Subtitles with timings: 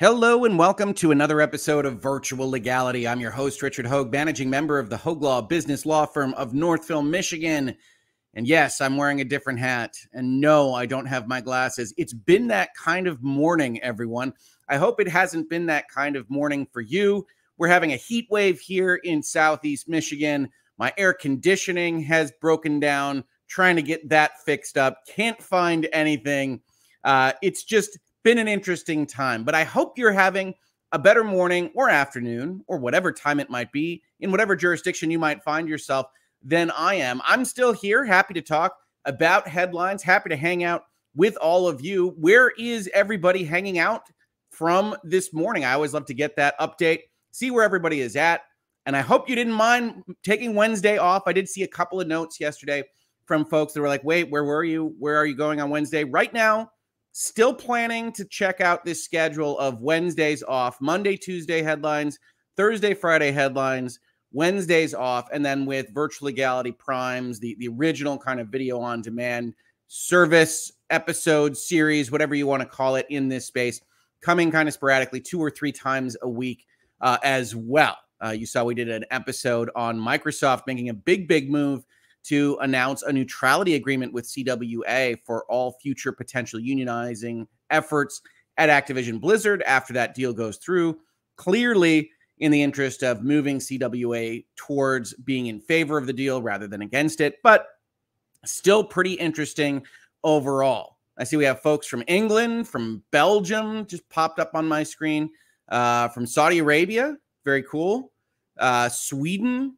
[0.00, 3.06] Hello and welcome to another episode of Virtual Legality.
[3.06, 6.54] I'm your host, Richard Hoeg, managing member of the Hoeg Law Business Law Firm of
[6.54, 7.76] Northville, Michigan.
[8.34, 9.94] And yes, I'm wearing a different hat.
[10.12, 11.94] And no, I don't have my glasses.
[11.98, 14.32] It's been that kind of morning, everyone.
[14.68, 17.24] I hope it hasn't been that kind of morning for you.
[17.56, 20.48] We're having a heat wave here in Southeast Michigan.
[20.78, 25.06] My air conditioning has broken down, trying to get that fixed up.
[25.06, 26.62] Can't find anything.
[27.04, 30.54] Uh, it's just been an interesting time, but I hope you're having
[30.92, 35.18] a better morning or afternoon or whatever time it might be in whatever jurisdiction you
[35.18, 36.06] might find yourself
[36.42, 37.20] than I am.
[37.24, 41.80] I'm still here, happy to talk about headlines, happy to hang out with all of
[41.80, 42.14] you.
[42.18, 44.02] Where is everybody hanging out
[44.50, 45.64] from this morning?
[45.64, 47.00] I always love to get that update,
[47.32, 48.42] see where everybody is at.
[48.84, 51.22] And I hope you didn't mind taking Wednesday off.
[51.26, 52.82] I did see a couple of notes yesterday
[53.26, 54.94] from folks that were like, wait, where were you?
[54.98, 56.04] Where are you going on Wednesday?
[56.04, 56.70] Right now,
[57.12, 62.18] Still planning to check out this schedule of Wednesdays off, Monday, Tuesday headlines,
[62.56, 64.00] Thursday, Friday headlines,
[64.32, 69.02] Wednesdays off, and then with Virtual Legality Primes, the, the original kind of video on
[69.02, 69.52] demand
[69.88, 73.82] service episode series, whatever you want to call it in this space,
[74.22, 76.64] coming kind of sporadically two or three times a week
[77.02, 77.98] uh, as well.
[78.24, 81.84] Uh, you saw we did an episode on Microsoft making a big, big move
[82.24, 88.22] to announce a neutrality agreement with CWA for all future potential unionizing efforts
[88.58, 90.98] at Activision Blizzard after that deal goes through.
[91.36, 96.66] Clearly, in the interest of moving CWA towards being in favor of the deal rather
[96.66, 97.66] than against it, but
[98.44, 99.84] still pretty interesting
[100.24, 100.98] overall.
[101.18, 105.30] I see we have folks from England, from Belgium, just popped up on my screen,
[105.68, 108.12] uh, from Saudi Arabia, very cool,
[108.58, 109.76] uh, Sweden,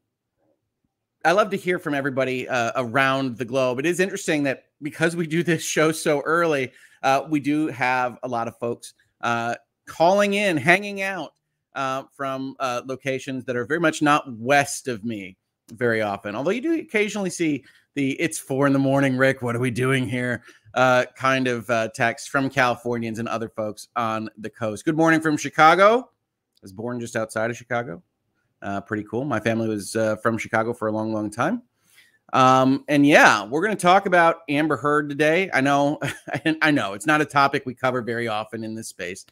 [1.25, 3.79] I love to hear from everybody uh, around the globe.
[3.79, 6.71] It is interesting that because we do this show so early,
[7.03, 9.55] uh, we do have a lot of folks uh,
[9.87, 11.33] calling in, hanging out
[11.75, 15.39] uh, from uh, locations that are very much not west of me
[15.73, 16.37] very often.
[16.37, 17.65] Although you do occasionally see
[17.95, 19.41] the "It's four in the morning, Rick.
[19.41, 20.43] What are we doing here?"
[20.75, 24.85] Uh, kind of text from Californians and other folks on the coast.
[24.85, 26.01] Good morning from Chicago.
[26.01, 28.03] I was born just outside of Chicago.
[28.65, 29.25] Uh, pretty cool.
[29.25, 31.63] My family was uh, from Chicago for a long, long time.
[32.33, 35.51] Um, and yeah, we're going to talk about Amber Heard today.
[35.53, 36.01] I know,
[36.63, 39.27] I know it's not a topic we cover very often in this space,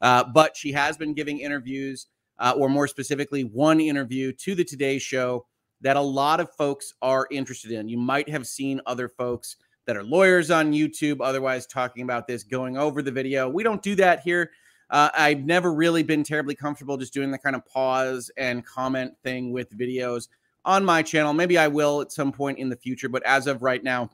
[0.00, 2.06] uh, but she has been giving interviews,
[2.38, 5.46] uh, or more specifically, one interview to the Today Show
[5.82, 7.88] that a lot of folks are interested in.
[7.88, 12.42] You might have seen other folks that are lawyers on YouTube, otherwise talking about this,
[12.42, 13.48] going over the video.
[13.48, 14.50] We don't do that here.
[14.90, 19.14] Uh, I've never really been terribly comfortable just doing the kind of pause and comment
[19.22, 20.28] thing with videos
[20.64, 21.32] on my channel.
[21.32, 24.10] Maybe I will at some point in the future, but as of right now,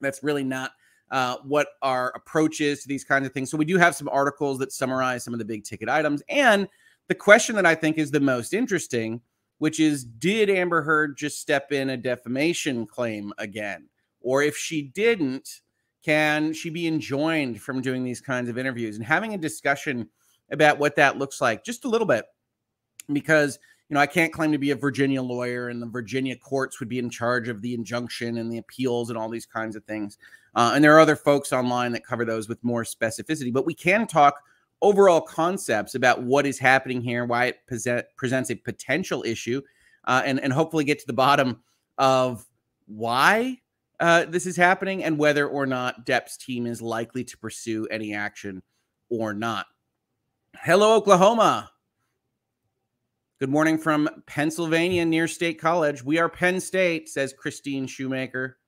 [0.00, 0.72] that's really not
[1.10, 3.50] uh, what our approach is to these kinds of things.
[3.50, 6.22] So we do have some articles that summarize some of the big ticket items.
[6.28, 6.68] And
[7.08, 9.20] the question that I think is the most interesting,
[9.58, 13.88] which is Did Amber Heard just step in a defamation claim again?
[14.20, 15.60] Or if she didn't,
[16.06, 20.08] can she be enjoined from doing these kinds of interviews and having a discussion
[20.52, 22.24] about what that looks like just a little bit?
[23.12, 23.58] Because,
[23.88, 26.88] you know, I can't claim to be a Virginia lawyer and the Virginia courts would
[26.88, 30.16] be in charge of the injunction and the appeals and all these kinds of things.
[30.54, 33.74] Uh, and there are other folks online that cover those with more specificity, but we
[33.74, 34.40] can talk
[34.82, 39.60] overall concepts about what is happening here, why it present, presents a potential issue,
[40.04, 41.60] uh, and, and hopefully get to the bottom
[41.98, 42.46] of
[42.86, 43.58] why
[44.00, 48.14] uh, this is happening and whether or not Depp's team is likely to pursue any
[48.14, 48.62] action
[49.08, 49.66] or not.
[50.56, 51.70] Hello, Oklahoma.
[53.38, 56.02] Good morning from Pennsylvania near State College.
[56.02, 58.58] We are Penn State, says Christine Shoemaker.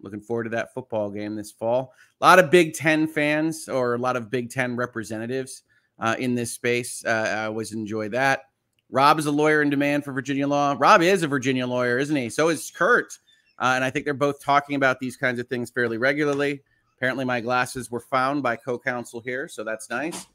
[0.00, 1.94] Looking forward to that football game this fall.
[2.20, 5.62] A lot of Big Ten fans or a lot of Big Ten representatives
[6.00, 7.04] uh, in this space.
[7.04, 8.42] Uh, I always enjoy that.
[8.90, 10.76] Rob is a lawyer in demand for Virginia law.
[10.78, 12.28] Rob is a Virginia lawyer, isn't he?
[12.28, 13.16] So is Kurt.
[13.62, 16.62] Uh, and I think they're both talking about these kinds of things fairly regularly.
[16.96, 20.26] Apparently, my glasses were found by co counsel here, so that's nice.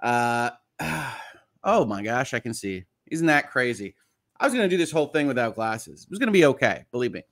[0.00, 0.48] Uh,
[1.62, 2.84] oh my gosh, I can see.
[3.10, 3.94] Isn't that crazy?
[4.38, 6.04] I was going to do this whole thing without glasses.
[6.04, 7.22] It was going to be okay, believe me.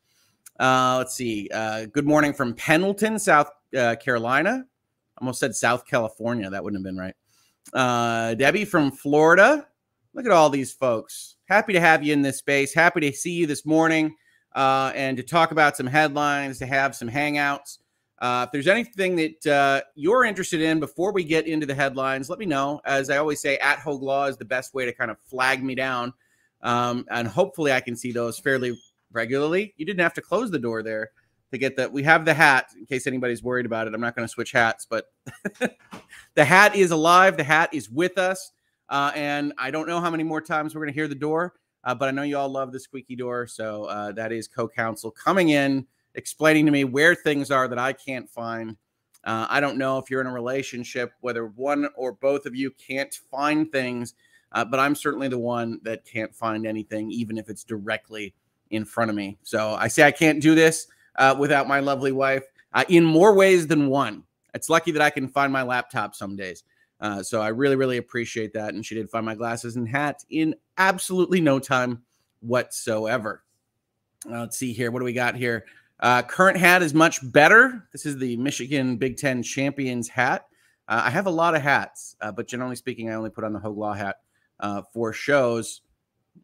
[0.61, 1.49] Uh, let's see.
[1.51, 4.67] Uh, good morning from Pendleton, South uh, Carolina.
[5.19, 6.51] Almost said South California.
[6.51, 7.15] That wouldn't have been right.
[7.73, 9.67] Uh, Debbie from Florida.
[10.13, 11.37] Look at all these folks.
[11.49, 12.75] Happy to have you in this space.
[12.75, 14.15] Happy to see you this morning
[14.55, 17.79] uh, and to talk about some headlines, to have some hangouts.
[18.21, 22.29] Uh, if there's anything that uh, you're interested in before we get into the headlines,
[22.29, 22.81] let me know.
[22.85, 25.63] As I always say, at Hoeg Law is the best way to kind of flag
[25.63, 26.13] me down.
[26.63, 28.77] Um, and hopefully I can see those fairly
[29.13, 29.75] regularly.
[29.77, 31.13] You didn't have to close the door there,
[31.53, 31.93] to get that.
[31.93, 33.95] We have the hat in case anybody's worried about it.
[33.95, 35.07] I'm not going to switch hats, but
[36.35, 37.37] the hat is alive.
[37.37, 38.53] The hat is with us.
[38.89, 41.55] Uh, and I don't know how many more times we're going to hear the door,
[41.85, 43.47] uh, but I know you all love the squeaky door.
[43.47, 47.79] So uh, that is co counsel coming in, explaining to me where things are that
[47.79, 48.77] I can't find.
[49.25, 52.71] Uh, I don't know if you're in a relationship, whether one or both of you
[52.71, 54.15] can't find things,
[54.53, 58.35] uh, but I'm certainly the one that can't find anything, even if it's directly
[58.71, 59.39] in front of me.
[59.43, 60.87] So I say I can't do this
[61.17, 62.45] uh, without my lovely wife
[62.89, 64.25] in more ways than one.
[64.55, 66.65] It's lucky that I can find my laptop some days.
[67.01, 68.75] Uh, so I really, really appreciate that.
[68.75, 72.03] And she did find my glasses and hat in absolutely no time
[72.41, 73.45] whatsoever.
[74.27, 74.91] Uh, let's see here.
[74.91, 75.65] What do we got here?
[76.01, 77.89] Uh, current hat is much better.
[77.93, 80.47] This is the Michigan Big Ten Champions hat.
[80.87, 83.53] Uh, I have a lot of hats, uh, but generally speaking, I only put on
[83.53, 84.17] the Hoeg Law hat
[84.61, 85.83] uh, for shows.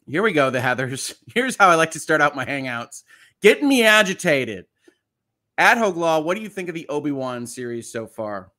[0.07, 1.15] Here we go, the Heathers.
[1.35, 3.05] Here's how I like to start out my hangouts.
[3.41, 4.67] Getting me agitated.
[5.57, 8.51] At Hoeg Law, what do you think of the Obi Wan series so far?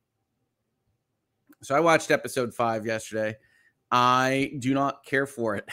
[1.66, 3.38] So I watched episode five yesterday.
[3.90, 5.68] I do not care for it.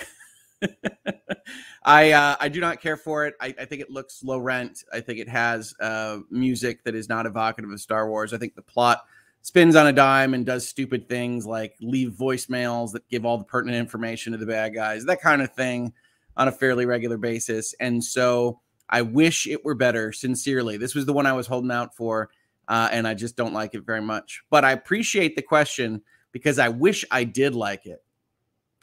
[1.83, 3.35] I uh, I do not care for it.
[3.39, 4.83] I, I, think it looks low rent.
[4.91, 8.33] I think it has uh, music that is not evocative of Star Wars.
[8.33, 9.03] I think the plot
[9.43, 13.43] spins on a dime and does stupid things like leave voicemails that give all the
[13.43, 15.93] pertinent information to the bad guys, that kind of thing
[16.35, 17.75] on a fairly regular basis.
[17.79, 20.77] And so I wish it were better, sincerely.
[20.77, 22.31] This was the one I was holding out for
[22.67, 24.41] uh, and I just don't like it very much.
[24.49, 26.01] But I appreciate the question
[26.31, 28.03] because I wish I did like it.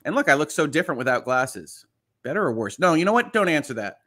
[0.04, 1.86] And look, I look so different without glasses.
[2.22, 2.78] Better or worse?
[2.78, 3.32] No, you know what?
[3.32, 3.98] Don't answer that.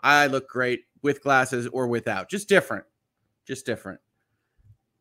[0.00, 2.28] I look great with glasses or without.
[2.28, 2.84] Just different.
[3.46, 4.00] Just different.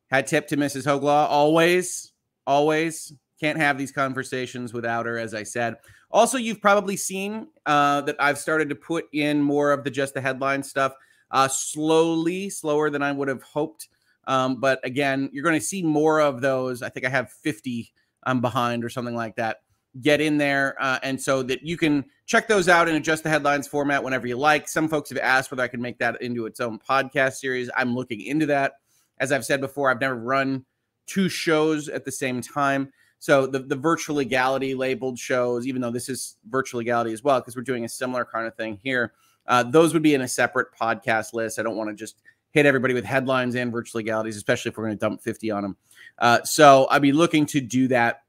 [0.09, 0.85] Had tip to Mrs.
[0.85, 1.27] Hoglaw.
[1.29, 2.13] Always,
[2.45, 5.75] always can't have these conversations without her, as I said.
[6.11, 10.13] Also, you've probably seen uh, that I've started to put in more of the just
[10.13, 10.93] the headline stuff
[11.31, 13.89] uh, slowly, slower than I would have hoped.
[14.25, 16.81] Um, but again, you're going to see more of those.
[16.81, 17.91] I think I have 50
[18.25, 19.57] I'm behind or something like that.
[20.01, 23.29] Get in there, uh, and so that you can check those out and adjust the
[23.29, 24.67] headlines format whenever you like.
[24.67, 27.69] Some folks have asked whether I can make that into its own podcast series.
[27.77, 28.73] I'm looking into that.
[29.19, 30.65] As I've said before, I've never run
[31.05, 32.91] two shows at the same time.
[33.19, 37.39] So the, the virtual legality labeled shows, even though this is virtual legality as well,
[37.39, 39.13] because we're doing a similar kind of thing here,
[39.47, 41.59] uh, those would be in a separate podcast list.
[41.59, 42.17] I don't want to just
[42.53, 45.63] hit everybody with headlines and virtual legalities, especially if we're going to dump 50 on
[45.63, 45.77] them.
[46.19, 48.21] Uh, so I'd be looking to do that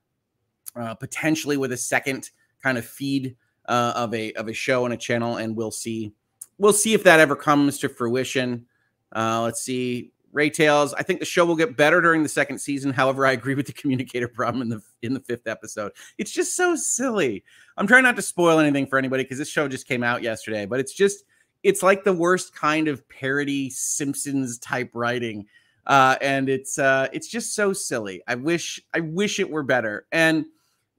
[0.75, 2.31] uh, potentially with a second
[2.63, 3.37] kind of feed
[3.67, 6.13] uh, of a of a show and a channel, and we'll see
[6.59, 8.67] we'll see if that ever comes to fruition.
[9.15, 10.11] Uh, let's see.
[10.33, 10.93] Ray Tales.
[10.95, 12.93] I think the show will get better during the second season.
[12.93, 15.93] However, I agree with the communicator problem in the in the fifth episode.
[16.19, 17.45] It's just so silly.
[17.77, 20.67] I'm trying not to spoil anything for anybody because this show just came out yesterday,
[20.67, 21.25] but it's just
[21.65, 25.47] it's like the worst kind of parody Simpsons type writing.
[25.87, 28.23] Uh, and it's uh, it's just so silly.
[28.29, 30.07] I wish I wish it were better.
[30.13, 30.47] And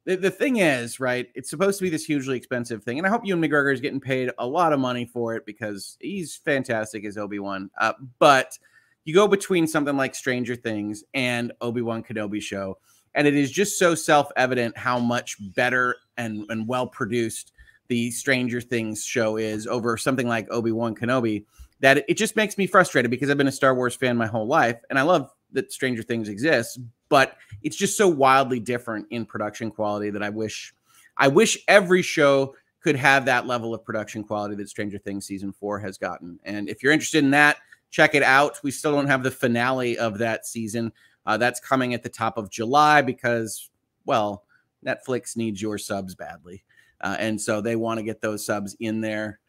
[0.06, 1.28] the, the thing is, right?
[1.34, 4.00] It's supposed to be this hugely expensive thing, and I hope Ewan McGregor is getting
[4.00, 7.72] paid a lot of money for it because he's fantastic as Obi Wan.
[7.80, 8.60] Uh, but
[9.06, 12.78] you go between something like Stranger Things and Obi Wan Kenobi show,
[13.16, 17.54] and it is just so self evident how much better and and well produced
[17.88, 21.46] the Stranger Things show is over something like Obi Wan Kenobi,
[21.80, 24.48] that it just makes me frustrated because I've been a Star Wars fan my whole
[24.48, 26.80] life, and I love that Stranger Things exists,
[27.10, 30.74] but it's just so wildly different in production quality that I wish,
[31.18, 35.52] I wish every show could have that level of production quality that Stranger Things season
[35.52, 36.40] four has gotten.
[36.44, 37.58] And if you're interested in that,
[37.90, 38.60] check it out.
[38.64, 40.92] We still don't have the finale of that season.
[41.26, 43.70] Uh, that's coming at the top of July because,
[44.06, 44.44] well,
[44.86, 46.64] Netflix needs your subs badly.
[47.06, 49.40] Uh, and so they want to get those subs in there.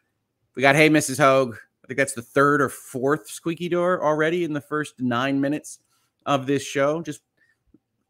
[0.54, 1.18] We got Hey Mrs.
[1.18, 1.54] Hoeg.
[1.54, 5.78] I think that's the third or fourth squeaky door already in the first nine minutes
[6.26, 7.00] of this show.
[7.00, 7.22] Just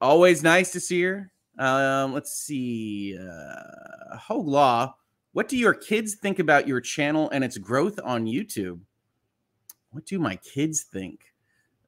[0.00, 1.30] always nice to see her.
[1.60, 3.16] Um, let's see.
[3.16, 4.96] Uh, Hoeg Law.
[5.32, 8.80] What do your kids think about your channel and its growth on YouTube?
[9.92, 11.20] What do my kids think?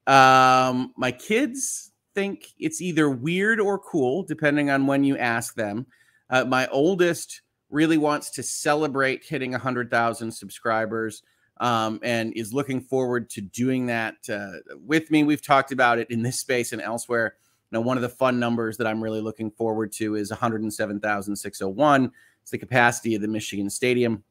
[0.07, 5.87] Um, my kids think it's either weird or cool, depending on when you ask them.
[6.31, 11.23] Uh, my oldest really wants to celebrate hitting 100,000 subscribers
[11.61, 15.25] um, and is looking forward to doing that uh, with me.
[15.25, 17.35] We've talked about it in this space and elsewhere.
[17.71, 22.13] Now, one of the fun numbers that I'm really looking forward to is 107,601.
[22.43, 24.23] It's the capacity of the Michigan Stadium.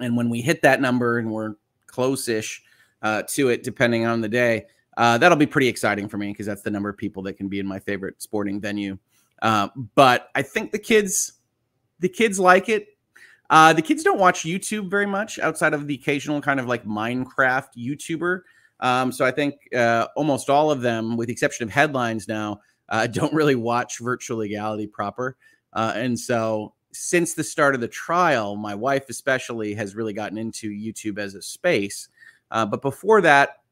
[0.00, 1.54] And when we hit that number and we're
[1.86, 2.62] close-ish
[3.02, 6.46] uh, to it, depending on the day, uh, that'll be pretty exciting for me because
[6.46, 8.98] that's the number of people that can be in my favorite sporting venue
[9.42, 11.34] uh, but I think the kids,
[12.00, 12.88] the kids like it.
[13.50, 16.84] Uh, the kids don't watch YouTube very much outside of the occasional kind of like
[16.84, 18.40] Minecraft YouTuber.
[18.80, 22.60] Um, so I think uh, almost all of them, with the exception of headlines now,
[22.88, 25.36] uh, don't really watch virtual legality proper.
[25.72, 30.38] Uh, and so since the start of the trial, my wife especially has really gotten
[30.38, 32.08] into YouTube as a space.
[32.50, 33.62] Uh, but before that,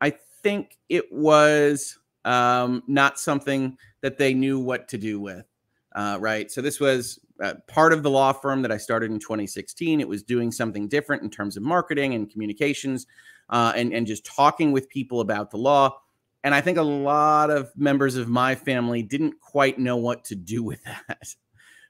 [0.00, 0.10] I
[0.42, 5.46] think it was um, not something that they knew what to do with.
[5.94, 6.50] Uh, right.
[6.50, 10.00] So this was uh, part of the law firm that I started in 2016.
[10.00, 13.06] It was doing something different in terms of marketing and communications
[13.50, 15.98] uh, and, and just talking with people about the law.
[16.44, 20.34] And I think a lot of members of my family didn't quite know what to
[20.34, 21.34] do with that.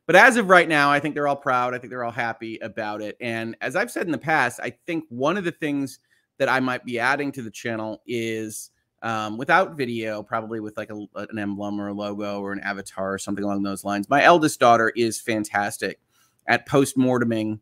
[0.06, 1.74] But as of right now, I think they're all proud.
[1.74, 3.16] I think they're all happy about it.
[3.20, 5.98] And as I've said in the past, I think one of the things
[6.38, 8.70] that I might be adding to the channel is
[9.02, 13.14] um, without video, probably with like a, an emblem or a logo or an avatar
[13.14, 14.08] or something along those lines.
[14.08, 16.00] My eldest daughter is fantastic
[16.46, 17.60] at post-morteming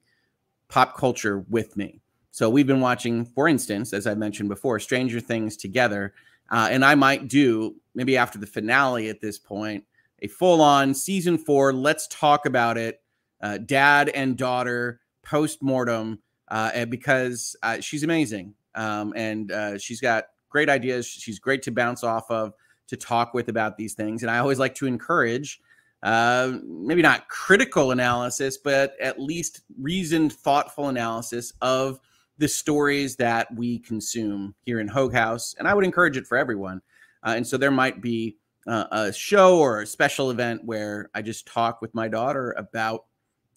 [0.68, 2.00] pop culture with me.
[2.30, 6.12] So we've been watching, for instance, as I mentioned before, Stranger Things together.
[6.50, 9.84] Uh, and I might do maybe after the finale at this point
[10.20, 11.72] a full on season four.
[11.72, 13.02] Let's talk about it.
[13.40, 20.00] Uh, dad and daughter post mortem uh, because uh, she's amazing um, and uh, she's
[20.00, 21.06] got great ideas.
[21.06, 22.52] She's great to bounce off of,
[22.88, 24.22] to talk with about these things.
[24.22, 25.60] And I always like to encourage,
[26.02, 32.00] uh, maybe not critical analysis, but at least reasoned, thoughtful analysis of
[32.38, 35.54] the stories that we consume here in Hoeg House.
[35.58, 36.80] And I would encourage it for everyone.
[37.24, 38.36] Uh, and so there might be
[38.66, 43.06] uh, a show or a special event where I just talk with my daughter about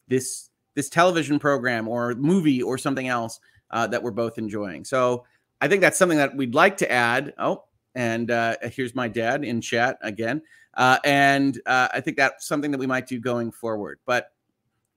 [0.08, 3.40] this this television program or movie or something else
[3.72, 4.86] uh, that we're both enjoying.
[4.86, 5.26] So
[5.62, 7.34] I think that's something that we'd like to add.
[7.38, 10.42] Oh, and uh, here's my dad in chat again.
[10.76, 14.00] Uh, and uh, I think that's something that we might do going forward.
[14.06, 14.32] But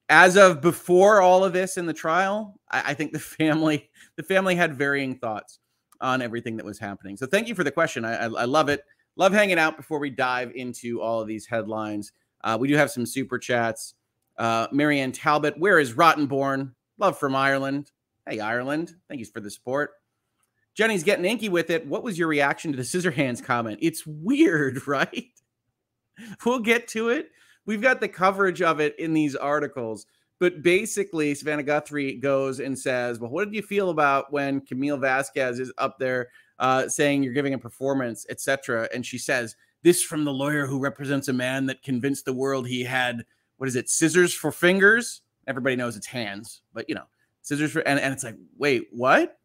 [0.09, 4.23] as of before all of this in the trial, I, I think the family the
[4.23, 5.59] family had varying thoughts
[6.01, 7.17] on everything that was happening.
[7.17, 8.05] So thank you for the question.
[8.05, 8.85] I, I, I love it.
[9.17, 12.13] Love hanging out before we dive into all of these headlines.
[12.45, 13.95] Uh, we do have some super chats.
[14.37, 16.73] Uh, Marianne Talbot, where is Rottenborn?
[16.99, 17.91] Love from Ireland.
[18.29, 18.95] Hey, Ireland.
[19.09, 19.93] Thank you for the support.
[20.75, 21.87] Jenny's getting inky with it.
[21.87, 23.79] What was your reaction to the scissor hands comment?
[23.83, 25.27] It's weird, right?
[26.45, 27.31] we'll get to it.
[27.67, 30.07] We've got the coverage of it in these articles.
[30.41, 34.97] But basically, Savannah Guthrie goes and says, Well, what did you feel about when Camille
[34.97, 38.89] Vasquez is up there uh, saying you're giving a performance, etc.?
[38.93, 42.67] And she says, This from the lawyer who represents a man that convinced the world
[42.67, 43.25] he had,
[43.59, 45.23] what is it, scissors for fingers?
[45.47, 47.07] Everybody knows it's hands, but you know,
[47.43, 49.39] scissors for and, and it's like wait what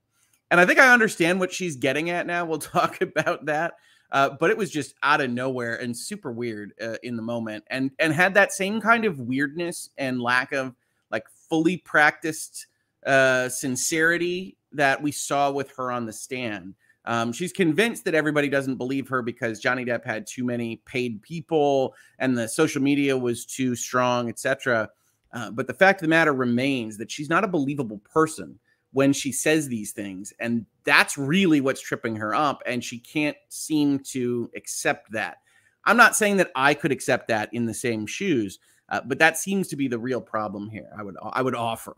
[0.52, 3.74] and i think i understand what she's getting at now we'll talk about that
[4.10, 7.64] uh, but it was just out of nowhere and super weird uh, in the moment
[7.70, 10.74] and and had that same kind of weirdness and lack of
[11.12, 12.68] like fully practiced
[13.06, 16.74] uh, sincerity that we saw with her on the stand
[17.08, 21.22] um, she's convinced that everybody doesn't believe her because Johnny Depp had too many paid
[21.22, 24.90] people and the social media was too strong, etc.
[25.32, 28.60] Uh, but the fact of the matter remains that she's not a believable person
[28.98, 30.34] when she says these things.
[30.40, 32.64] And that's really what's tripping her up.
[32.66, 35.38] And she can't seem to accept that.
[35.86, 38.58] I'm not saying that I could accept that in the same shoes,
[38.90, 40.90] uh, but that seems to be the real problem here.
[40.98, 41.96] I would I would offer.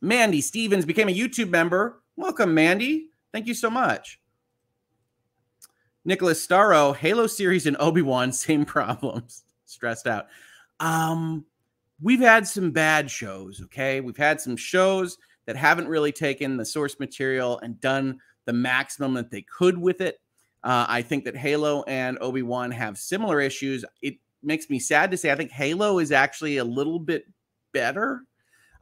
[0.00, 2.02] Mandy Stevens became a YouTube member.
[2.16, 3.10] Welcome, Mandy.
[3.32, 4.20] Thank you so much.
[6.04, 9.44] Nicholas Starro, Halo series and Obi-Wan, same problems.
[9.64, 10.26] Stressed out.
[10.80, 11.44] Um,
[12.02, 14.00] we've had some bad shows, okay?
[14.00, 15.18] We've had some shows
[15.48, 20.02] that haven't really taken the source material and done the maximum that they could with
[20.02, 20.20] it.
[20.62, 23.82] Uh, I think that Halo and Obi Wan have similar issues.
[24.02, 27.24] It makes me sad to say I think Halo is actually a little bit
[27.72, 28.24] better.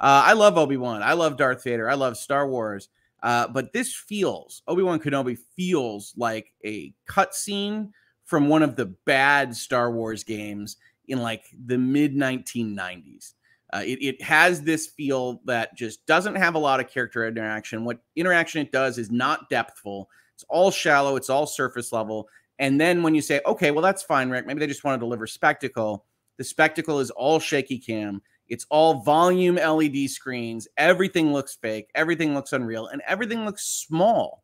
[0.01, 1.05] Uh, I love Obi Wan.
[1.05, 1.89] I love Darth Vader.
[1.89, 2.89] I love Star Wars.
[3.23, 7.91] Uh, but this feels Obi Wan Kenobi feels like a cutscene
[8.25, 13.35] from one of the bad Star Wars games in like the mid 1990s.
[13.73, 17.85] Uh, it, it has this feel that just doesn't have a lot of character interaction.
[17.85, 20.07] What interaction it does is not depthful.
[20.35, 21.17] It's all shallow.
[21.17, 22.29] It's all surface level.
[22.59, 24.47] And then when you say, okay, well, that's fine, Rick.
[24.47, 26.05] Maybe they just want to deliver spectacle.
[26.37, 28.23] The spectacle is all shaky cam.
[28.49, 30.69] It's all volume LED screens.
[30.77, 31.91] Everything looks fake.
[31.95, 34.43] Everything looks unreal, and everything looks small.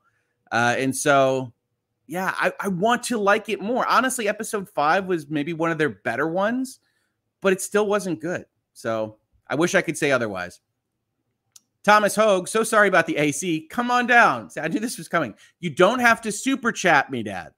[0.50, 1.52] Uh, and so
[2.06, 3.86] yeah, I, I want to like it more.
[3.86, 6.80] Honestly, episode five was maybe one of their better ones,
[7.40, 8.44] but it still wasn't good.
[8.72, 9.16] So
[9.48, 10.60] I wish I could say otherwise.
[11.84, 13.66] Thomas Hoeg, so sorry about the AC.
[13.68, 14.48] Come on down.
[14.60, 15.34] I knew this was coming.
[15.58, 17.52] You don't have to super chat me, Dad.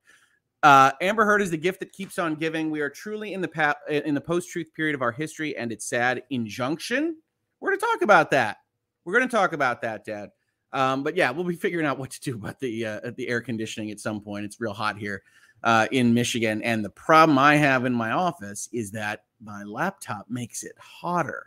[0.62, 2.70] Uh, Amber Heard is the gift that keeps on giving.
[2.70, 5.70] We are truly in the pa- in the post truth period of our history, and
[5.70, 6.22] it's sad.
[6.30, 7.16] Injunction.
[7.60, 8.58] We're going to talk about that.
[9.04, 10.30] We're going to talk about that, Dad.
[10.72, 13.42] Um, but yeah, we'll be figuring out what to do about the uh, the air
[13.42, 14.46] conditioning at some point.
[14.46, 15.22] It's real hot here
[15.62, 20.26] uh, in Michigan, and the problem I have in my office is that my laptop
[20.28, 21.46] makes it hotter.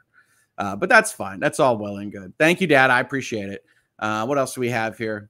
[0.58, 1.40] Uh, but that's fine.
[1.40, 2.34] That's all well and good.
[2.38, 2.90] Thank you, Dad.
[2.90, 3.64] I appreciate it.
[4.00, 5.30] Uh, what else do we have here?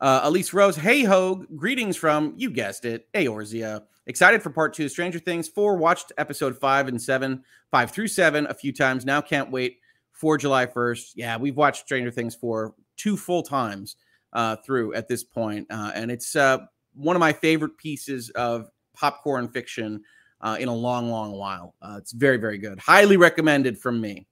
[0.00, 3.82] Uh, Elise Rose, hey Hoeg, greetings from you guessed it, Eorzea.
[4.06, 5.48] Excited for part two of Stranger Things.
[5.48, 9.04] Four watched episode five and seven, five through seven a few times.
[9.04, 9.78] Now can't wait
[10.12, 11.12] for July 1st.
[11.14, 13.96] Yeah, we've watched Stranger Things for two full times
[14.32, 15.66] uh, through at this point.
[15.70, 16.58] Uh, and it's uh,
[16.94, 20.02] one of my favorite pieces of popcorn fiction
[20.40, 21.74] uh, in a long, long while.
[21.82, 22.78] Uh, it's very, very good.
[22.78, 24.26] Highly recommended from me.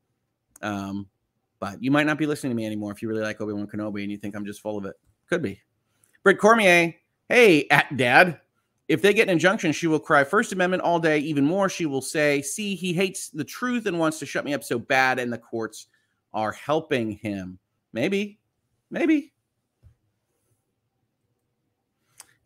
[0.62, 1.06] Um,
[1.58, 3.66] but you might not be listening to me anymore if you really like Obi Wan
[3.66, 4.94] Kenobi and you think I'm just full of it.
[5.28, 5.60] Could be.
[6.22, 6.94] Britt Cormier,
[7.28, 8.40] hey, at dad.
[8.88, 11.18] If they get an injunction, she will cry First Amendment all day.
[11.18, 14.54] Even more, she will say, See, he hates the truth and wants to shut me
[14.54, 15.88] up so bad, and the courts
[16.32, 17.58] are helping him.
[17.92, 18.38] Maybe,
[18.90, 19.32] maybe.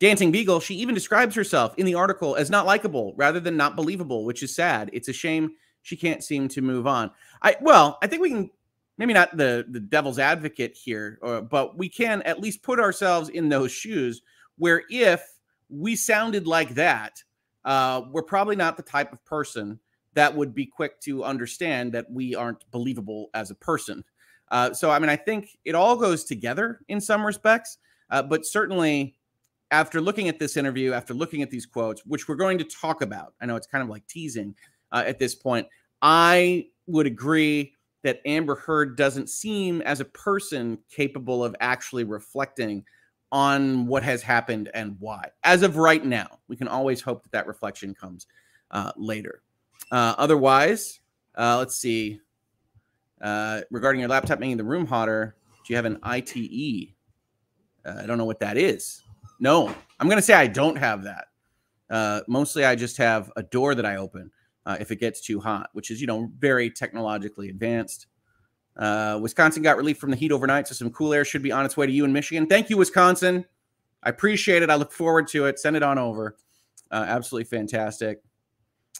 [0.01, 3.75] Dancing Beagle, she even describes herself in the article as not likable rather than not
[3.75, 4.89] believable, which is sad.
[4.93, 5.51] It's a shame
[5.83, 7.11] she can't seem to move on.
[7.43, 8.49] I well, I think we can
[8.97, 13.29] maybe not the the devil's advocate here, uh, but we can at least put ourselves
[13.29, 14.23] in those shoes
[14.57, 15.23] where if
[15.69, 17.23] we sounded like that,
[17.63, 19.79] uh, we're probably not the type of person
[20.15, 24.03] that would be quick to understand that we aren't believable as a person.
[24.49, 27.77] Uh, so, I mean, I think it all goes together in some respects,
[28.09, 29.15] uh, but certainly
[29.71, 33.01] after looking at this interview, after looking at these quotes, which we're going to talk
[33.01, 34.55] about, I know it's kind of like teasing
[34.91, 35.67] uh, at this point.
[36.01, 37.73] I would agree
[38.03, 42.83] that Amber Heard doesn't seem as a person capable of actually reflecting
[43.31, 45.29] on what has happened and why.
[45.43, 48.27] As of right now, we can always hope that that reflection comes
[48.71, 49.41] uh, later.
[49.89, 50.99] Uh, otherwise,
[51.35, 52.19] uh, let's see.
[53.21, 55.35] Uh, regarding your laptop making the room hotter,
[55.65, 56.89] do you have an ITE?
[57.85, 59.03] Uh, I don't know what that is.
[59.41, 59.67] No,
[59.99, 61.25] I'm going to say I don't have that.
[61.89, 64.31] Uh, mostly, I just have a door that I open
[64.79, 68.07] if it gets too hot, which is, you know, very technologically advanced.
[68.77, 71.65] Uh, Wisconsin got relief from the heat overnight, so some cool air should be on
[71.65, 72.47] its way to you in Michigan.
[72.47, 73.45] Thank you, Wisconsin.
[74.03, 74.69] I appreciate it.
[74.69, 75.59] I look forward to it.
[75.59, 76.37] Send it on over.
[76.89, 78.21] Uh, absolutely fantastic.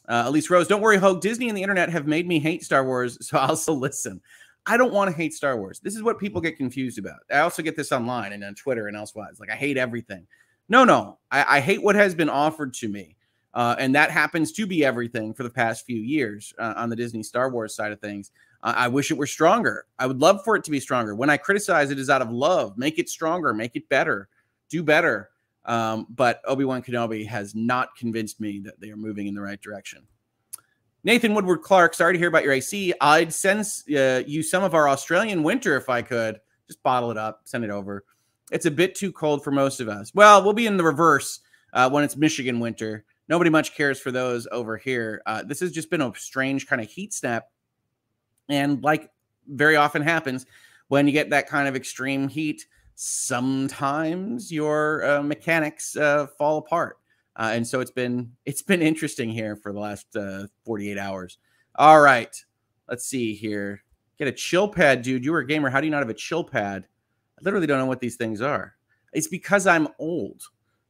[0.08, 1.22] Uh, Elise Rose, don't worry, Hoeg.
[1.22, 4.22] Disney and the internet have made me hate Star Wars, so I'll still listen.
[4.66, 5.80] I don't want to hate Star Wars.
[5.80, 7.20] This is what people get confused about.
[7.32, 9.40] I also get this online and on Twitter and elsewise.
[9.40, 10.28] Like, I hate everything.
[10.70, 11.18] No, no.
[11.32, 13.16] I, I hate what has been offered to me.
[13.54, 16.96] Uh, and that happens to be everything for the past few years uh, on the
[16.96, 18.32] Disney Star Wars side of things.
[18.64, 19.88] I wish it were stronger.
[19.98, 21.16] I would love for it to be stronger.
[21.16, 22.78] When I criticize it is out of love.
[22.78, 24.30] Make it stronger, make it better,
[24.70, 25.32] do better.
[25.66, 29.42] Um, but Obi Wan Kenobi has not convinced me that they are moving in the
[29.42, 30.06] right direction.
[31.04, 32.94] Nathan Woodward Clark, sorry to hear about your AC.
[33.02, 36.40] I'd send uh, you some of our Australian winter if I could.
[36.68, 38.06] Just bottle it up, send it over.
[38.52, 40.14] It's a bit too cold for most of us.
[40.14, 41.40] Well, we'll be in the reverse
[41.74, 43.04] uh, when it's Michigan winter.
[43.28, 45.22] Nobody much cares for those over here.
[45.26, 47.46] Uh, this has just been a strange kind of heat snap
[48.50, 49.10] and like
[49.48, 50.46] very often happens
[50.90, 57.00] when you get that kind of extreme heat, sometimes your uh, mechanics uh, fall apart.
[57.42, 61.40] Uh, and so it's been it's been interesting here for the last uh, 48 hours.
[61.76, 62.34] All right,
[62.88, 63.84] let's see here.
[64.20, 65.26] Get a chill pad, dude.
[65.26, 65.72] You were a gamer.
[65.72, 66.86] How do you not have a chill pad?
[67.40, 68.76] I literally don't know what these things are.
[69.14, 70.44] It's because I'm old,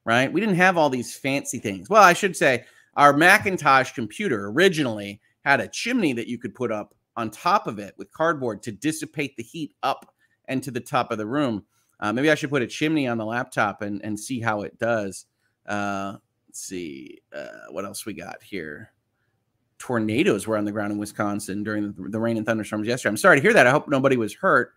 [0.03, 0.31] right?
[0.31, 1.89] We didn't have all these fancy things.
[1.89, 6.71] Well, I should say our Macintosh computer originally had a chimney that you could put
[6.71, 10.13] up on top of it with cardboard to dissipate the heat up
[10.49, 11.63] and to the top of the room.
[12.01, 14.77] Uh, maybe I should put a chimney on the laptop and, and see how it
[14.77, 15.25] does.
[15.65, 16.17] Uh,
[16.51, 18.91] let's see uh, what else we got here.
[19.79, 23.11] Tornadoes were on the ground in Wisconsin during the, the, rain and thunderstorms yesterday.
[23.11, 23.67] I'm sorry to hear that.
[23.67, 24.73] I hope nobody was hurt.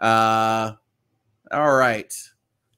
[0.00, 0.72] Uh,
[1.52, 2.12] all right.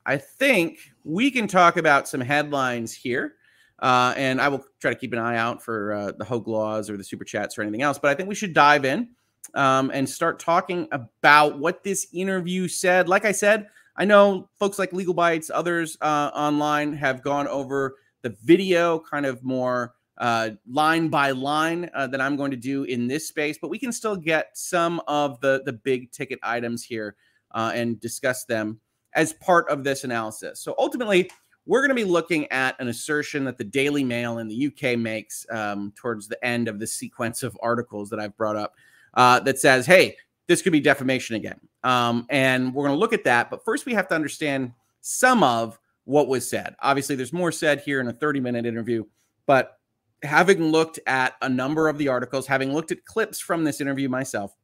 [0.04, 3.36] I think we can talk about some headlines here.
[3.78, 6.90] Uh, and I will try to keep an eye out for uh, the Hoeg Laws
[6.90, 7.98] or the Super Chats or anything else.
[7.98, 9.08] But I think we should dive in
[9.54, 13.08] um, and start talking about what this interview said.
[13.08, 17.96] Like I said, I know folks like Legal Bites, others uh, online have gone over
[18.28, 22.84] the video kind of more uh, line by line uh, that I'm going to do
[22.84, 26.84] in this space, but we can still get some of the, the big ticket items
[26.84, 27.16] here
[27.52, 28.80] uh, and discuss them
[29.14, 30.60] as part of this analysis.
[30.60, 31.30] So ultimately,
[31.64, 34.98] we're going to be looking at an assertion that the Daily Mail in the UK
[34.98, 38.74] makes um, towards the end of the sequence of articles that I've brought up
[39.14, 40.16] uh, that says, hey,
[40.48, 41.60] this could be defamation again.
[41.84, 43.50] Um, and we're going to look at that.
[43.50, 45.78] But first, we have to understand some of
[46.08, 46.74] what was said.
[46.80, 49.04] Obviously, there's more said here in a 30 minute interview,
[49.44, 49.78] but
[50.22, 54.08] having looked at a number of the articles, having looked at clips from this interview
[54.08, 54.56] myself,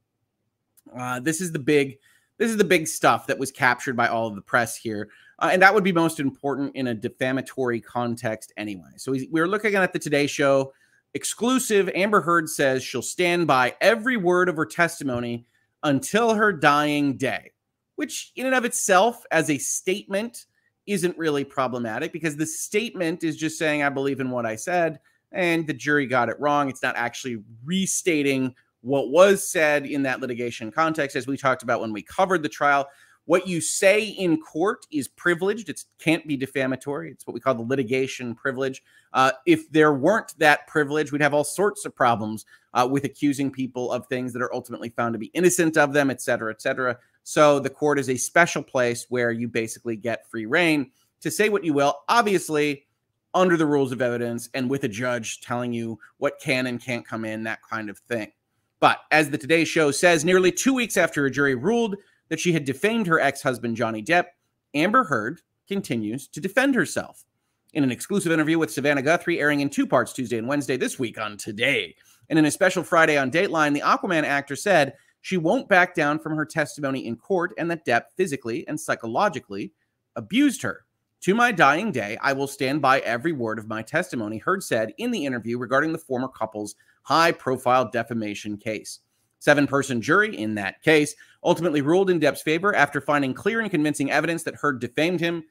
[0.98, 1.98] uh, this is the big
[2.38, 5.10] this is the big stuff that was captured by all of the press here.
[5.38, 8.90] Uh, and that would be most important in a defamatory context anyway.
[8.96, 10.72] So we we're looking at the Today Show
[11.12, 11.90] exclusive.
[11.94, 15.46] Amber Heard says she'll stand by every word of her testimony
[15.82, 17.50] until her dying day,
[17.96, 20.46] which in and of itself, as a statement,
[20.86, 25.00] isn't really problematic because the statement is just saying, I believe in what I said,
[25.32, 26.68] and the jury got it wrong.
[26.68, 31.80] It's not actually restating what was said in that litigation context, as we talked about
[31.80, 32.86] when we covered the trial.
[33.26, 35.70] What you say in court is privileged.
[35.70, 37.10] It can't be defamatory.
[37.10, 38.82] It's what we call the litigation privilege.
[39.14, 42.44] Uh, if there weren't that privilege, we'd have all sorts of problems
[42.74, 46.10] uh, with accusing people of things that are ultimately found to be innocent of them,
[46.10, 46.98] et cetera, et cetera.
[47.24, 50.90] So the court is a special place where you basically get free reign
[51.22, 52.02] to say what you will.
[52.08, 52.86] Obviously,
[53.32, 57.06] under the rules of evidence and with a judge telling you what can and can't
[57.06, 58.30] come in, that kind of thing.
[58.78, 61.96] But as the Today Show says, nearly two weeks after a jury ruled
[62.28, 64.26] that she had defamed her ex husband, Johnny Depp,
[64.74, 67.24] Amber Heard continues to defend herself.
[67.72, 70.98] In an exclusive interview with Savannah Guthrie, airing in two parts Tuesday and Wednesday this
[70.98, 71.96] week on Today,
[72.28, 76.18] and in a special Friday on Dateline, the Aquaman actor said she won't back down
[76.18, 79.72] from her testimony in court and that Depp physically and psychologically
[80.16, 80.84] abused her.
[81.22, 84.92] To my dying day, I will stand by every word of my testimony, Heard said
[84.98, 89.00] in the interview regarding the former couple's high profile defamation case.
[89.38, 93.70] Seven person jury in that case ultimately ruled in Depp's favor after finding clear and
[93.70, 95.42] convincing evidence that Heard defamed him.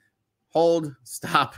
[0.49, 1.55] Hold, stop.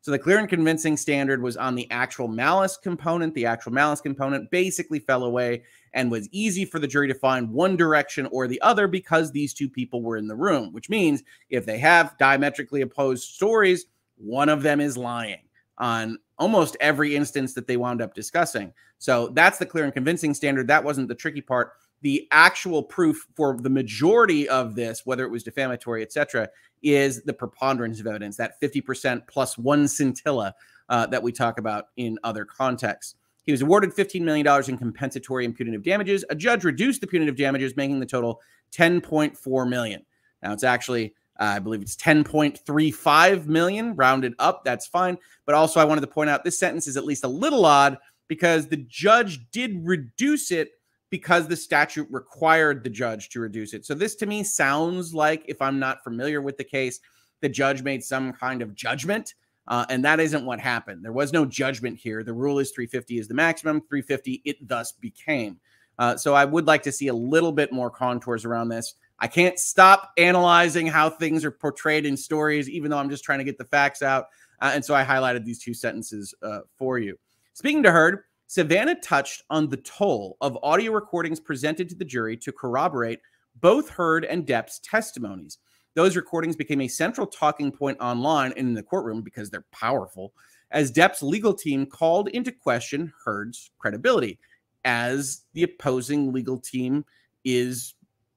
[0.00, 3.34] So the clear and convincing standard was on the actual malice component.
[3.34, 7.50] The actual malice component basically fell away and was easy for the jury to find
[7.50, 11.22] one direction or the other because these two people were in the room, which means
[11.50, 15.40] if they have diametrically opposed stories, one of them is lying
[15.78, 18.72] on almost every instance that they wound up discussing.
[18.98, 20.68] So that's the clear and convincing standard.
[20.68, 21.72] That wasn't the tricky part.
[22.02, 26.48] The actual proof for the majority of this, whether it was defamatory, etc.,
[26.82, 30.54] is the preponderance of evidence, that 50% plus one scintilla
[30.88, 33.16] uh, that we talk about in other contexts.
[33.44, 36.24] He was awarded $15 million in compensatory and punitive damages.
[36.30, 38.40] A judge reduced the punitive damages, making the total
[38.72, 40.04] 10.4 million.
[40.42, 44.64] Now it's actually uh, I believe it's 10.35 million rounded up.
[44.64, 45.18] That's fine.
[45.46, 47.96] But also, I wanted to point out this sentence is at least a little odd
[48.26, 50.72] because the judge did reduce it
[51.10, 53.86] because the statute required the judge to reduce it.
[53.86, 57.00] So, this to me sounds like, if I'm not familiar with the case,
[57.40, 59.34] the judge made some kind of judgment.
[59.68, 61.04] Uh, and that isn't what happened.
[61.04, 62.24] There was no judgment here.
[62.24, 65.60] The rule is 350 is the maximum, 350 it thus became.
[65.98, 68.94] Uh, so I would like to see a little bit more contours around this.
[69.18, 73.40] I can't stop analyzing how things are portrayed in stories, even though I'm just trying
[73.40, 74.26] to get the facts out.
[74.60, 77.18] Uh, and so I highlighted these two sentences uh, for you.
[77.52, 82.34] Speaking to Heard, Savannah touched on the toll of audio recordings presented to the jury
[82.38, 83.20] to corroborate
[83.60, 85.58] both Heard and Depp's testimonies.
[85.94, 90.32] Those recordings became a central talking point online and in the courtroom because they're powerful,
[90.70, 94.38] as Depp's legal team called into question Heard's credibility,
[94.82, 97.04] as the opposing legal team
[97.44, 97.94] is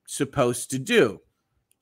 [0.07, 1.21] supposed to do.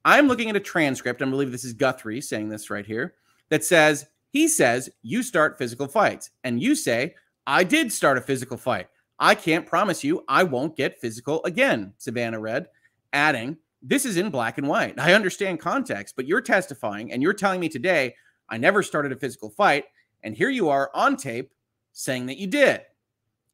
[0.05, 3.15] I'm looking at a transcript, I believe this is Guthrie saying this right here,
[3.49, 6.29] that says, he says, you start physical fights.
[6.43, 7.15] And you say,
[7.49, 8.89] I did start a physical fight.
[9.17, 12.67] I can't promise you I won't get physical again, Savannah read,
[13.11, 14.99] adding, this is in black and white.
[14.99, 18.13] I understand context, but you're testifying and you're telling me today
[18.49, 19.85] I never started a physical fight.
[20.21, 21.51] And here you are on tape
[21.91, 22.81] saying that you did.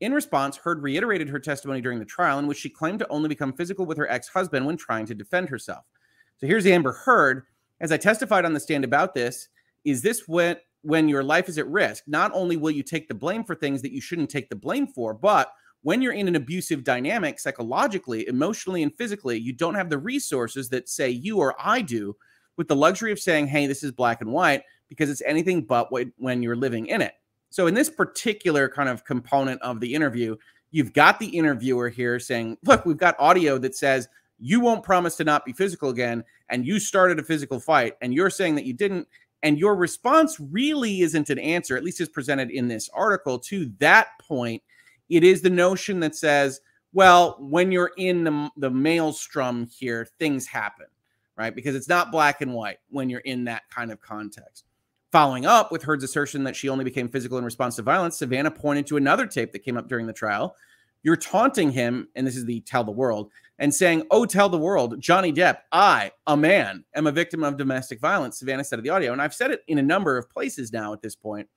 [0.02, 3.30] In response, Heard reiterated her testimony during the trial, in which she claimed to only
[3.30, 5.86] become physical with her ex husband when trying to defend herself.
[6.42, 7.44] So here's Amber Heard.
[7.80, 9.48] As I testified on the stand about this,
[9.86, 12.04] is this when, when your life is at risk?
[12.08, 14.88] Not only will you take the blame for things that you shouldn't take the blame
[14.88, 19.90] for, but when you're in an abusive dynamic, psychologically, emotionally, and physically, you don't have
[19.90, 22.16] the resources that, say, you or I do
[22.58, 25.90] with the luxury of saying, hey, this is black and white, because it's anything but
[25.92, 27.14] when you're living in it.
[27.50, 30.36] So in this particular kind of component of the interview,
[30.72, 34.08] you've got the interviewer here saying, "Look, we've got audio that says
[34.40, 38.14] you won't promise to not be physical again and you started a physical fight and
[38.14, 39.08] you're saying that you didn't
[39.44, 43.72] and your response really isn't an answer, at least as presented in this article to
[43.80, 44.64] that point.
[45.10, 46.62] It is the notion that says,
[46.94, 50.88] well, when you're in the, the maelstrom here, things happen,
[51.38, 51.54] right?
[51.54, 54.66] Because it's not black and white when you're in that kind of context.
[55.12, 58.52] Following up with Heard's assertion that she only became physical in response to violence, Savannah
[58.52, 60.56] pointed to another tape that came up during the trial.
[61.04, 64.58] You're taunting him, and this is the tell the world, and saying, Oh, tell the
[64.58, 68.84] world, Johnny Depp, I, a man, am a victim of domestic violence, Savannah said of
[68.84, 69.12] the audio.
[69.12, 71.48] And I've said it in a number of places now at this point.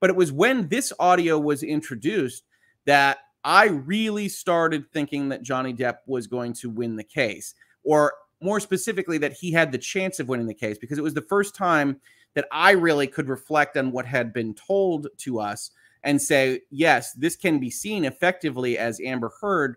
[0.00, 2.44] But it was when this audio was introduced
[2.84, 8.12] that I really started thinking that Johnny Depp was going to win the case, or
[8.40, 11.22] more specifically, that he had the chance of winning the case, because it was the
[11.22, 12.00] first time
[12.34, 15.70] that I really could reflect on what had been told to us
[16.02, 19.76] and say, yes, this can be seen effectively as Amber Heard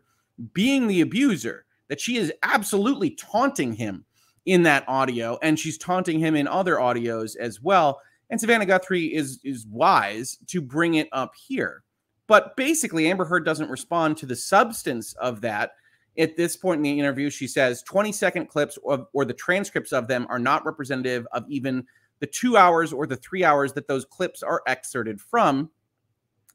[0.53, 4.05] being the abuser, that she is absolutely taunting him
[4.45, 8.01] in that audio, and she's taunting him in other audios as well.
[8.29, 11.83] And Savannah Guthrie is is wise to bring it up here.
[12.27, 15.71] But basically, Amber Heard doesn't respond to the substance of that.
[16.17, 19.91] At this point in the interview, she says 20 second clips or, or the transcripts
[19.91, 21.85] of them are not representative of even
[22.19, 25.69] the two hours or the three hours that those clips are excerpted from.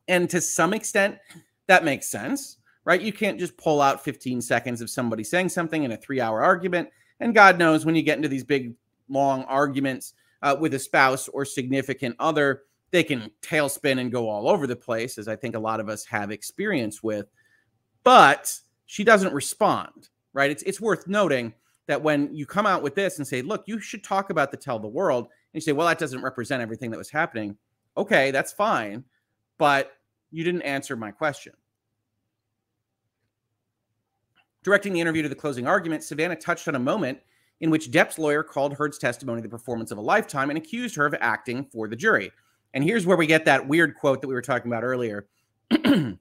[0.07, 1.19] And to some extent,
[1.67, 3.01] that makes sense, right?
[3.01, 6.43] You can't just pull out 15 seconds of somebody saying something in a three hour
[6.43, 6.89] argument.
[7.21, 8.75] And God knows when you get into these big,
[9.09, 14.49] long arguments uh, with a spouse or significant other, they can tailspin and go all
[14.49, 17.27] over the place, as I think a lot of us have experience with.
[18.05, 20.51] But she doesn't respond, right?
[20.51, 21.55] It's it's worth noting
[21.87, 24.57] that when you come out with this and say, "Look, you should talk about the
[24.57, 27.57] tell the world," and you say, "Well, that doesn't represent everything that was happening."
[27.97, 29.05] Okay, that's fine,
[29.59, 29.93] but
[30.31, 31.55] you didn't answer my question.
[34.65, 37.19] Directing the interview to the closing argument, Savannah touched on a moment
[37.61, 41.07] in which Depp's lawyer called Heard's testimony the performance of a lifetime and accused her
[41.07, 42.33] of acting for the jury.
[42.73, 45.29] And here's where we get that weird quote that we were talking about earlier.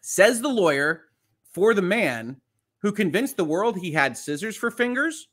[0.00, 1.06] Says the lawyer
[1.52, 2.40] for the man
[2.78, 5.28] who convinced the world he had scissors for fingers.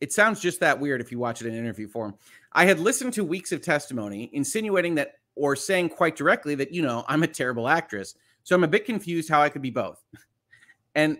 [0.00, 2.14] It sounds just that weird if you watch it in interview form.
[2.52, 6.82] I had listened to weeks of testimony insinuating that or saying quite directly that, you
[6.82, 8.14] know, I'm a terrible actress.
[8.48, 10.02] So I'm a bit confused how I could be both.
[10.94, 11.18] and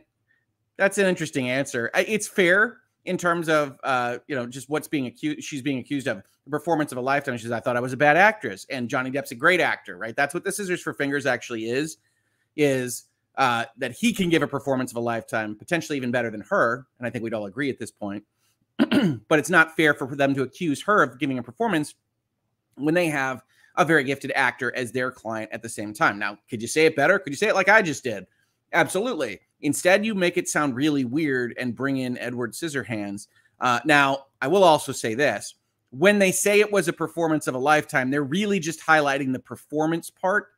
[0.78, 1.90] that's an interesting answer.
[1.94, 6.06] It's fair in terms of uh, you know just what's being accused she's being accused
[6.06, 8.66] of the performance of a lifetime she says i thought i was a bad actress
[8.68, 11.96] and johnny depp's a great actor right that's what the scissors for fingers actually is
[12.56, 13.04] is
[13.36, 16.86] uh, that he can give a performance of a lifetime potentially even better than her
[16.98, 18.24] and i think we'd all agree at this point
[19.28, 21.94] but it's not fair for them to accuse her of giving a performance
[22.74, 23.42] when they have
[23.78, 26.84] a very gifted actor as their client at the same time now could you say
[26.84, 28.26] it better could you say it like i just did
[28.72, 33.26] absolutely Instead, you make it sound really weird and bring in Edward Scissorhands.
[33.60, 35.54] Uh, now, I will also say this
[35.90, 39.38] when they say it was a performance of a lifetime, they're really just highlighting the
[39.38, 40.48] performance part.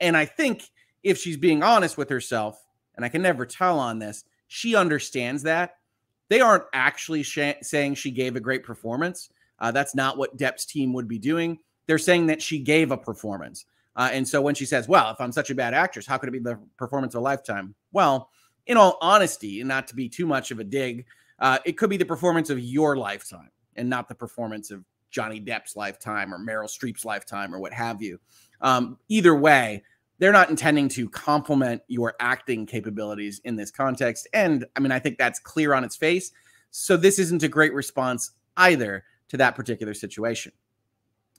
[0.00, 0.70] And I think
[1.02, 2.64] if she's being honest with herself,
[2.96, 5.76] and I can never tell on this, she understands that.
[6.30, 9.30] They aren't actually sh- saying she gave a great performance.
[9.60, 11.58] Uh, that's not what Depp's team would be doing.
[11.88, 13.64] They're saying that she gave a performance.
[13.96, 16.28] Uh, and so when she says, Well, if I'm such a bad actress, how could
[16.28, 17.74] it be the performance of a lifetime?
[17.90, 18.30] Well,
[18.66, 21.06] in all honesty, and not to be too much of a dig,
[21.40, 25.40] uh, it could be the performance of your lifetime and not the performance of Johnny
[25.40, 28.20] Depp's lifetime or Meryl Streep's lifetime or what have you.
[28.60, 29.82] Um, either way,
[30.18, 34.28] they're not intending to compliment your acting capabilities in this context.
[34.34, 36.32] And I mean, I think that's clear on its face.
[36.70, 40.52] So this isn't a great response either to that particular situation.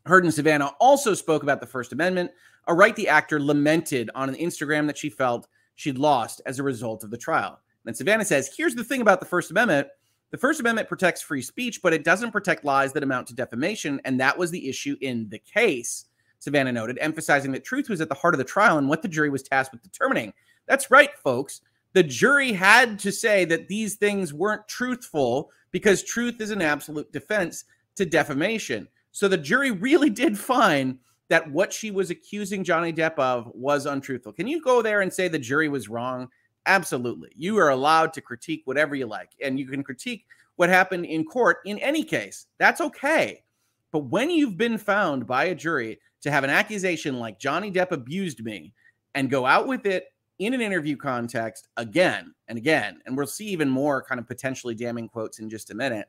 [0.10, 2.32] Heard and Savannah also spoke about the First Amendment,
[2.67, 6.63] a right the actor lamented on an Instagram that she felt she'd lost as a
[6.63, 7.60] result of the trial.
[7.86, 9.88] And Savannah says, here's the thing about the First Amendment.
[10.32, 14.02] The First Amendment protects free speech, but it doesn't protect lies that amount to defamation.
[14.04, 16.06] And that was the issue in the case,
[16.39, 19.08] Savannah noted, emphasizing that truth was at the heart of the trial and what the
[19.08, 20.34] jury was tasked with determining.
[20.67, 21.62] That's right, folks.
[21.93, 27.12] The jury had to say that these things weren't truthful because truth is an absolute
[27.12, 27.63] defense
[27.95, 28.88] to defamation.
[29.12, 33.86] So the jury really did find that what she was accusing Johnny Depp of was
[33.86, 34.34] untruthful.
[34.34, 36.28] Can you go there and say the jury was wrong?
[36.65, 37.32] Absolutely.
[37.36, 41.24] You are allowed to critique whatever you like, and you can critique what happened in
[41.24, 42.48] court in any case.
[42.58, 43.43] That's okay.
[43.91, 47.91] But when you've been found by a jury to have an accusation like Johnny Depp
[47.91, 48.74] abused me
[49.15, 50.06] and go out with it
[50.39, 54.76] in an interview context again and again, and we'll see even more kind of potentially
[54.76, 56.08] damning quotes in just a minute,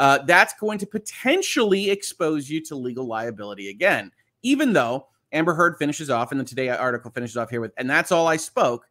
[0.00, 4.10] uh, that's going to potentially expose you to legal liability again
[4.42, 7.88] even though Amber Heard finishes off, and the Today article finishes off here with, and
[7.88, 8.86] that's all I spoke,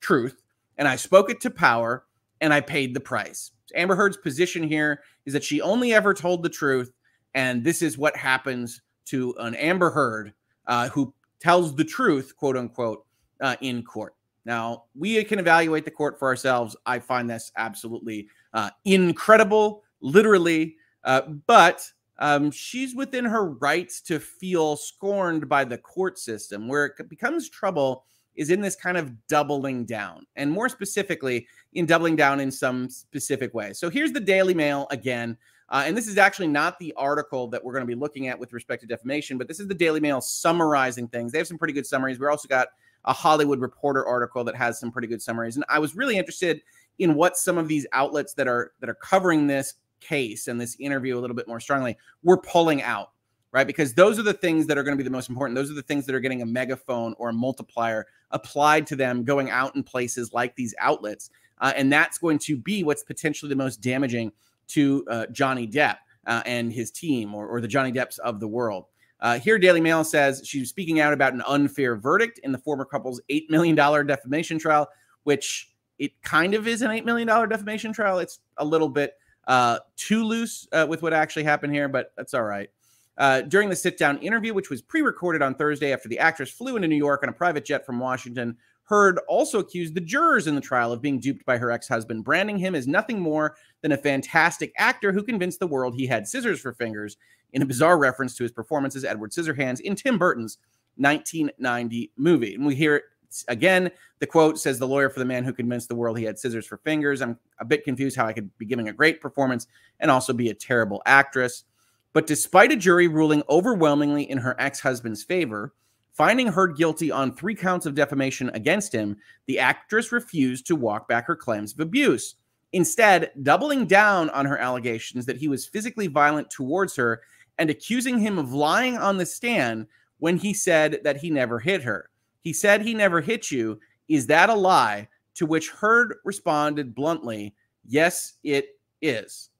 [0.00, 0.42] truth,
[0.78, 2.04] and I spoke it to power,
[2.40, 3.52] and I paid the price.
[3.74, 6.92] Amber Heard's position here is that she only ever told the truth,
[7.34, 10.32] and this is what happens to an Amber Heard
[10.66, 13.04] uh, who tells the truth, quote unquote,
[13.40, 14.14] uh, in court.
[14.46, 16.76] Now, we can evaluate the court for ourselves.
[16.86, 24.20] I find this absolutely uh, incredible, literally, uh, but um, she's within her rights to
[24.20, 26.68] feel scorned by the court system.
[26.68, 28.04] Where it becomes trouble
[28.36, 32.88] is in this kind of doubling down, and more specifically, in doubling down in some
[32.88, 33.72] specific way.
[33.72, 35.36] So here's the Daily Mail again.
[35.70, 38.38] Uh, and this is actually not the article that we're going to be looking at
[38.38, 41.32] with respect to defamation, but this is the Daily Mail summarizing things.
[41.32, 42.20] They have some pretty good summaries.
[42.20, 42.68] We also got
[43.06, 45.56] a Hollywood Reporter article that has some pretty good summaries.
[45.56, 46.60] And I was really interested
[46.98, 50.76] in what some of these outlets that are that are covering this case and this
[50.78, 53.10] interview a little bit more strongly we're pulling out,
[53.52, 53.66] right?
[53.66, 55.56] Because those are the things that are going to be the most important.
[55.56, 59.24] Those are the things that are getting a megaphone or a multiplier applied to them
[59.24, 61.30] going out in places like these outlets.
[61.60, 64.32] Uh, and that's going to be what's potentially the most damaging
[64.68, 68.48] to uh, Johnny Depp uh, and his team or, or the Johnny Depps of the
[68.48, 68.86] world.
[69.20, 72.84] Uh, here, Daily Mail says she's speaking out about an unfair verdict in the former
[72.84, 74.88] couple's $8 million defamation trial,
[75.22, 78.18] which it kind of is an $8 million defamation trial.
[78.18, 79.14] It's a little bit
[79.46, 82.70] uh, too loose uh, with what actually happened here, but that's all right.
[83.16, 86.50] Uh, during the sit down interview, which was pre recorded on Thursday after the actress
[86.50, 90.46] flew into New York on a private jet from Washington, Heard also accused the jurors
[90.46, 93.56] in the trial of being duped by her ex husband, branding him as nothing more
[93.80, 97.16] than a fantastic actor who convinced the world he had scissors for fingers
[97.54, 100.58] in a bizarre reference to his performance as Edward Scissorhands in Tim Burton's
[100.96, 102.54] 1990 movie.
[102.54, 103.04] And we hear it
[103.48, 103.90] again.
[104.18, 106.66] The quote says, The lawyer for the man who convinced the world he had scissors
[106.66, 107.22] for fingers.
[107.22, 109.66] I'm a bit confused how I could be giving a great performance
[110.00, 111.64] and also be a terrible actress.
[112.12, 115.72] But despite a jury ruling overwhelmingly in her ex husband's favor,
[116.14, 119.16] Finding Heard guilty on three counts of defamation against him,
[119.46, 122.36] the actress refused to walk back her claims of abuse.
[122.72, 127.22] Instead, doubling down on her allegations that he was physically violent towards her
[127.58, 131.82] and accusing him of lying on the stand when he said that he never hit
[131.82, 132.10] her.
[132.44, 133.80] He said he never hit you.
[134.08, 135.08] Is that a lie?
[135.36, 137.54] To which Heard responded bluntly,
[137.86, 139.50] Yes, it is.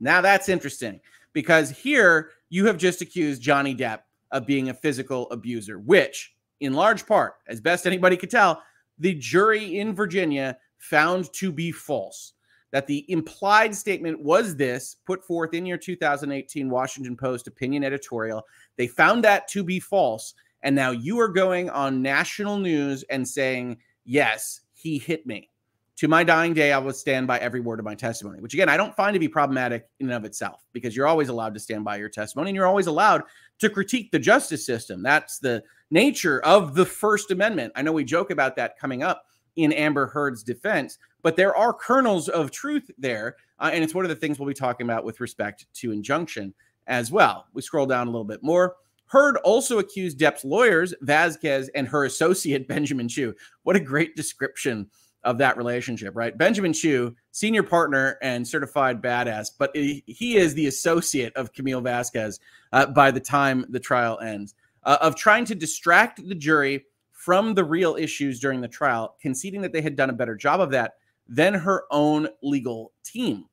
[0.00, 1.00] Now that's interesting
[1.32, 6.72] because here you have just accused Johnny Depp of being a physical abuser, which, in
[6.72, 8.62] large part, as best anybody could tell,
[8.98, 12.34] the jury in Virginia found to be false.
[12.70, 18.46] That the implied statement was this put forth in your 2018 Washington Post opinion editorial.
[18.76, 20.34] They found that to be false.
[20.62, 25.50] And now you are going on national news and saying, yes, he hit me.
[25.96, 28.68] To my dying day, I will stand by every word of my testimony, which again,
[28.68, 31.60] I don't find to be problematic in and of itself because you're always allowed to
[31.60, 33.24] stand by your testimony and you're always allowed
[33.58, 35.02] to critique the justice system.
[35.02, 37.72] That's the nature of the First Amendment.
[37.74, 39.24] I know we joke about that coming up
[39.56, 43.34] in Amber Heard's defense, but there are kernels of truth there.
[43.58, 46.54] Uh, and it's one of the things we'll be talking about with respect to injunction
[46.86, 47.46] as well.
[47.54, 48.76] We scroll down a little bit more.
[49.08, 53.34] Heard also accused Depp's lawyers, Vasquez, and her associate, Benjamin Chew.
[53.62, 54.88] What a great description
[55.24, 56.36] of that relationship, right?
[56.36, 62.38] Benjamin Chew, senior partner and certified badass, but he is the associate of Camille Vasquez
[62.72, 67.52] uh, by the time the trial ends, uh, of trying to distract the jury from
[67.54, 70.70] the real issues during the trial, conceding that they had done a better job of
[70.70, 70.94] that
[71.26, 73.44] than her own legal team.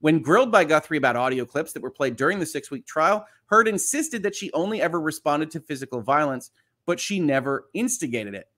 [0.00, 3.24] When grilled by Guthrie about audio clips that were played during the six week trial,
[3.52, 6.52] Heard insisted that she only ever responded to physical violence,
[6.86, 8.48] but she never instigated it.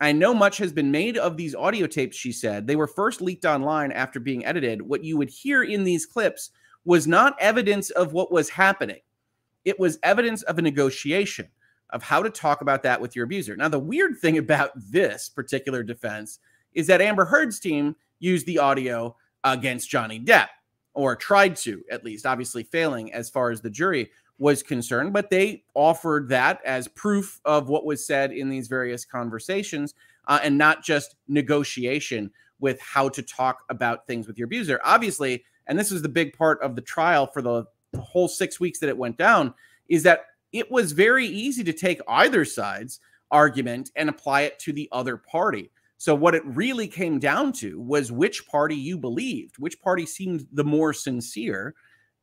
[0.00, 2.66] I know much has been made of these audio tapes, she said.
[2.66, 4.80] They were first leaked online after being edited.
[4.80, 6.48] What you would hear in these clips
[6.86, 9.00] was not evidence of what was happening,
[9.66, 11.48] it was evidence of a negotiation
[11.90, 13.54] of how to talk about that with your abuser.
[13.54, 16.38] Now, the weird thing about this particular defense
[16.72, 19.14] is that Amber Heard's team used the audio
[19.44, 20.48] against Johnny Depp,
[20.94, 25.30] or tried to, at least, obviously failing as far as the jury was concerned, but
[25.30, 29.94] they offered that as proof of what was said in these various conversations
[30.26, 34.80] uh, and not just negotiation with how to talk about things with your abuser.
[34.84, 38.58] Obviously, and this was the big part of the trial for the, the whole six
[38.58, 39.54] weeks that it went down,
[39.88, 44.72] is that it was very easy to take either side's argument and apply it to
[44.72, 45.70] the other party.
[45.98, 50.46] So, what it really came down to was which party you believed, which party seemed
[50.52, 51.74] the more sincere.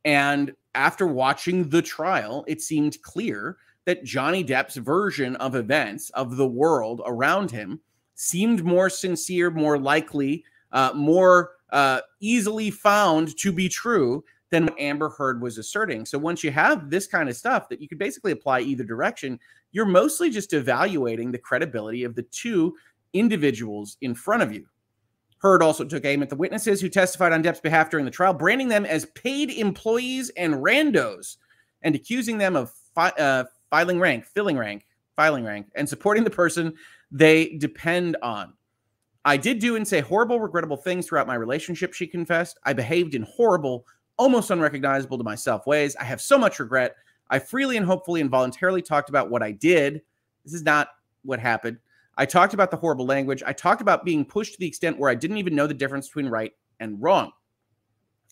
[0.04, 6.38] And after watching the trial, it seemed clear that Johnny Depp's version of events, of
[6.38, 7.82] the world around him,
[8.16, 14.80] seemed more sincere, more likely, uh, more uh, easily found to be true than what
[14.80, 16.06] Amber Heard was asserting.
[16.06, 19.38] So once you have this kind of stuff that you could basically apply either direction,
[19.74, 22.74] you're mostly just evaluating the credibility of the two
[23.12, 24.66] individuals in front of you.
[25.40, 28.34] Heard also took aim at the witnesses who testified on Depp's behalf during the trial,
[28.34, 31.38] branding them as paid employees and randos,
[31.82, 34.86] and accusing them of fi- uh, filing rank, filling rank,
[35.16, 36.74] filing rank, and supporting the person
[37.12, 38.54] they depend on.
[39.24, 42.58] I did do and say horrible, regrettable things throughout my relationship, she confessed.
[42.64, 43.86] I behaved in horrible,
[44.18, 45.96] almost unrecognizable to myself ways.
[45.96, 46.96] I have so much regret.
[47.30, 50.02] I freely and hopefully and voluntarily talked about what I did.
[50.44, 50.90] This is not
[51.24, 51.78] what happened.
[52.20, 53.42] I talked about the horrible language.
[53.48, 56.10] I talked about being pushed to the extent where I didn't even know the difference
[56.10, 56.52] between right
[56.82, 57.32] and wrong.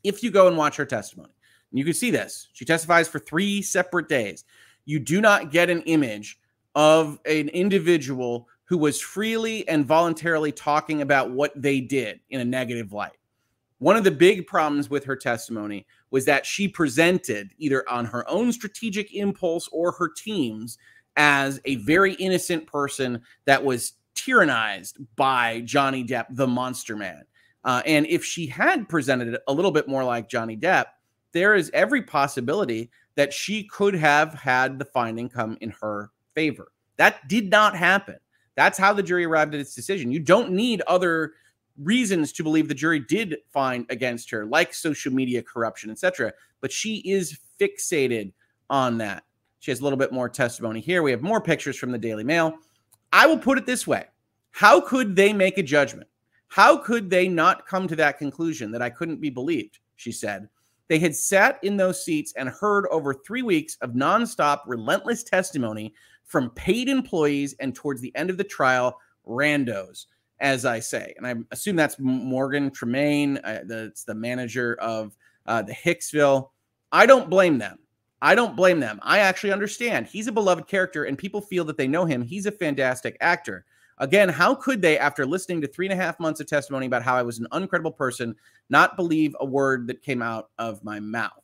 [0.03, 1.31] If you go and watch her testimony,
[1.71, 2.49] you can see this.
[2.51, 4.43] She testifies for three separate days.
[4.83, 6.37] You do not get an image
[6.75, 12.45] of an individual who was freely and voluntarily talking about what they did in a
[12.45, 13.17] negative light.
[13.79, 18.29] One of the big problems with her testimony was that she presented either on her
[18.29, 20.77] own strategic impulse or her team's
[21.17, 27.23] as a very innocent person that was tyrannized by Johnny Depp, the monster man.
[27.63, 30.85] Uh, and if she had presented it a little bit more like Johnny Depp,
[31.33, 36.71] there is every possibility that she could have had the finding come in her favor.
[36.97, 38.17] That did not happen.
[38.55, 40.11] That's how the jury arrived at its decision.
[40.11, 41.33] You don't need other
[41.77, 46.33] reasons to believe the jury did find against her, like social media corruption, etc.
[46.61, 48.33] But she is fixated
[48.69, 49.23] on that.
[49.67, 51.03] She has a little bit more testimony here.
[51.03, 52.57] We have more pictures from the Daily Mail.
[53.11, 54.05] I will put it this way
[54.51, 56.07] How could they make a judgment?
[56.47, 59.79] How could they not come to that conclusion that I couldn't be believed?
[59.97, 60.47] She said.
[60.87, 65.93] They had sat in those seats and heard over three weeks of nonstop, relentless testimony
[66.23, 68.97] from paid employees and towards the end of the trial,
[69.27, 70.05] randos,
[70.39, 71.13] as I say.
[71.17, 76.51] And I assume that's Morgan Tremaine, uh, that's the manager of uh, the Hicksville.
[76.93, 77.79] I don't blame them.
[78.21, 78.99] I don't blame them.
[79.03, 80.07] I actually understand.
[80.07, 82.21] He's a beloved character and people feel that they know him.
[82.21, 83.65] He's a fantastic actor.
[83.99, 87.03] Again, how could they, after listening to three and a half months of testimony about
[87.03, 88.35] how I was an uncredible person,
[88.69, 91.43] not believe a word that came out of my mouth?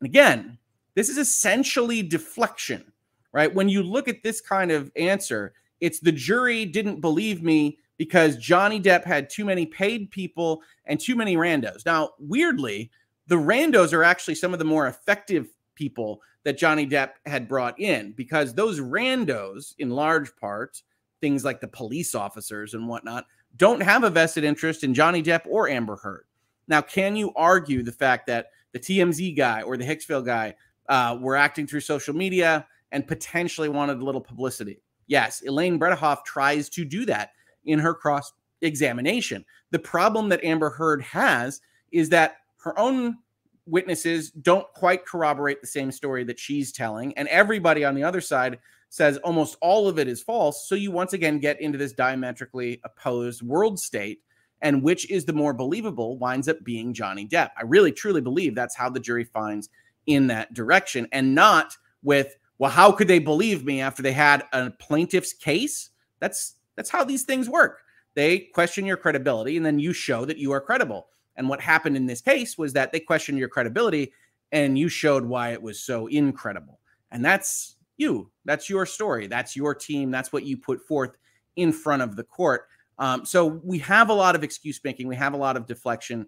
[0.00, 0.58] And again,
[0.94, 2.92] this is essentially deflection
[3.36, 3.54] right?
[3.54, 8.38] When you look at this kind of answer, it's the jury didn't believe me because
[8.38, 11.84] Johnny Depp had too many paid people and too many randos.
[11.84, 12.90] Now, weirdly,
[13.26, 17.78] the randos are actually some of the more effective people that Johnny Depp had brought
[17.78, 20.82] in because those randos, in large part,
[21.20, 25.46] things like the police officers and whatnot, don't have a vested interest in Johnny Depp
[25.46, 26.24] or Amber Heard.
[26.66, 30.54] Now, can you argue the fact that the TMZ guy or the Hicksville guy
[30.88, 32.66] uh, were acting through social media?
[32.92, 34.80] and potentially wanted a little publicity.
[35.06, 37.30] Yes, Elaine Bredehoft tries to do that
[37.64, 39.44] in her cross examination.
[39.70, 41.60] The problem that Amber Heard has
[41.92, 43.18] is that her own
[43.66, 47.16] witnesses don't quite corroborate the same story that she's telling.
[47.18, 48.58] And everybody on the other side
[48.88, 50.68] says almost all of it is false.
[50.68, 54.20] So you once again get into this diametrically opposed world state.
[54.62, 57.50] And which is the more believable winds up being Johnny Depp.
[57.58, 59.68] I really truly believe that's how the jury finds
[60.06, 64.44] in that direction and not with well, how could they believe me after they had
[64.52, 65.90] a plaintiff's case?
[66.20, 67.80] That's that's how these things work.
[68.14, 71.08] They question your credibility and then you show that you are credible.
[71.36, 74.12] And what happened in this case was that they questioned your credibility
[74.52, 76.80] and you showed why it was so incredible.
[77.10, 78.30] And that's you.
[78.44, 79.26] That's your story.
[79.26, 80.10] That's your team.
[80.10, 81.16] That's what you put forth
[81.56, 82.66] in front of the court.
[82.98, 85.08] Um, so we have a lot of excuse making.
[85.08, 86.26] We have a lot of deflection.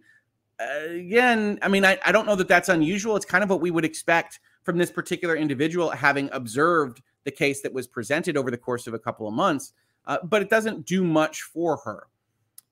[0.61, 3.16] Uh, again, I mean, I, I don't know that that's unusual.
[3.16, 7.62] It's kind of what we would expect from this particular individual, having observed the case
[7.62, 9.72] that was presented over the course of a couple of months,
[10.06, 12.06] uh, but it doesn't do much for her.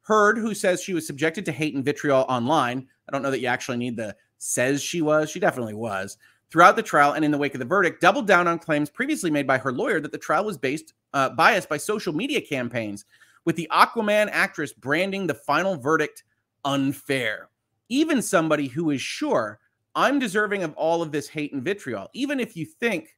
[0.06, 2.86] Heard, who says she was subjected to hate and vitriol online.
[3.08, 5.30] I don't know that you actually need the says she was.
[5.30, 6.16] She definitely was.
[6.48, 9.32] Throughout the trial and in the wake of the verdict, doubled down on claims previously
[9.32, 13.04] made by her lawyer that the trial was based uh, biased by social media campaigns,
[13.44, 16.22] with the Aquaman actress branding the final verdict
[16.64, 17.48] unfair.
[17.88, 19.58] Even somebody who is sure
[19.96, 22.10] I'm deserving of all of this hate and vitriol.
[22.12, 23.16] Even if you think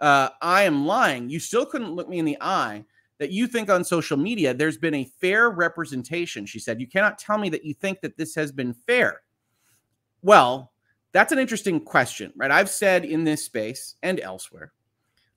[0.00, 2.84] uh, I am lying, you still couldn't look me in the eye
[3.20, 6.46] that you think on social media there's been a fair representation.
[6.46, 9.20] She said, You cannot tell me that you think that this has been fair.
[10.22, 10.72] Well,
[11.12, 12.50] that's an interesting question, right?
[12.50, 14.72] I've said in this space and elsewhere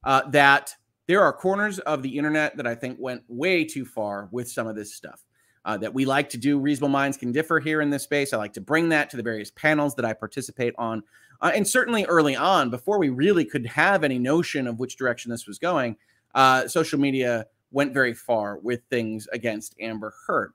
[0.04, 0.74] uh, that
[1.08, 4.66] there are corners of the internet that I think went way too far with some
[4.66, 5.22] of this stuff
[5.66, 6.60] uh, that we like to do.
[6.60, 8.32] Reasonable minds can differ here in this space.
[8.32, 11.04] I like to bring that to the various panels that I participate on.
[11.42, 15.32] Uh, and certainly early on, before we really could have any notion of which direction
[15.32, 15.98] this was going,
[16.34, 20.54] uh, social media went very far with things against Amber Heard.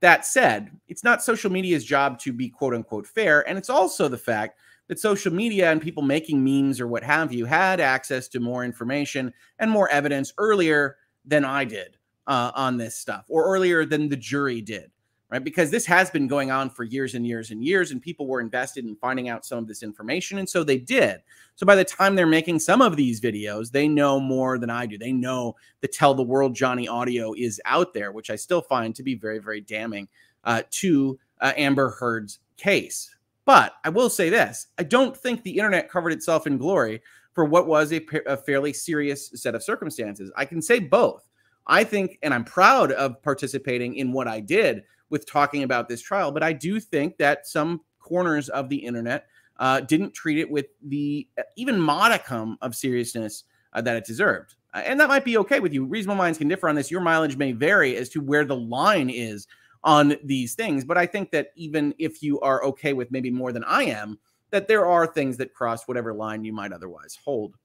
[0.00, 3.46] That said, it's not social media's job to be quote unquote fair.
[3.46, 4.58] And it's also the fact
[4.88, 8.64] that social media and people making memes or what have you had access to more
[8.64, 14.08] information and more evidence earlier than I did uh, on this stuff or earlier than
[14.08, 14.90] the jury did,
[15.30, 15.42] right?
[15.44, 18.40] Because this has been going on for years and years and years, and people were
[18.40, 20.38] invested in finding out some of this information.
[20.38, 21.20] And so they did.
[21.54, 24.86] So by the time they're making some of these videos, they know more than I
[24.86, 24.98] do.
[24.98, 28.94] They know the Tell the World Johnny audio is out there, which I still find
[28.96, 30.08] to be very, very damning
[30.44, 33.14] uh, to uh, Amber Heard's case.
[33.44, 37.02] But I will say this I don't think the internet covered itself in glory
[37.32, 40.32] for what was a, a fairly serious set of circumstances.
[40.36, 41.28] I can say both.
[41.66, 46.00] I think, and I'm proud of participating in what I did with talking about this
[46.00, 49.26] trial, but I do think that some corners of the internet
[49.58, 53.44] uh, didn't treat it with the uh, even modicum of seriousness
[53.74, 54.54] uh, that it deserved.
[54.72, 55.84] Uh, and that might be okay with you.
[55.84, 56.90] Reasonable minds can differ on this.
[56.90, 59.46] Your mileage may vary as to where the line is
[59.84, 60.84] on these things.
[60.84, 64.18] But I think that even if you are okay with maybe more than I am,
[64.50, 67.56] that there are things that cross whatever line you might otherwise hold.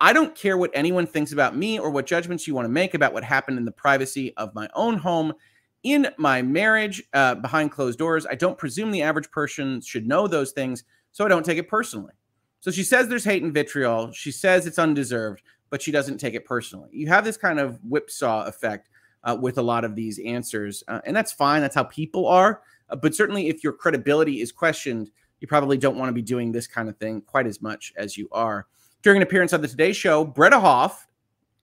[0.00, 2.94] I don't care what anyone thinks about me or what judgments you want to make
[2.94, 5.32] about what happened in the privacy of my own home
[5.86, 8.26] in my marriage uh, behind closed doors.
[8.26, 10.82] I don't presume the average person should know those things,
[11.12, 12.12] so I don't take it personally.
[12.58, 14.10] So she says there's hate and vitriol.
[14.10, 16.88] She says it's undeserved, but she doesn't take it personally.
[16.90, 18.88] You have this kind of whipsaw effect
[19.22, 21.62] uh, with a lot of these answers, uh, and that's fine.
[21.62, 22.62] That's how people are.
[22.90, 26.50] Uh, but certainly, if your credibility is questioned, you probably don't want to be doing
[26.50, 28.66] this kind of thing quite as much as you are.
[29.02, 30.96] During an appearance on the Today Show, Bredehoft,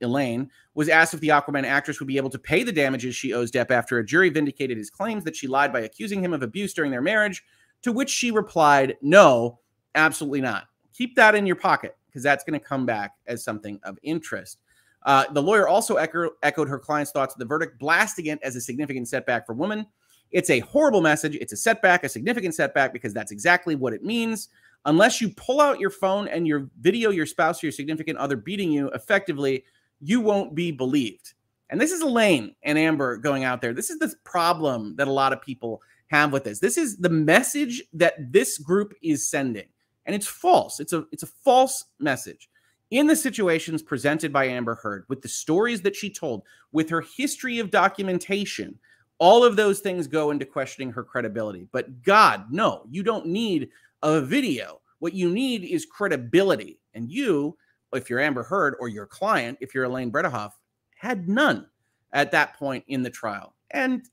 [0.01, 3.33] Elaine, was asked if the Aquaman actress would be able to pay the damages she
[3.33, 6.41] owes Depp after a jury vindicated his claims that she lied by accusing him of
[6.41, 7.43] abuse during their marriage,
[7.83, 9.59] to which she replied, No,
[9.95, 10.65] absolutely not.
[10.93, 14.59] Keep that in your pocket because that's going to come back as something of interest.
[15.05, 18.55] Uh, the lawyer also echo- echoed her client's thoughts of the verdict, blasting it as
[18.55, 19.85] a significant setback for women.
[20.31, 21.35] It's a horrible message.
[21.35, 24.49] It's a setback, a significant setback, because that's exactly what it means
[24.85, 28.35] unless you pull out your phone and your video your spouse or your significant other
[28.35, 29.63] beating you effectively,
[30.03, 31.33] you won't be believed.
[31.69, 33.73] And this is Elaine and Amber going out there.
[33.73, 36.59] This is the problem that a lot of people have with this.
[36.59, 39.67] This is the message that this group is sending.
[40.05, 40.79] And it's false.
[40.79, 42.49] It's a it's a false message.
[42.91, 47.01] In the situations presented by Amber Heard, with the stories that she told, with her
[47.17, 48.77] history of documentation,
[49.17, 51.67] all of those things go into questioning her credibility.
[51.71, 53.69] But God, no, you don't need
[54.03, 54.81] a video.
[54.99, 56.79] What you need is credibility.
[56.93, 57.57] And you,
[57.93, 60.53] if you're Amber Heard or your client, if you're Elaine Bredehoft,
[60.95, 61.67] had none
[62.13, 63.55] at that point in the trial.
[63.71, 64.03] And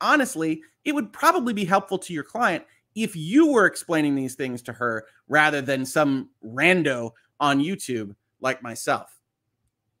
[0.00, 2.64] honestly, it would probably be helpful to your client
[2.94, 8.62] if you were explaining these things to her rather than some rando on YouTube like
[8.62, 9.20] myself.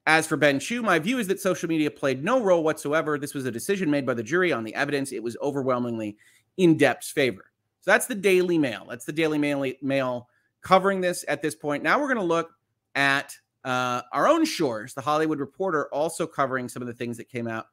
[0.06, 3.18] As for Ben Chew, my view is that social media played no role whatsoever.
[3.18, 5.12] This was a decision made by the jury on the evidence.
[5.12, 6.16] It was overwhelmingly
[6.56, 7.52] in Depp's favor.
[7.80, 8.86] So that's the Daily Mail.
[8.88, 10.28] That's the Daily Mail, Mail
[10.62, 11.82] covering this at this point.
[11.82, 12.50] Now we're going to look
[12.94, 13.34] at
[13.64, 17.46] uh, our own shores, the Hollywood Reporter, also covering some of the things that came
[17.46, 17.66] out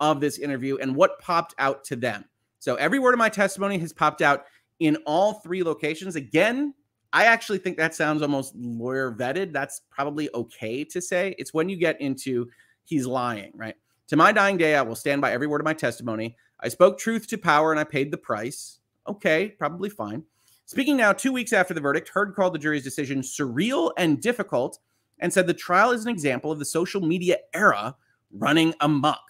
[0.00, 2.24] of this interview and what popped out to them.
[2.58, 4.44] So every word of my testimony has popped out
[4.80, 6.16] in all three locations.
[6.16, 6.74] Again,
[7.12, 9.52] I actually think that sounds almost lawyer vetted.
[9.52, 11.34] That's probably okay to say.
[11.38, 12.48] It's when you get into
[12.84, 13.76] he's lying, right?
[14.08, 16.36] To my dying day, I will stand by every word of my testimony.
[16.60, 18.80] I spoke truth to power and I paid the price.
[19.06, 20.24] Okay, probably fine.
[20.66, 24.78] Speaking now, two weeks after the verdict, Heard called the jury's decision surreal and difficult
[25.20, 27.94] and said the trial is an example of the social media era
[28.32, 29.20] running amok.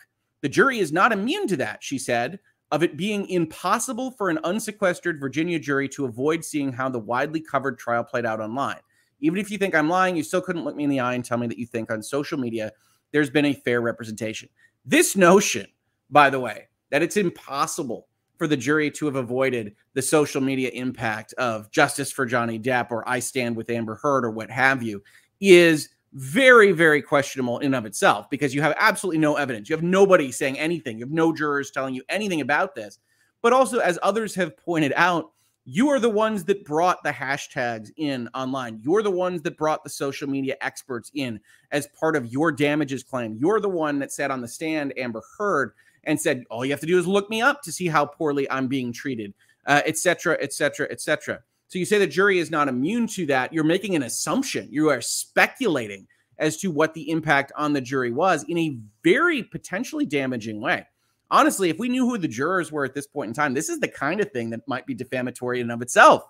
[0.43, 2.39] The jury is not immune to that, she said,
[2.70, 7.41] of it being impossible for an unsequestered Virginia jury to avoid seeing how the widely
[7.41, 8.80] covered trial played out online.
[9.20, 11.24] Even if you think I'm lying, you still couldn't look me in the eye and
[11.24, 12.72] tell me that you think on social media
[13.11, 14.49] there's been a fair representation.
[14.85, 15.66] This notion,
[16.11, 20.70] by the way, that it's impossible for the jury to have avoided the social media
[20.70, 24.82] impact of justice for Johnny Depp or I stand with Amber Heard or what have
[24.82, 25.03] you
[25.41, 29.68] is very, very questionable in and of itself because you have absolutely no evidence.
[29.68, 30.99] You have nobody saying anything.
[30.99, 32.99] You have no jurors telling you anything about this.
[33.43, 35.32] But also, as others have pointed out,
[35.66, 38.80] you are the ones that brought the hashtags in online.
[38.82, 41.41] You're the ones that brought the social media experts in
[41.72, 43.37] as part of your damages claim.
[43.41, 45.72] You're the one that said on the stand, Amber Heard,
[46.07, 48.50] and said, all you have to do is look me up to see how poorly
[48.50, 49.34] I'm being treated,
[49.66, 51.42] etc., etc., etc.
[51.68, 53.52] So you say the jury is not immune to that.
[53.52, 54.68] You're making an assumption.
[54.70, 56.07] You are speculating
[56.38, 60.86] as to what the impact on the jury was in a very potentially damaging way.
[61.30, 63.80] Honestly, if we knew who the jurors were at this point in time, this is
[63.80, 66.28] the kind of thing that might be defamatory in and of itself.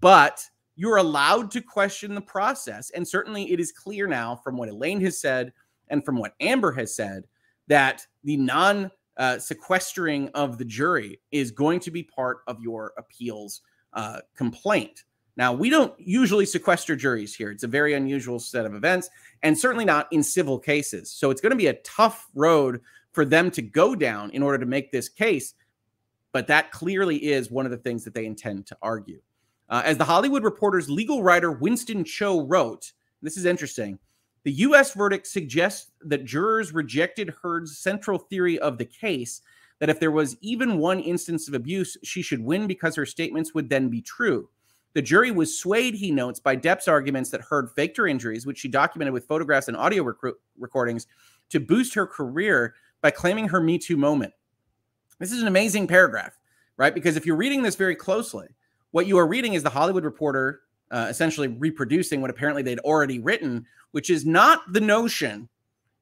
[0.00, 0.44] But
[0.76, 2.90] you're allowed to question the process.
[2.90, 5.52] And certainly it is clear now from what Elaine has said
[5.88, 7.26] and from what Amber has said
[7.68, 8.90] that the non
[9.20, 13.60] uh, sequestering of the jury is going to be part of your appeals
[13.92, 15.04] uh, complaint.
[15.36, 17.50] Now, we don't usually sequester juries here.
[17.50, 19.10] It's a very unusual set of events,
[19.42, 21.10] and certainly not in civil cases.
[21.10, 22.80] So it's going to be a tough road
[23.12, 25.54] for them to go down in order to make this case.
[26.32, 29.20] But that clearly is one of the things that they intend to argue.
[29.68, 33.98] Uh, as the Hollywood Reporter's legal writer Winston Cho wrote, this is interesting.
[34.44, 34.94] The U.S.
[34.94, 39.42] verdict suggests that jurors rejected Heard's central theory of the case
[39.80, 43.54] that if there was even one instance of abuse, she should win because her statements
[43.54, 44.48] would then be true.
[44.92, 48.58] The jury was swayed, he notes, by Depp's arguments that Heard faked her injuries, which
[48.58, 51.06] she documented with photographs and audio rec- recordings
[51.50, 54.32] to boost her career by claiming her Me Too moment.
[55.18, 56.38] This is an amazing paragraph,
[56.76, 56.94] right?
[56.94, 58.48] Because if you're reading this very closely,
[58.92, 63.18] What you are reading is the Hollywood Reporter uh, essentially reproducing what apparently they'd already
[63.18, 65.48] written, which is not the notion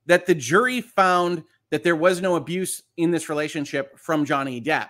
[0.07, 4.89] that the jury found that there was no abuse in this relationship from Johnny Depp,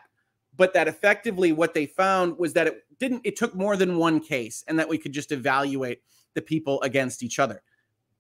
[0.56, 4.20] but that effectively what they found was that it didn't, it took more than one
[4.20, 6.02] case and that we could just evaluate
[6.34, 7.62] the people against each other.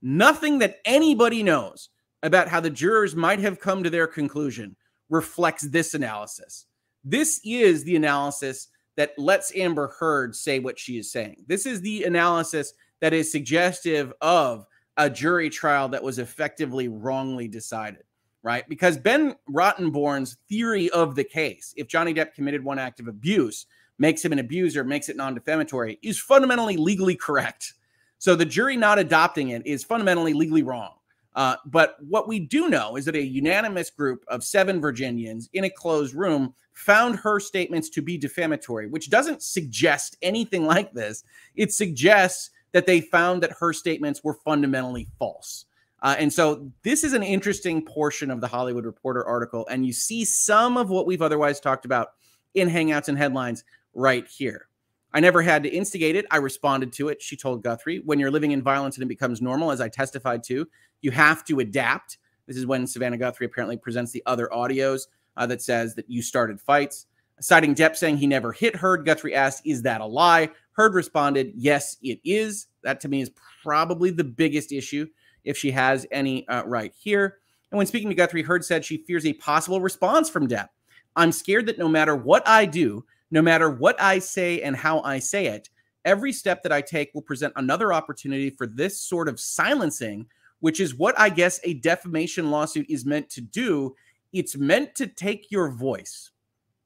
[0.02, 1.90] Nothing that anybody knows
[2.22, 4.76] about how the jurors might have come to their conclusion
[5.08, 6.66] reflects this analysis.
[7.04, 8.68] This is the analysis
[8.98, 11.44] that lets Amber Heard say what she is saying.
[11.46, 17.46] This is the analysis that is suggestive of a jury trial that was effectively wrongly
[17.46, 18.02] decided,
[18.42, 18.68] right?
[18.68, 23.66] Because Ben Rottenborn's theory of the case, if Johnny Depp committed one act of abuse,
[23.98, 27.74] makes him an abuser, makes it non defamatory, is fundamentally legally correct.
[28.18, 30.94] So the jury not adopting it is fundamentally legally wrong.
[31.34, 35.64] Uh, but what we do know is that a unanimous group of seven Virginians in
[35.64, 41.24] a closed room found her statements to be defamatory, which doesn't suggest anything like this.
[41.54, 45.66] It suggests that they found that her statements were fundamentally false.
[46.02, 49.66] Uh, and so this is an interesting portion of the Hollywood Reporter article.
[49.68, 52.12] And you see some of what we've otherwise talked about
[52.54, 53.64] in Hangouts and Headlines
[53.94, 54.67] right here.
[55.12, 56.26] I never had to instigate it.
[56.30, 57.22] I responded to it.
[57.22, 60.42] She told Guthrie, when you're living in violence and it becomes normal, as I testified
[60.44, 60.68] to,
[61.00, 62.18] you have to adapt.
[62.46, 65.02] This is when Savannah Guthrie apparently presents the other audios
[65.36, 67.06] uh, that says that you started fights.
[67.40, 70.50] Citing Depp saying he never hit Heard, Guthrie asked, Is that a lie?
[70.72, 72.66] Heard responded, Yes, it is.
[72.82, 73.30] That to me is
[73.62, 75.06] probably the biggest issue
[75.44, 77.38] if she has any uh, right here.
[77.70, 80.68] And when speaking to Guthrie, Heard said she fears a possible response from Depp.
[81.16, 85.00] I'm scared that no matter what I do, no matter what I say and how
[85.02, 85.68] I say it,
[86.04, 90.26] every step that I take will present another opportunity for this sort of silencing,
[90.60, 93.94] which is what I guess a defamation lawsuit is meant to do.
[94.32, 96.30] It's meant to take your voice.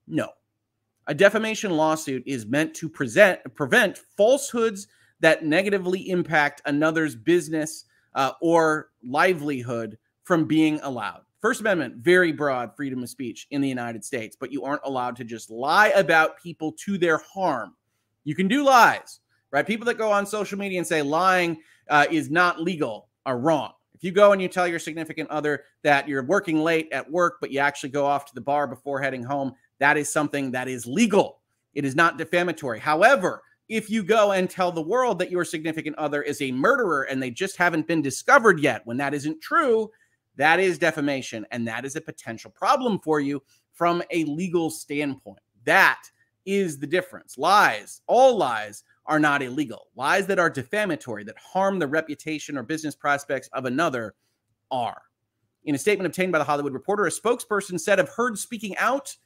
[0.07, 0.29] No.
[1.07, 4.87] A defamation lawsuit is meant to present prevent falsehoods
[5.21, 7.85] that negatively impact another's business
[8.15, 11.23] uh, or livelihood from being allowed.
[11.43, 15.17] First Amendment, very broad freedom of speech in the United States, but you aren't allowed
[15.17, 17.75] to just lie about people to their harm.
[18.23, 19.19] You can do lies,
[19.51, 19.67] right?
[19.67, 23.73] People that go on social media and say lying uh, is not legal are wrong.
[23.93, 27.39] If you go and you tell your significant other that you're working late at work,
[27.41, 30.69] but you actually go off to the bar before heading home, that is something that
[30.69, 31.41] is legal.
[31.75, 32.79] It is not defamatory.
[32.79, 37.03] However, if you go and tell the world that your significant other is a murderer
[37.05, 39.91] and they just haven't been discovered yet, when that isn't true,
[40.37, 45.41] that is defamation, and that is a potential problem for you from a legal standpoint.
[45.65, 46.03] That
[46.47, 47.39] is the difference.
[47.39, 49.89] Lies, all lies, are not illegal.
[49.97, 54.15] Lies that are defamatory, that harm the reputation or business prospects of another,
[54.71, 55.03] are.
[55.65, 59.17] In a statement obtained by the Hollywood Reporter, a spokesperson said of Heard speaking out,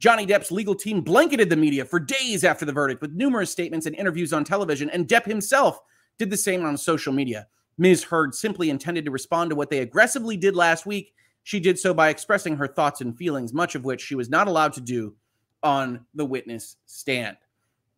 [0.00, 3.86] Johnny Depp's legal team blanketed the media for days after the verdict with numerous statements
[3.86, 5.78] and interviews on television, and Depp himself
[6.18, 7.46] did the same on social media.
[7.78, 8.04] Ms.
[8.04, 11.14] Heard simply intended to respond to what they aggressively did last week.
[11.42, 14.48] She did so by expressing her thoughts and feelings, much of which she was not
[14.48, 15.14] allowed to do
[15.62, 17.36] on the witness stand.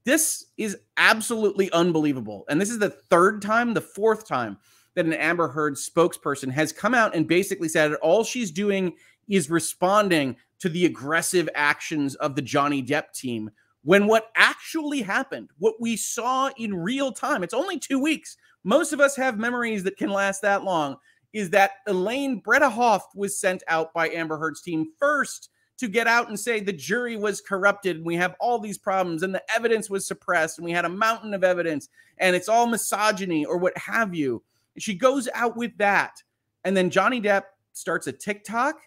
[0.04, 2.44] This is absolutely unbelievable.
[2.48, 4.56] And this is the third time, the fourth time
[4.94, 8.94] that an Amber Heard spokesperson has come out and basically said all she's doing
[9.28, 13.50] is responding to the aggressive actions of the Johnny Depp team.
[13.82, 18.92] When what actually happened, what we saw in real time, it's only two weeks most
[18.92, 20.96] of us have memories that can last that long,
[21.32, 26.28] is that Elaine Bredehoft was sent out by Amber Heard's team first to get out
[26.28, 29.88] and say the jury was corrupted and we have all these problems and the evidence
[29.88, 33.76] was suppressed and we had a mountain of evidence and it's all misogyny or what
[33.78, 34.42] have you.
[34.78, 36.20] She goes out with that.
[36.64, 38.80] And then Johnny Depp starts a TikTok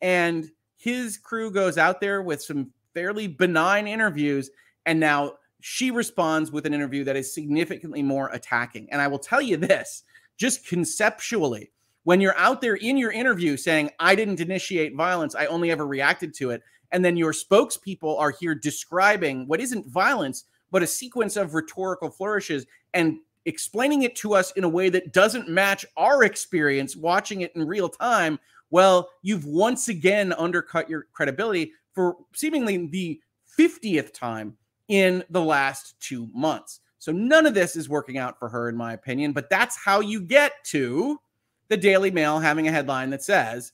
[0.00, 4.50] and his crew goes out there with some fairly benign interviews.
[4.86, 5.32] And now
[5.66, 8.86] she responds with an interview that is significantly more attacking.
[8.90, 10.04] And I will tell you this
[10.36, 11.70] just conceptually,
[12.02, 15.86] when you're out there in your interview saying, I didn't initiate violence, I only ever
[15.86, 16.62] reacted to it.
[16.92, 22.10] And then your spokespeople are here describing what isn't violence, but a sequence of rhetorical
[22.10, 27.40] flourishes and explaining it to us in a way that doesn't match our experience watching
[27.40, 28.38] it in real time.
[28.68, 33.18] Well, you've once again undercut your credibility for seemingly the
[33.58, 34.58] 50th time
[34.88, 36.80] in the last two months.
[36.98, 39.32] So none of this is working out for her, in my opinion.
[39.32, 41.20] But that's how you get to
[41.68, 43.72] the Daily Mail having a headline that says,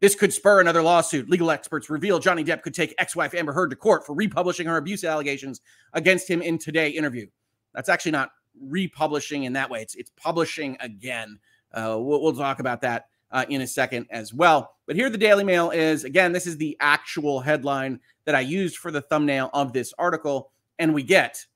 [0.00, 1.30] this could spur another lawsuit.
[1.30, 4.66] Legal experts reveal Johnny Depp could take ex wife Amber Heard to court for republishing
[4.66, 5.60] her abuse allegations
[5.92, 7.28] against him in Today interview.
[7.72, 11.38] That's actually not republishing in that way, it's, it's publishing again.
[11.72, 14.74] Uh, we'll, we'll, talk about that uh, in a second as well.
[14.86, 18.76] But here the Daily Mail is again, this is the actual headline that I used
[18.76, 20.50] for the thumbnail of this article.
[20.78, 21.46] And we get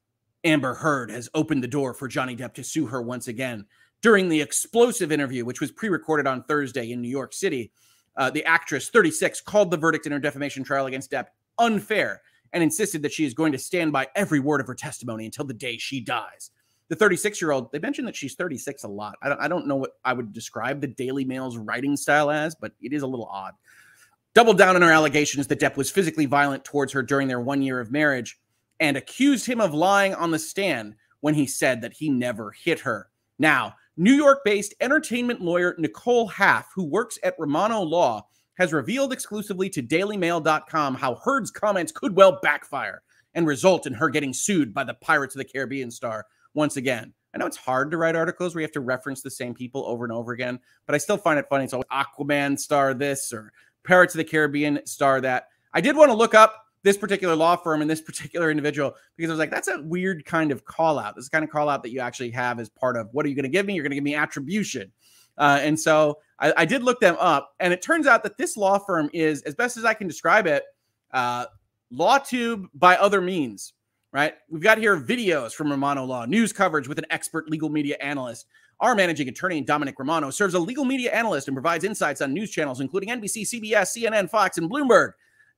[0.45, 3.67] Amber Heard has opened the door for Johnny Depp to sue her once again.
[4.03, 7.73] During the explosive interview, which was pre recorded on Thursday in New York City,
[8.17, 11.27] uh, the actress, 36, called the verdict in her defamation trial against Depp
[11.59, 15.27] unfair and insisted that she is going to stand by every word of her testimony
[15.27, 16.51] until the day she dies.
[16.89, 19.17] The 36 year old, they mentioned that she's 36 a lot.
[19.21, 22.55] I don't, I don't know what I would describe the Daily Mail's writing style as,
[22.55, 23.55] but it is a little odd.
[24.35, 27.63] Doubled down on her allegations that Depp was physically violent towards her during their one
[27.63, 28.39] year of marriage
[28.81, 32.81] and accused him of lying on the stand when he said that he never hit
[32.81, 33.09] her.
[33.39, 38.27] Now, New York based entertainment lawyer Nicole Haff, who works at Romano Law,
[38.59, 43.03] has revealed exclusively to DailyMail.com how Heard's comments could well backfire
[43.35, 47.13] and result in her getting sued by the Pirates of the Caribbean star once again.
[47.35, 49.85] I know it's hard to write articles where you have to reference the same people
[49.87, 51.65] over and over again, but I still find it funny.
[51.65, 53.53] It's always Aquaman star this or
[53.85, 55.49] Pirates of the Caribbean star that.
[55.75, 59.29] I did want to look up this particular law firm and this particular individual because
[59.29, 61.17] I was like, that's a weird kind of call out.
[61.17, 63.29] This is kind of call out that you actually have as part of what are
[63.29, 63.75] you going to give me?
[63.75, 64.93] You're going to give me attribution.
[65.37, 68.57] Uh, and so I, I, did look them up, and it turns out that this
[68.57, 70.63] law firm is, as best as I can describe it,
[71.13, 71.47] uh,
[71.93, 73.75] LawTube by other means.
[74.13, 74.35] Right?
[74.49, 78.47] We've got here videos from Romano Law, news coverage with an expert legal media analyst.
[78.81, 82.51] Our managing attorney, Dominic Romano, serves a legal media analyst and provides insights on news
[82.51, 85.13] channels, including NBC, CBS, CNN, Fox, and Bloomberg.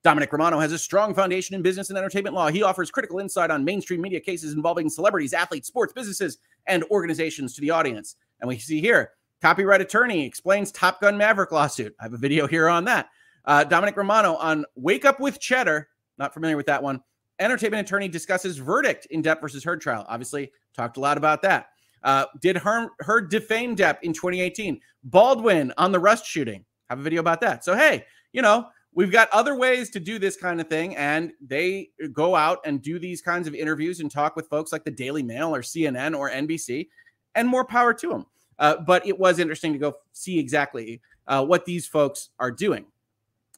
[0.05, 2.49] Dominic Romano has a strong foundation in business and entertainment law.
[2.49, 7.55] He offers critical insight on mainstream media cases involving celebrities, athletes, sports, businesses, and organizations
[7.55, 8.15] to the audience.
[8.41, 9.11] And we see here,
[9.43, 11.95] copyright attorney explains Top Gun Maverick lawsuit.
[11.99, 13.09] I have a video here on that.
[13.45, 15.89] Uh, Dominic Romano on Wake Up with Cheddar.
[16.17, 17.01] Not familiar with that one.
[17.41, 20.05] Entertainment attorney discusses verdict in Depp versus Heard trial.
[20.09, 21.69] Obviously, talked a lot about that.
[22.03, 24.81] Uh, did Heard, Heard defame Depp in 2018?
[25.05, 26.65] Baldwin on the Rust shooting.
[26.91, 27.65] Have a video about that.
[27.65, 31.33] So, hey, you know, we've got other ways to do this kind of thing and
[31.41, 34.91] they go out and do these kinds of interviews and talk with folks like the
[34.91, 36.89] daily mail or cnn or nbc
[37.35, 38.27] and more power to them
[38.59, 42.87] uh, but it was interesting to go see exactly uh, what these folks are doing.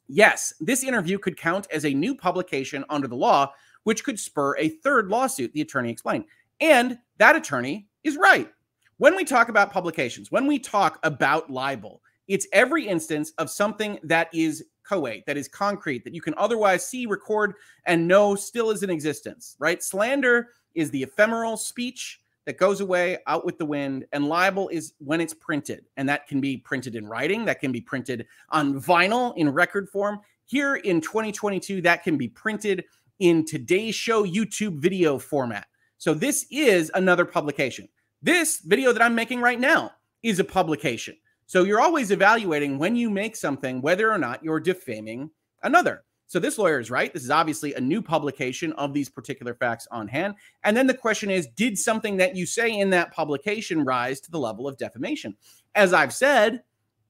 [0.09, 3.53] Yes this interview could count as a new publication under the law
[3.85, 6.25] which could spur a third lawsuit the attorney explained.
[6.61, 8.51] And that attorney is right.
[8.99, 13.99] When we talk about publications when we talk about libel it's every instance of something
[14.05, 17.55] that is coate, that is concrete, that you can otherwise see, record,
[17.87, 19.83] and know still is in existence, right?
[19.83, 24.95] Slander is the ephemeral speech that goes away out with the wind, and libel is
[24.99, 25.87] when it's printed.
[25.97, 29.89] And that can be printed in writing, that can be printed on vinyl in record
[29.89, 30.21] form.
[30.47, 32.85] Here in 2022, that can be printed
[33.19, 35.67] in today's show YouTube video format.
[35.99, 37.89] So this is another publication.
[38.23, 39.91] This video that I'm making right now
[40.23, 41.17] is a publication.
[41.51, 45.33] So you're always evaluating when you make something whether or not you're defaming
[45.65, 46.05] another.
[46.29, 47.13] So this lawyer is right.
[47.13, 50.37] This is obviously a new publication of these particular facts on hand.
[50.63, 54.31] And then the question is Did something that you say in that publication rise to
[54.31, 55.37] the level of defamation?
[55.75, 56.63] As I've said,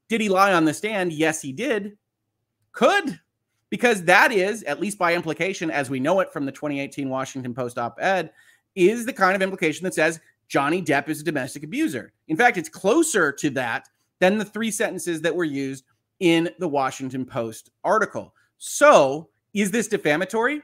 [0.09, 1.13] did he lie on the stand?
[1.13, 1.99] Yes, he did.
[2.73, 3.21] Could,
[3.69, 7.53] because that is, at least by implication, as we know it from the 2018 Washington
[7.53, 8.31] Post op ed,
[8.75, 10.19] is the kind of implication that says
[10.49, 12.15] Johnny Depp is a domestic abuser.
[12.29, 15.85] In fact, it's closer to that than the three sentences that were used
[16.21, 18.35] in the Washington Post article.
[18.59, 20.63] So, is this defamatory?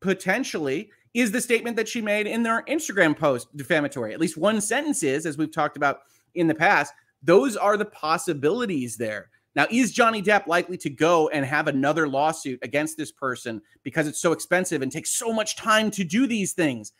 [0.00, 0.90] Potentially.
[1.14, 4.12] Is the statement that she made in their Instagram post defamatory?
[4.12, 6.00] At least one sentence is, as we've talked about
[6.34, 6.92] in the past.
[7.22, 9.30] Those are the possibilities there.
[9.56, 14.06] Now, is Johnny Depp likely to go and have another lawsuit against this person because
[14.06, 16.92] it's so expensive and takes so much time to do these things?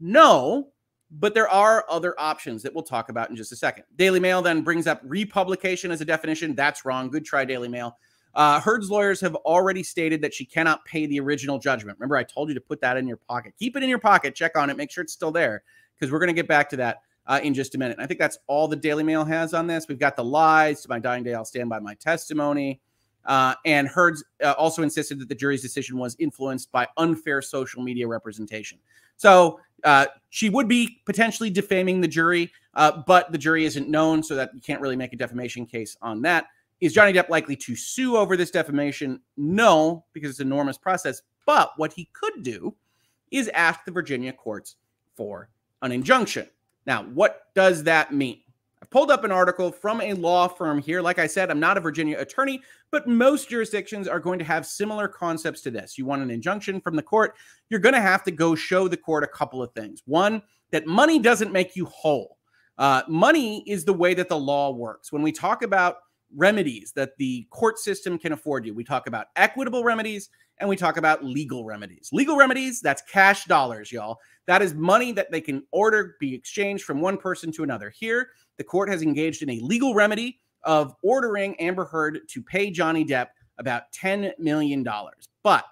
[0.00, 0.68] No,
[1.10, 3.84] but there are other options that we'll talk about in just a second.
[3.96, 6.54] Daily Mail then brings up republication as a definition.
[6.54, 7.10] That's wrong.
[7.10, 7.96] Good try, Daily Mail.
[8.34, 11.98] Uh, Heard's lawyers have already stated that she cannot pay the original judgment.
[11.98, 13.54] Remember, I told you to put that in your pocket.
[13.58, 14.34] Keep it in your pocket.
[14.34, 14.76] Check on it.
[14.76, 15.62] Make sure it's still there
[15.94, 17.96] because we're going to get back to that uh, in just a minute.
[17.96, 19.86] And I think that's all the Daily Mail has on this.
[19.88, 20.82] We've got the lies.
[20.82, 22.80] To my dying day, I'll stand by my testimony.
[23.24, 27.82] Uh, and Heard's uh, also insisted that the jury's decision was influenced by unfair social
[27.82, 28.78] media representation.
[29.16, 34.22] So uh, she would be potentially defaming the jury, uh, but the jury isn't known,
[34.22, 36.46] so that you can't really make a defamation case on that.
[36.80, 39.20] Is Johnny Depp likely to sue over this defamation?
[39.36, 41.22] No, because it's an enormous process.
[41.46, 42.74] But what he could do
[43.30, 44.76] is ask the Virginia courts
[45.14, 45.48] for
[45.80, 46.48] an injunction.
[46.84, 48.42] Now, what does that mean?
[48.90, 51.02] Pulled up an article from a law firm here.
[51.02, 54.66] Like I said, I'm not a Virginia attorney, but most jurisdictions are going to have
[54.66, 55.98] similar concepts to this.
[55.98, 57.34] You want an injunction from the court,
[57.68, 60.02] you're going to have to go show the court a couple of things.
[60.06, 62.38] One, that money doesn't make you whole.
[62.78, 65.12] Uh, money is the way that the law works.
[65.12, 65.96] When we talk about
[66.34, 68.74] remedies that the court system can afford you.
[68.74, 72.10] We talk about equitable remedies and we talk about legal remedies.
[72.12, 74.18] Legal remedies, that's cash dollars, y'all.
[74.46, 77.90] That is money that they can order be exchanged from one person to another.
[77.90, 82.70] Here, the court has engaged in a legal remedy of ordering Amber Heard to pay
[82.70, 84.86] Johnny Depp about $10 million.
[85.42, 85.64] But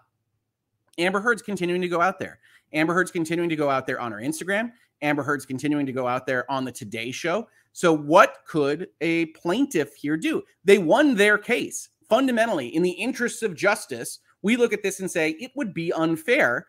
[0.98, 2.38] Amber Heard's continuing to go out there.
[2.72, 4.72] Amber Heard's continuing to go out there on her Instagram.
[5.04, 7.48] Amber Heard's continuing to go out there on the Today Show.
[7.72, 10.42] So, what could a plaintiff here do?
[10.64, 11.90] They won their case.
[12.08, 15.92] Fundamentally, in the interests of justice, we look at this and say it would be
[15.92, 16.66] unfair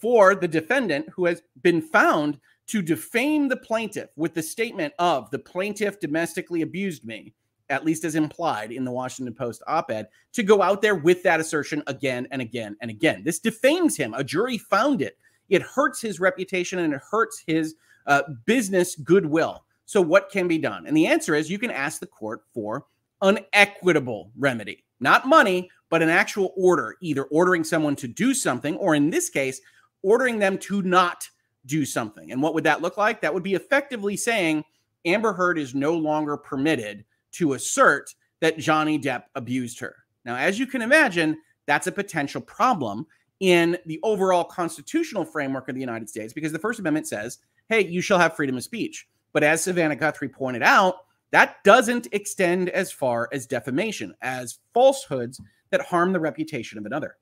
[0.00, 5.30] for the defendant who has been found to defame the plaintiff with the statement of
[5.30, 7.34] the plaintiff domestically abused me,
[7.68, 11.22] at least as implied in the Washington Post op ed, to go out there with
[11.22, 13.22] that assertion again and again and again.
[13.24, 14.14] This defames him.
[14.14, 15.16] A jury found it.
[15.48, 17.74] It hurts his reputation and it hurts his
[18.06, 19.64] uh, business goodwill.
[19.84, 20.86] So, what can be done?
[20.86, 22.86] And the answer is you can ask the court for
[23.22, 28.76] an equitable remedy, not money, but an actual order, either ordering someone to do something,
[28.76, 29.60] or in this case,
[30.02, 31.28] ordering them to not
[31.66, 32.32] do something.
[32.32, 33.20] And what would that look like?
[33.20, 34.64] That would be effectively saying
[35.04, 39.94] Amber Heard is no longer permitted to assert that Johnny Depp abused her.
[40.24, 43.06] Now, as you can imagine, that's a potential problem
[43.40, 47.84] in the overall constitutional framework of the United States because the First Amendment says, hey,
[47.84, 49.08] you shall have freedom of speech.
[49.32, 50.96] But as Savannah Guthrie pointed out,
[51.32, 57.16] that doesn't extend as far as defamation, as falsehoods that harm the reputation of another.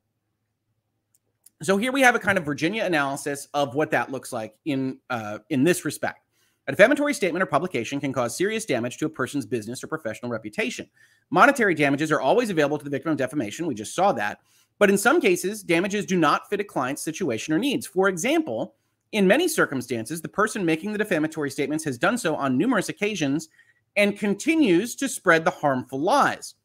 [1.61, 4.99] So here we have a kind of Virginia analysis of what that looks like in
[5.09, 6.19] uh, in this respect.
[6.67, 10.31] A defamatory statement or publication can cause serious damage to a person's business or professional
[10.31, 10.89] reputation.
[11.29, 13.67] Monetary damages are always available to the victim of defamation.
[13.67, 14.39] We just saw that.
[14.77, 17.87] But in some cases, damages do not fit a client's situation or needs.
[17.87, 18.75] For example,
[19.11, 23.47] in many circumstances, the person making the defamatory statements has done so on numerous occasions
[23.95, 26.55] and continues to spread the harmful lies.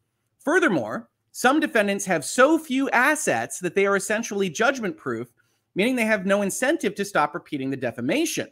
[0.41, 5.29] Furthermore, some defendants have so few assets that they are essentially judgment proof,
[5.77, 8.49] meaning they have no incentive to stop repeating the defamation.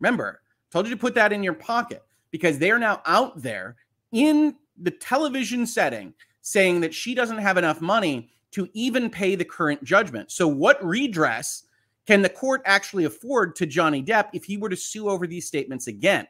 [0.00, 0.40] Remember,
[0.70, 3.76] told you to put that in your pocket because they are now out there
[4.12, 9.44] in the television setting saying that she doesn't have enough money to even pay the
[9.44, 10.30] current judgment.
[10.30, 11.64] So, what redress
[12.06, 15.46] can the court actually afford to Johnny Depp if he were to sue over these
[15.46, 16.26] statements again?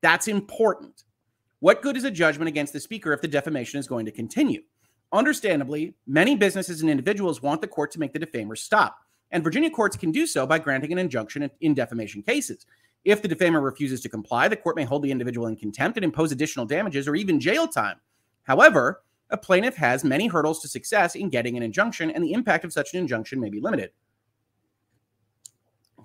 [0.00, 1.04] That's important.
[1.60, 4.62] What good is a judgment against the speaker if the defamation is going to continue?
[5.12, 8.98] Understandably, many businesses and individuals want the court to make the defamer stop,
[9.30, 12.64] and Virginia courts can do so by granting an injunction in defamation cases.
[13.04, 16.04] If the defamer refuses to comply, the court may hold the individual in contempt and
[16.04, 17.96] impose additional damages or even jail time.
[18.44, 22.64] However, a plaintiff has many hurdles to success in getting an injunction, and the impact
[22.64, 23.90] of such an injunction may be limited.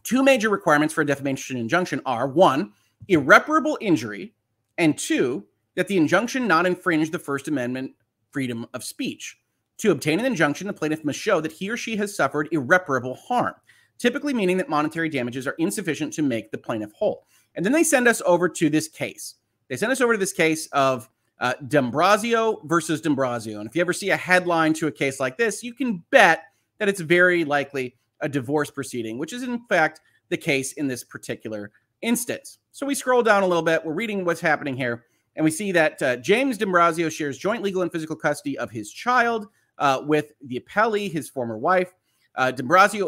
[0.03, 2.73] Two major requirements for a defamation injunction are one,
[3.07, 4.33] irreparable injury,
[4.77, 5.45] and two,
[5.75, 7.91] that the injunction not infringe the First Amendment
[8.31, 9.39] freedom of speech.
[9.79, 13.15] To obtain an injunction, the plaintiff must show that he or she has suffered irreparable
[13.15, 13.55] harm,
[13.97, 17.25] typically meaning that monetary damages are insufficient to make the plaintiff whole.
[17.55, 19.35] And then they send us over to this case.
[19.69, 21.09] They send us over to this case of
[21.39, 23.59] uh, versus D'Ambrosio.
[23.59, 26.43] And if you ever see a headline to a case like this, you can bet
[26.77, 31.03] that it's very likely a divorce proceeding, which is in fact the case in this
[31.03, 31.71] particular
[32.01, 32.59] instance.
[32.71, 33.85] So we scroll down a little bit.
[33.85, 35.05] We're reading what's happening here,
[35.35, 38.91] and we see that uh, James D'Ambrosio shares joint legal and physical custody of his
[38.91, 41.93] child uh, with the appellee, his former wife.
[42.35, 42.51] Uh,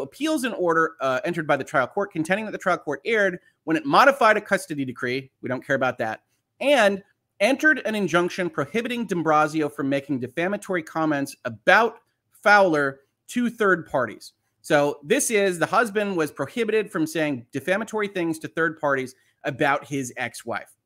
[0.00, 3.38] appeals an order uh, entered by the trial court, contending that the trial court erred
[3.64, 5.30] when it modified a custody decree.
[5.42, 6.22] We don't care about that.
[6.60, 7.02] And
[7.40, 11.98] entered an injunction prohibiting D'Ambrosio from making defamatory comments about
[12.42, 14.32] Fowler to third parties.
[14.62, 19.14] So this is the husband was prohibited from saying defamatory things to third parties
[19.44, 20.76] about his ex-wife.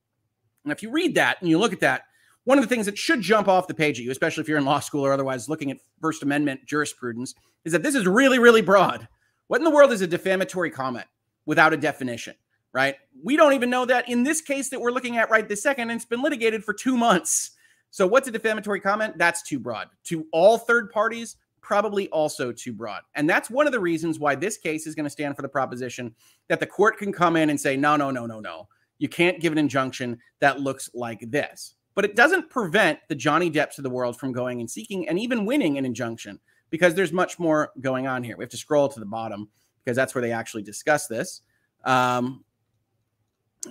[0.64, 2.02] And if you read that and you look at that,
[2.44, 4.58] one of the things that should jump off the page at you, especially if you're
[4.58, 7.34] in law school or otherwise looking at First Amendment jurisprudence,
[7.64, 9.08] is that this is really, really broad.
[9.46, 11.06] What in the world is a defamatory comment
[11.46, 12.34] without a definition,
[12.72, 12.96] right?
[13.22, 15.90] We don't even know that in this case that we're looking at right this second,
[15.90, 17.52] and it's been litigated for two months.
[17.90, 19.18] So, what's a defamatory comment?
[19.18, 19.88] That's too broad.
[20.04, 23.02] To all third parties, probably also too broad.
[23.14, 25.48] And that's one of the reasons why this case is going to stand for the
[25.48, 26.14] proposition
[26.48, 28.68] that the court can come in and say, no, no, no, no, no.
[28.98, 31.74] You can't give an injunction that looks like this.
[31.94, 35.18] But it doesn't prevent the Johnny Depps of the world from going and seeking and
[35.18, 38.36] even winning an injunction because there's much more going on here.
[38.36, 39.48] We have to scroll to the bottom
[39.84, 41.42] because that's where they actually discuss this.
[41.84, 42.44] Um,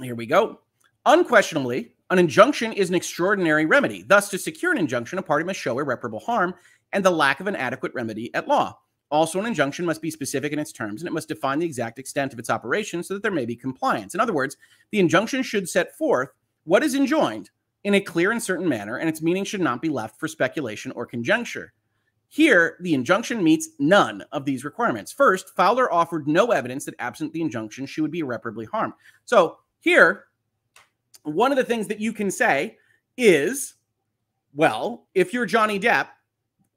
[0.02, 0.60] here we go.
[1.06, 4.04] Unquestionably, an injunction is an extraordinary remedy.
[4.04, 6.54] Thus, to secure an injunction, a party must show irreparable harm
[6.94, 8.78] and the lack of an adequate remedy at law.
[9.10, 12.00] Also, an injunction must be specific in its terms and it must define the exact
[12.00, 14.14] extent of its operation so that there may be compliance.
[14.14, 14.58] In other words,
[14.92, 16.30] the injunction should set forth
[16.64, 17.50] what is enjoined,
[17.84, 20.92] in a clear and certain manner, and its meaning should not be left for speculation
[20.92, 21.74] or conjecture.
[22.28, 25.12] Here, the injunction meets none of these requirements.
[25.12, 28.94] First, Fowler offered no evidence that absent the injunction, she would be irreparably harmed.
[29.26, 30.26] So, here,
[31.24, 32.78] one of the things that you can say
[33.18, 33.76] is,
[34.56, 36.08] well, if you're Johnny Depp,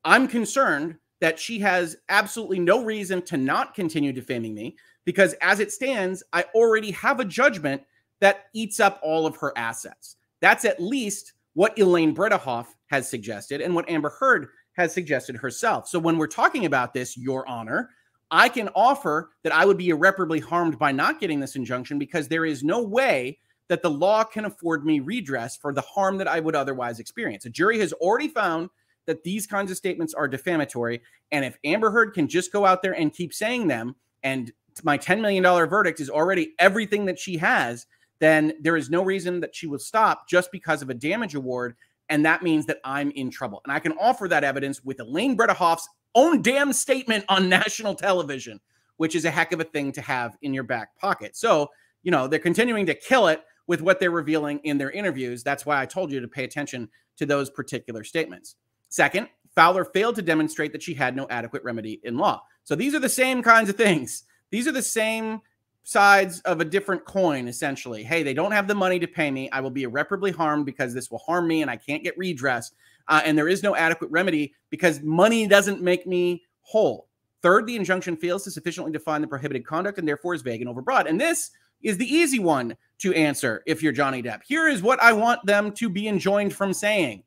[0.04, 5.60] I'm concerned that she has absolutely no reason to not continue defaming me because as
[5.60, 7.82] it stands, I already have a judgment
[8.20, 10.16] that eats up all of her assets.
[10.40, 15.88] That's at least what Elaine Bredehoft has suggested and what Amber Heard has suggested herself.
[15.88, 17.90] So when we're talking about this, Your Honor,
[18.30, 22.28] I can offer that I would be irreparably harmed by not getting this injunction because
[22.28, 26.28] there is no way that the law can afford me redress for the harm that
[26.28, 27.46] I would otherwise experience.
[27.46, 28.70] A jury has already found
[29.06, 31.02] that these kinds of statements are defamatory.
[31.30, 34.52] And if Amber Heard can just go out there and keep saying them, and
[34.82, 37.86] my $10 million verdict is already everything that she has,
[38.18, 41.74] then there is no reason that she will stop just because of a damage award.
[42.08, 43.60] And that means that I'm in trouble.
[43.64, 48.60] And I can offer that evidence with Elaine Bredehoft's own damn statement on national television,
[48.96, 51.36] which is a heck of a thing to have in your back pocket.
[51.36, 51.68] So,
[52.02, 55.42] you know, they're continuing to kill it with what they're revealing in their interviews.
[55.42, 58.56] That's why I told you to pay attention to those particular statements.
[58.88, 62.42] Second, Fowler failed to demonstrate that she had no adequate remedy in law.
[62.64, 64.24] So these are the same kinds of things.
[64.50, 65.40] These are the same
[65.84, 68.02] sides of a different coin, essentially.
[68.02, 69.50] Hey, they don't have the money to pay me.
[69.50, 72.72] I will be irreparably harmed because this will harm me and I can't get redress.
[73.08, 77.08] Uh, and there is no adequate remedy because money doesn't make me whole.
[77.42, 80.74] Third, the injunction fails to sufficiently define the prohibited conduct and therefore is vague and
[80.74, 81.06] overbroad.
[81.06, 81.50] And this
[81.82, 84.40] is the easy one to answer if you're Johnny Depp.
[84.46, 87.22] Here is what I want them to be enjoined from saying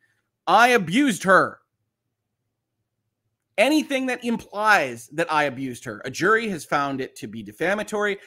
[0.48, 1.60] I abused her.
[3.58, 8.18] Anything that implies that I abused her, a jury has found it to be defamatory.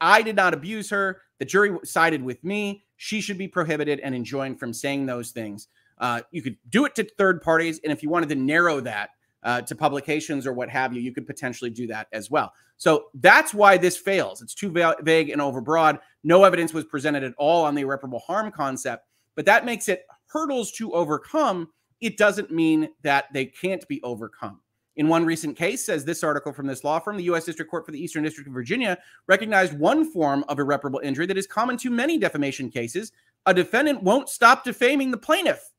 [0.00, 1.22] I did not abuse her.
[1.38, 2.84] The jury sided with me.
[2.96, 5.68] She should be prohibited and enjoined from saying those things.
[6.02, 7.80] Uh, you could do it to third parties.
[7.84, 9.10] And if you wanted to narrow that
[9.44, 12.52] uh, to publications or what have you, you could potentially do that as well.
[12.76, 14.42] So that's why this fails.
[14.42, 16.00] It's too va- vague and overbroad.
[16.24, 20.04] No evidence was presented at all on the irreparable harm concept, but that makes it
[20.26, 21.68] hurdles to overcome.
[22.00, 24.60] It doesn't mean that they can't be overcome.
[24.96, 27.44] In one recent case, says this article from this law firm, the U.S.
[27.44, 28.98] District Court for the Eastern District of Virginia
[29.28, 33.12] recognized one form of irreparable injury that is common to many defamation cases.
[33.46, 35.71] A defendant won't stop defaming the plaintiff.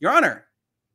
[0.00, 0.46] Your Honor,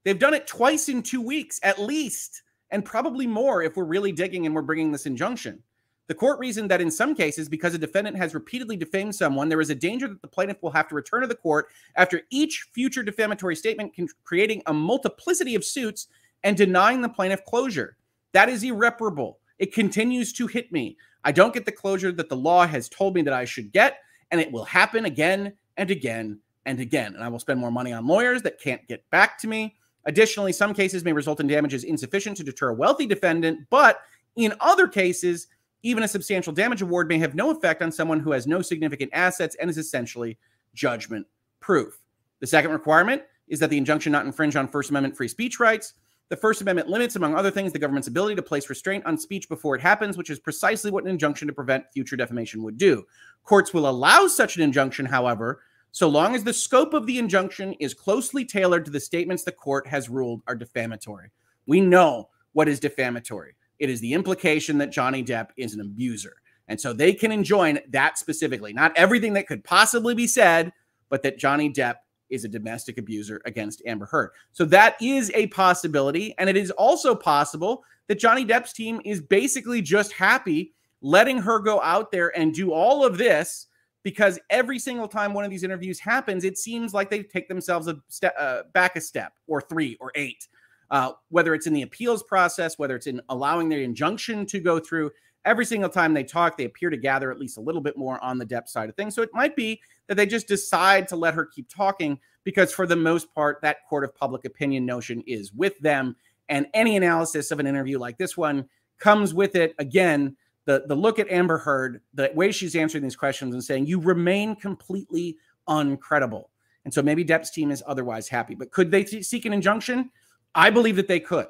[0.04, 4.12] they've done it twice in two weeks, at least, and probably more if we're really
[4.12, 5.62] digging and we're bringing this injunction.
[6.08, 9.62] The court reasoned that in some cases, because a defendant has repeatedly defamed someone, there
[9.62, 12.68] is a danger that the plaintiff will have to return to the court after each
[12.74, 13.94] future defamatory statement,
[14.24, 16.08] creating a multiplicity of suits
[16.44, 17.96] and denying the plaintiff closure.
[18.34, 19.40] That is irreparable.
[19.60, 20.98] It continues to hit me.
[21.24, 24.00] I don't get the closure that the law has told me that I should get,
[24.32, 27.14] and it will happen again and again and again.
[27.16, 29.76] And I will spend more money on lawyers that can't get back to me.
[30.06, 34.02] Additionally, some cases may result in damages insufficient to deter a wealthy defendant, but
[34.36, 35.48] in other cases,
[35.84, 39.12] even a substantial damage award may have no effect on someone who has no significant
[39.14, 40.38] assets and is essentially
[40.74, 41.28] judgment
[41.60, 42.00] proof.
[42.40, 45.94] The second requirement is that the injunction not infringe on First Amendment free speech rights.
[46.30, 49.48] The First Amendment limits, among other things, the government's ability to place restraint on speech
[49.50, 53.06] before it happens, which is precisely what an injunction to prevent future defamation would do.
[53.44, 55.62] Courts will allow such an injunction, however,
[55.94, 59.52] so long as the scope of the injunction is closely tailored to the statements the
[59.52, 61.30] court has ruled are defamatory.
[61.68, 63.54] We know what is defamatory.
[63.78, 66.34] It is the implication that Johnny Depp is an abuser.
[66.68, 70.74] And so they can enjoin that specifically, not everything that could possibly be said,
[71.10, 71.98] but that Johnny Depp
[72.32, 74.32] is a domestic abuser against Amber Heard.
[74.52, 76.34] So that is a possibility.
[76.40, 81.60] And it is also possible that Johnny Depp's team is basically just happy letting her
[81.60, 83.68] go out there and do all of this
[84.04, 87.88] because every single time one of these interviews happens, it seems like they take themselves
[87.88, 90.48] a step uh, back a step or three or eight.
[90.92, 94.78] Uh, whether it's in the appeals process, whether it's in allowing their injunction to go
[94.78, 95.10] through,
[95.46, 98.24] every single time they talk, they appear to gather at least a little bit more
[98.24, 99.16] on the Depp side of things.
[99.16, 102.86] So it might be that they just decide to let her keep talking because, for
[102.86, 106.16] the most part, that court of public opinion notion is with them.
[106.50, 108.68] And any analysis of an interview like this one
[109.00, 109.74] comes with it.
[109.80, 110.36] Again,
[110.66, 114.00] the, the look at Amber Heard, the way she's answering these questions and saying, you
[114.00, 115.38] remain completely
[115.68, 116.46] uncredible.
[116.86, 118.56] And so maybe Depp's team is otherwise happy.
[118.56, 120.10] But could they seek an injunction?
[120.56, 121.48] I believe that they could.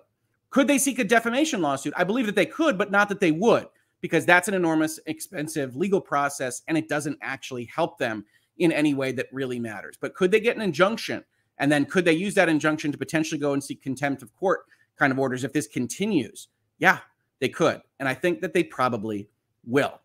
[0.49, 1.93] Could they seek a defamation lawsuit?
[1.97, 3.68] I believe that they could, but not that they would
[4.01, 8.26] because that's an enormous, expensive legal process and it doesn't actually help them
[8.57, 9.97] in any way that really matters.
[9.99, 11.24] But could they get an injunction?
[11.57, 14.66] And then could they use that injunction to potentially go and seek contempt of court
[14.97, 16.49] kind of orders if this continues?
[16.80, 16.99] Yeah,
[17.39, 17.82] they could.
[18.04, 19.30] And I think that they probably
[19.66, 20.01] will.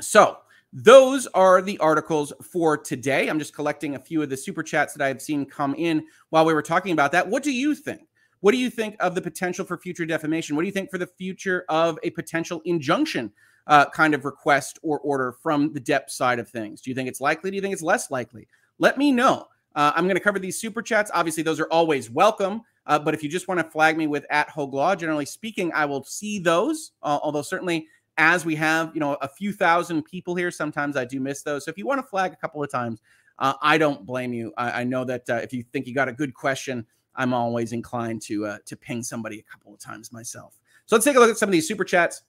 [0.00, 0.38] So
[0.72, 3.26] those are the articles for today.
[3.26, 6.44] I'm just collecting a few of the super chats that I've seen come in while
[6.44, 7.26] we were talking about that.
[7.26, 8.02] What do you think?
[8.38, 10.54] What do you think of the potential for future defamation?
[10.54, 13.32] What do you think for the future of a potential injunction
[13.66, 16.80] uh, kind of request or order from the Depp side of things?
[16.82, 17.50] Do you think it's likely?
[17.50, 18.46] Do you think it's less likely?
[18.78, 19.48] Let me know.
[19.74, 21.10] Uh, I'm going to cover these super chats.
[21.12, 22.62] Obviously, those are always welcome.
[22.88, 25.70] Uh, but if you just want to flag me with at Hoeg Law, generally speaking,
[25.74, 26.92] I will see those.
[27.02, 27.86] Uh, although certainly
[28.16, 31.64] as we have, you know, a few thousand people here, sometimes I do miss those.
[31.64, 33.00] So if you want to flag a couple of times,
[33.38, 34.52] uh, I don't blame you.
[34.58, 36.84] I, I know that uh, if you think you got a good question,
[37.14, 40.58] I'm always inclined to uh, to ping somebody a couple of times myself.
[40.86, 42.22] So let's take a look at some of these super chats.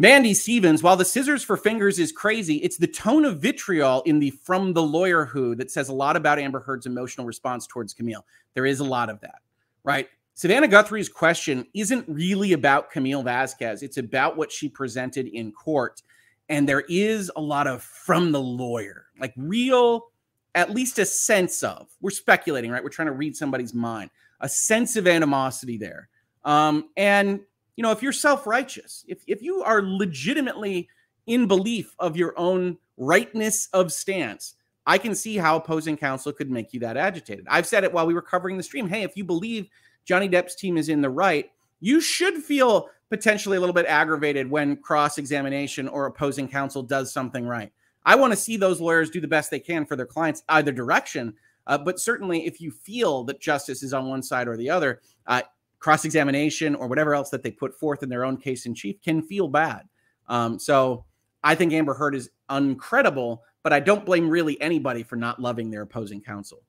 [0.00, 4.20] Mandy Stevens, while the scissors for fingers is crazy, it's the tone of vitriol in
[4.20, 7.94] the From the Lawyer Who that says a lot about Amber Heard's emotional response towards
[7.94, 8.24] Camille.
[8.54, 9.40] There is a lot of that,
[9.82, 10.06] right?
[10.34, 13.82] Savannah Guthrie's question isn't really about Camille Vasquez.
[13.82, 16.00] It's about what she presented in court.
[16.48, 20.12] And there is a lot of from the lawyer, like real,
[20.54, 22.84] at least a sense of, we're speculating, right?
[22.84, 26.08] We're trying to read somebody's mind, a sense of animosity there.
[26.44, 27.40] Um, and,
[27.78, 30.88] you know, if you're self righteous, if, if you are legitimately
[31.28, 36.50] in belief of your own rightness of stance, I can see how opposing counsel could
[36.50, 37.46] make you that agitated.
[37.48, 38.88] I've said it while we were covering the stream.
[38.88, 39.68] Hey, if you believe
[40.04, 44.50] Johnny Depp's team is in the right, you should feel potentially a little bit aggravated
[44.50, 47.72] when cross examination or opposing counsel does something right.
[48.04, 50.72] I want to see those lawyers do the best they can for their clients, either
[50.72, 51.32] direction.
[51.68, 55.00] Uh, but certainly, if you feel that justice is on one side or the other,
[55.28, 55.42] uh,
[55.78, 59.00] cross examination or whatever else that they put forth in their own case in chief
[59.02, 59.82] can feel bad.
[60.28, 61.04] Um, so
[61.42, 65.70] I think Amber Heard is uncredible, but I don't blame really anybody for not loving
[65.70, 66.62] their opposing counsel.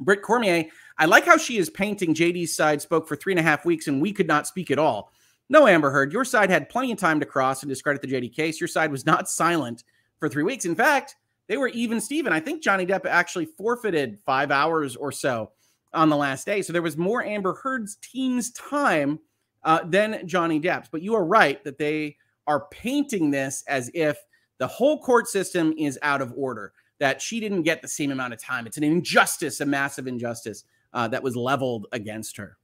[0.00, 0.66] Britt Cormier,
[0.98, 3.88] I like how she is painting JD's side spoke for three and a half weeks
[3.88, 5.12] and we could not speak at all.
[5.48, 8.34] No, Amber Heard, your side had plenty of time to cross and discredit the JD
[8.34, 8.60] case.
[8.60, 9.84] Your side was not silent
[10.18, 10.64] for three weeks.
[10.64, 11.16] In fact,
[11.46, 12.32] they were even Steven.
[12.32, 15.52] I think Johnny Depp actually forfeited five hours or so
[15.92, 16.62] on the last day.
[16.62, 19.18] So there was more Amber Heard's team's time
[19.64, 20.88] uh, than Johnny Depp's.
[20.90, 22.16] But you are right that they
[22.46, 24.18] are painting this as if
[24.58, 28.32] the whole court system is out of order that she didn't get the same amount
[28.32, 28.66] of time.
[28.66, 32.56] It's an injustice, a massive injustice uh, that was leveled against her.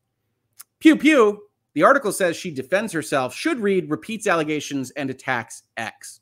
[0.78, 1.42] Pew pew.
[1.74, 6.20] The article says she defends herself, should read, repeats allegations, and attacks X.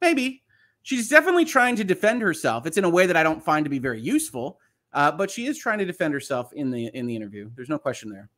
[0.00, 0.42] Maybe.
[0.82, 2.66] She's definitely trying to defend herself.
[2.66, 4.58] It's in a way that I don't find to be very useful,
[4.92, 7.50] uh, but she is trying to defend herself in the in the interview.
[7.54, 8.28] There's no question there.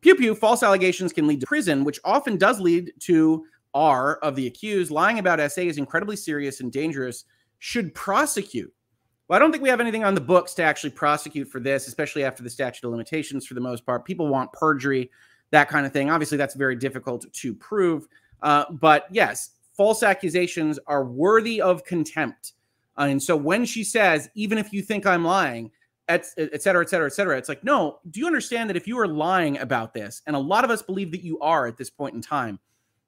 [0.00, 0.34] Pew pew.
[0.34, 4.90] False allegations can lead to prison, which often does lead to R of the accused.
[4.90, 7.24] Lying about SA is incredibly serious and dangerous
[7.58, 8.72] should prosecute.
[9.28, 11.88] Well, I don't think we have anything on the books to actually prosecute for this,
[11.88, 14.04] especially after the statute of limitations for the most part.
[14.04, 15.10] People want perjury,
[15.50, 16.10] that kind of thing.
[16.10, 18.06] Obviously, that's very difficult to prove.
[18.42, 22.52] Uh, but yes, false accusations are worthy of contempt.
[22.98, 25.70] Uh, and so when she says, even if you think I'm lying,
[26.08, 28.86] et, et cetera, et cetera, et cetera, it's like, no, do you understand that if
[28.86, 31.76] you are lying about this, and a lot of us believe that you are at
[31.76, 32.58] this point in time,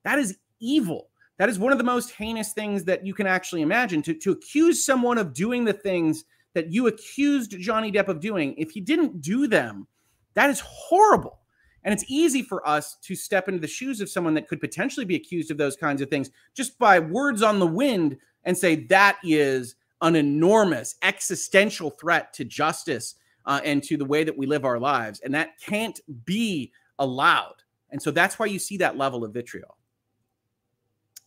[0.05, 1.09] that is evil.
[1.39, 4.33] That is one of the most heinous things that you can actually imagine to, to
[4.33, 6.25] accuse someone of doing the things
[6.55, 8.55] that you accused Johnny Depp of doing.
[8.57, 9.87] If he didn't do them,
[10.33, 11.39] that is horrible.
[11.85, 15.05] And it's easy for us to step into the shoes of someone that could potentially
[15.07, 18.75] be accused of those kinds of things just by words on the wind and say
[18.87, 23.15] that is an enormous existential threat to justice
[23.47, 25.21] uh, and to the way that we live our lives.
[25.21, 27.55] And that can't be allowed.
[27.91, 29.77] And so that's why you see that level of vitriol.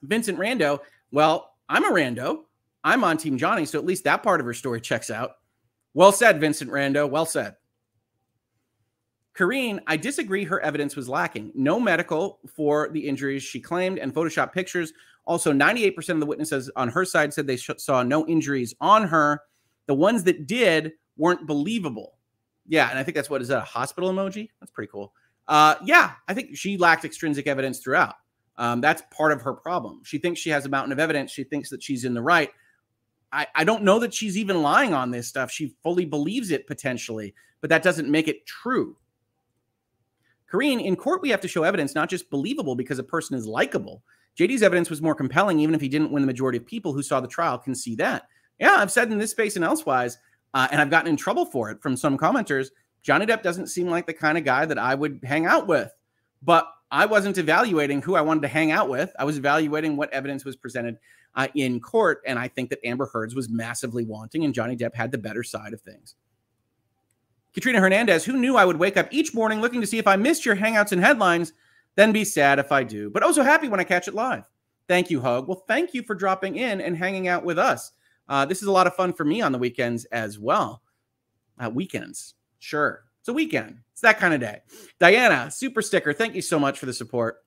[0.04, 0.80] Vincent Rando,
[1.12, 2.44] well, I'm a Rando.
[2.84, 5.32] I'm on Team Johnny, so at least that part of her story checks out.
[5.94, 7.10] Well said, Vincent Rando.
[7.10, 7.56] Well said.
[9.34, 10.44] Karine, I disagree.
[10.44, 11.52] Her evidence was lacking.
[11.56, 14.94] No medical for the injuries she claimed and Photoshop pictures.
[15.30, 19.44] Also, 98% of the witnesses on her side said they saw no injuries on her.
[19.86, 22.18] The ones that did weren't believable.
[22.68, 24.50] Yeah, and I think that's what is that a hospital emoji?
[24.60, 25.14] That's pretty cool.
[25.48, 28.16] Uh, yeah, I think she lacked extrinsic evidence throughout.
[28.58, 30.02] Um, that's part of her problem.
[30.04, 31.30] She thinks she has a mountain of evidence.
[31.30, 32.50] She thinks that she's in the right.
[33.32, 35.52] I, I don't know that she's even lying on this stuff.
[35.52, 38.98] She fully believes it potentially, but that doesn't make it true.
[40.52, 43.46] Karine, in court, we have to show evidence, not just believable because a person is
[43.46, 44.02] likable.
[44.40, 47.04] JD's evidence was more compelling, even if he didn't win the majority of people who
[47.04, 48.24] saw the trial can see that.
[48.58, 50.18] Yeah, I've said in this space and elsewise,
[50.54, 52.68] uh, and I've gotten in trouble for it from some commenters.
[53.02, 55.92] Johnny Depp doesn't seem like the kind of guy that I would hang out with.
[56.42, 59.12] But I wasn't evaluating who I wanted to hang out with.
[59.20, 60.98] I was evaluating what evidence was presented
[61.36, 62.22] uh, in court.
[62.26, 65.44] And I think that Amber Heard's was massively wanting, and Johnny Depp had the better
[65.44, 66.16] side of things.
[67.54, 70.16] Katrina Hernandez, who knew I would wake up each morning looking to see if I
[70.16, 71.52] missed your hangouts and headlines,
[71.96, 74.44] then be sad if I do, but also happy when I catch it live.
[74.88, 75.48] Thank you, Hug.
[75.48, 77.92] Well, thank you for dropping in and hanging out with us.
[78.28, 80.82] Uh, this is a lot of fun for me on the weekends as well.
[81.60, 83.04] Uh, weekends, sure.
[83.20, 83.80] It's a weekend.
[83.92, 84.62] It's that kind of day.
[85.00, 86.14] Diana, super sticker.
[86.14, 87.44] Thank you so much for the support.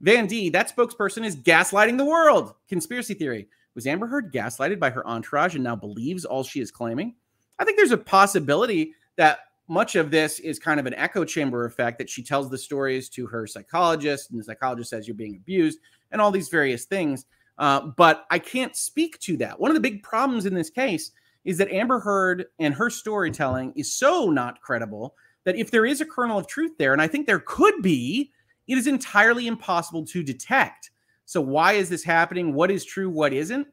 [0.00, 2.54] Van D, that spokesperson is gaslighting the world.
[2.68, 3.48] Conspiracy theory.
[3.74, 7.14] Was Amber Heard gaslighted by her entourage and now believes all she is claiming?
[7.58, 11.66] I think there's a possibility that much of this is kind of an echo chamber
[11.66, 15.36] effect that she tells the stories to her psychologist, and the psychologist says you're being
[15.36, 15.78] abused,
[16.10, 17.26] and all these various things.
[17.58, 19.60] Uh, but I can't speak to that.
[19.60, 21.12] One of the big problems in this case
[21.44, 25.14] is that Amber Heard and her storytelling is so not credible
[25.44, 28.32] that if there is a kernel of truth there, and I think there could be,
[28.66, 30.90] it is entirely impossible to detect.
[31.24, 32.54] So, why is this happening?
[32.54, 33.10] What is true?
[33.10, 33.66] What isn't?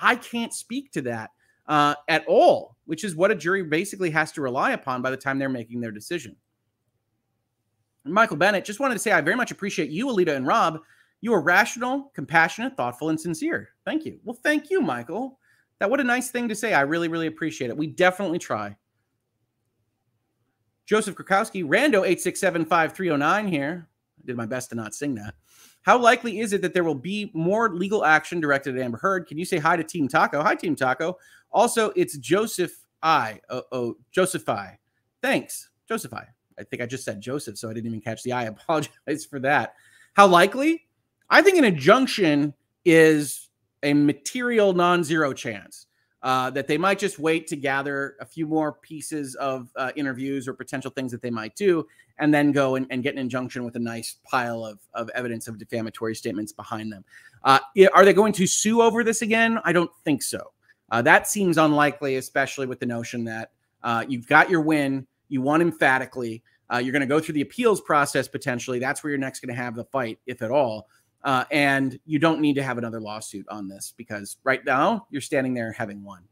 [0.00, 1.30] I can't speak to that
[1.68, 5.16] uh, at all, which is what a jury basically has to rely upon by the
[5.16, 6.36] time they're making their decision.
[8.04, 10.78] Michael Bennett just wanted to say, I very much appreciate you, Alyte and Rob.
[11.20, 13.70] You are rational, compassionate, thoughtful, and sincere.
[13.84, 14.20] Thank you.
[14.22, 15.38] Well, thank you, Michael.
[15.80, 16.72] That what a nice thing to say.
[16.72, 17.76] I really, really appreciate it.
[17.76, 18.76] We definitely try.
[20.86, 23.88] Joseph Krakowski, Rando 8675309 here.
[24.18, 25.34] I did my best to not sing that.
[25.86, 29.28] How likely is it that there will be more legal action directed at Amber Heard?
[29.28, 30.42] Can you say hi to Team Taco?
[30.42, 31.16] Hi, Team Taco.
[31.52, 33.38] Also, it's Joseph I.
[33.48, 34.78] Oh, oh Joseph I.
[35.22, 36.26] Thanks, Joseph I.
[36.58, 38.42] I think I just said Joseph, so I didn't even catch the I.
[38.42, 39.74] I apologize for that.
[40.14, 40.88] How likely?
[41.30, 42.52] I think an injunction
[42.84, 43.48] is
[43.84, 45.86] a material non-zero chance
[46.22, 50.48] uh, that they might just wait to gather a few more pieces of uh, interviews
[50.48, 51.86] or potential things that they might do,
[52.18, 55.46] and then go and, and, get an injunction with a nice pile of, of evidence
[55.46, 57.04] of defamatory statements behind them.
[57.44, 57.58] Uh,
[57.94, 59.58] are they going to sue over this again?
[59.64, 60.52] I don't think so.
[60.90, 63.50] Uh, that seems unlikely, especially with the notion that
[63.82, 66.42] uh, you've got your win, you won emphatically.
[66.72, 68.78] Uh, you're going to go through the appeals process potentially.
[68.78, 70.88] That's where you're next going to have the fight, if at all.
[71.26, 75.20] Uh, and you don't need to have another lawsuit on this because right now you're
[75.20, 76.22] standing there having one.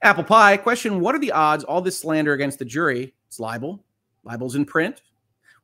[0.00, 3.84] Apple Pie question What are the odds all this slander against the jury, it's libel,
[4.22, 5.02] libel's in print,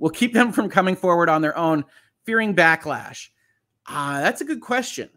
[0.00, 1.84] will keep them from coming forward on their own,
[2.24, 3.28] fearing backlash?
[3.86, 5.08] Uh, that's a good question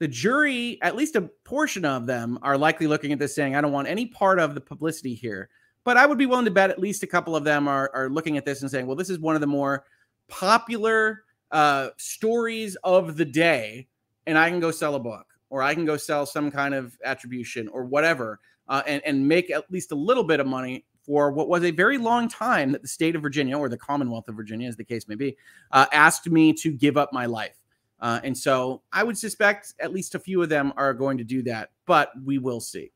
[0.00, 3.60] the jury, at least a portion of them, are likely looking at this saying, I
[3.60, 5.48] don't want any part of the publicity here.
[5.84, 8.10] But I would be willing to bet at least a couple of them are, are
[8.10, 9.84] looking at this and saying, well, this is one of the more
[10.28, 11.23] popular
[11.54, 13.88] uh, stories of the day,
[14.26, 16.98] and I can go sell a book or I can go sell some kind of
[17.04, 21.30] attribution or whatever uh, and, and make at least a little bit of money for
[21.30, 24.34] what was a very long time that the state of Virginia or the Commonwealth of
[24.34, 25.36] Virginia, as the case may be,
[25.70, 27.54] uh, asked me to give up my life.
[28.00, 31.24] Uh, and so I would suspect at least a few of them are going to
[31.24, 32.90] do that, but we will see.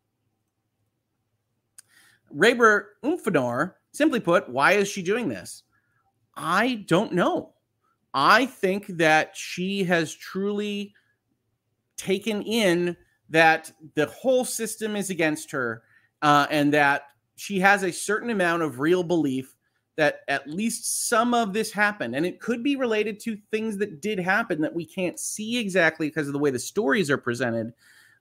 [2.34, 5.62] Raber Umfanor, simply put, why is she doing this?
[6.34, 7.52] I don't know.
[8.14, 10.94] I think that she has truly
[11.96, 12.96] taken in
[13.30, 15.82] that the whole system is against her
[16.22, 17.02] uh, and that
[17.36, 19.54] she has a certain amount of real belief
[19.96, 22.14] that at least some of this happened.
[22.14, 26.08] And it could be related to things that did happen that we can't see exactly
[26.08, 27.72] because of the way the stories are presented.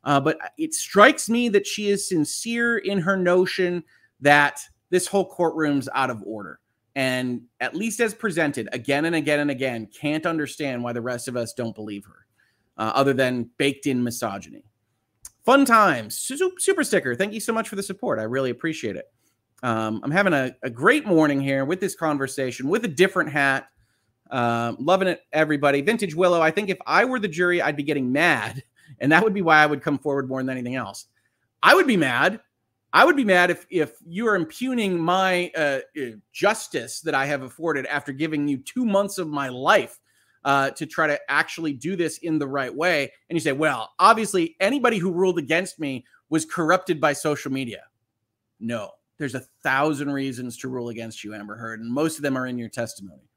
[0.04, 3.84] Uh, but it strikes me that she is sincere in her notion
[4.22, 4.60] that
[4.90, 6.60] this whole courtroom's out of order.
[6.98, 11.28] And at least as presented again and again and again, can't understand why the rest
[11.28, 12.26] of us don't believe her,
[12.76, 14.64] uh, other than baked in misogyny.
[15.46, 16.18] Fun times.
[16.18, 17.14] Super sticker.
[17.14, 18.18] Thank you so much for the support.
[18.18, 19.06] I really appreciate it.
[19.62, 23.68] Um, I'm having a, a, great morning here with this conversation with a different hat.
[24.32, 25.82] Um, loving it, everybody.
[25.82, 26.42] Vintage Willow.
[26.42, 28.64] I think if I were the jury, I'd be getting mad,
[29.00, 31.06] and that would be why I would come forward more than anything else.
[31.62, 32.40] I would be mad.
[32.94, 36.02] I would be mad if if you are impugning my uh, uh
[36.32, 40.00] justice that I have afforded after giving you two months of my life
[40.46, 43.92] uh, to try to actually do this in the right way, and you say, "Well,
[44.00, 47.84] obviously, anybody who ruled against me was corrupted by social media."
[48.60, 52.38] No, there's a thousand reasons to rule against you, Amber Heard, and most of them
[52.38, 53.30] are in your testimony.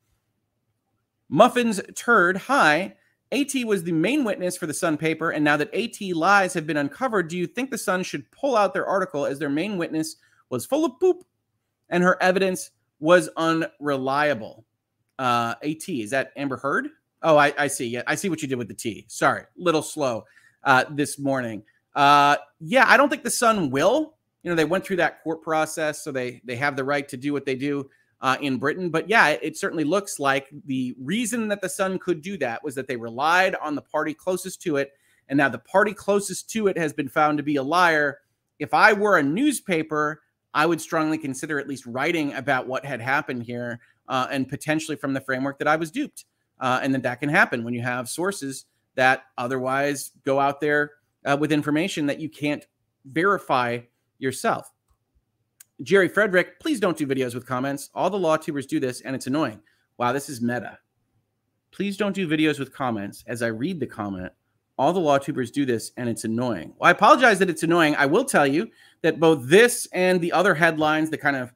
[1.28, 2.97] Muffins Turd, hi.
[3.32, 6.66] AT was the main witness for the Sun paper, and now that AT lies have
[6.66, 9.78] been uncovered, do you think the Sun should pull out their article as their main
[9.78, 10.16] witness
[10.48, 11.24] was full of poop
[11.89, 14.65] and her evidence was unreliable?
[15.19, 16.89] Uh, AT, is that Amber Heard?
[17.23, 17.86] Oh, I, I see.
[17.86, 19.05] Yeah, I see what you did with the T.
[19.09, 20.24] Sorry, little slow
[20.65, 21.62] uh, this morning.
[21.94, 25.43] Uh, yeah, I don't think the Sun will you know they went through that court
[25.43, 27.89] process, so they they have the right to do what they do
[28.23, 28.91] uh, in Britain.
[28.91, 32.63] But yeah, it, it certainly looks like the reason that the Sun could do that
[32.63, 34.93] was that they relied on the party closest to it,
[35.29, 38.19] and now the party closest to it has been found to be a liar.
[38.59, 40.23] If I were a newspaper,
[40.53, 44.97] I would strongly consider at least writing about what had happened here, uh, and potentially
[44.97, 46.25] from the framework that I was duped.
[46.61, 50.93] uh, and that that can happen when you have sources that otherwise go out there
[51.25, 52.67] uh, with information that you can't
[53.05, 53.79] verify
[54.19, 54.71] yourself.
[55.82, 57.90] Jerry Frederick, please don't do videos with comments.
[57.94, 59.61] All the law tubers do this, and it's annoying.
[59.97, 60.78] Wow, this is meta.
[61.70, 64.32] Please don't do videos with comments as I read the comment.
[64.77, 66.74] All the law tubers do this, and it's annoying.
[66.78, 67.97] Well, I apologize that it's annoying.
[67.97, 68.69] I will tell you
[69.02, 71.52] that both this and the other headlines, the kind of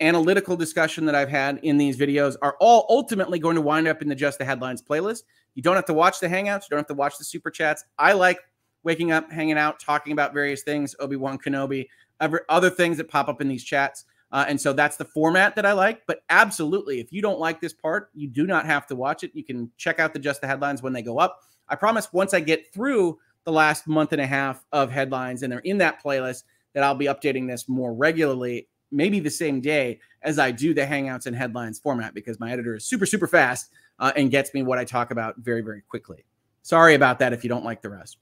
[0.00, 4.02] analytical discussion that I've had in these videos, are all ultimately going to wind up
[4.02, 5.22] in the Just the Headlines playlist.
[5.54, 6.62] You don't have to watch the Hangouts.
[6.62, 7.84] You don't have to watch the Super Chats.
[7.98, 8.38] I like
[8.84, 11.88] waking up, hanging out, talking about various things, Obi Wan Kenobi,
[12.20, 14.04] other, other things that pop up in these chats.
[14.32, 16.06] Uh, and so that's the format that I like.
[16.06, 19.30] But absolutely, if you don't like this part, you do not have to watch it.
[19.34, 21.40] You can check out the Just the Headlines when they go up.
[21.68, 25.52] I promise once I get through the last month and a half of headlines and
[25.52, 26.42] they're in that playlist,
[26.76, 30.82] that I'll be updating this more regularly, maybe the same day as I do the
[30.82, 34.62] Hangouts and headlines format because my editor is super, super fast uh, and gets me
[34.62, 36.26] what I talk about very, very quickly.
[36.60, 38.18] Sorry about that if you don't like the rest.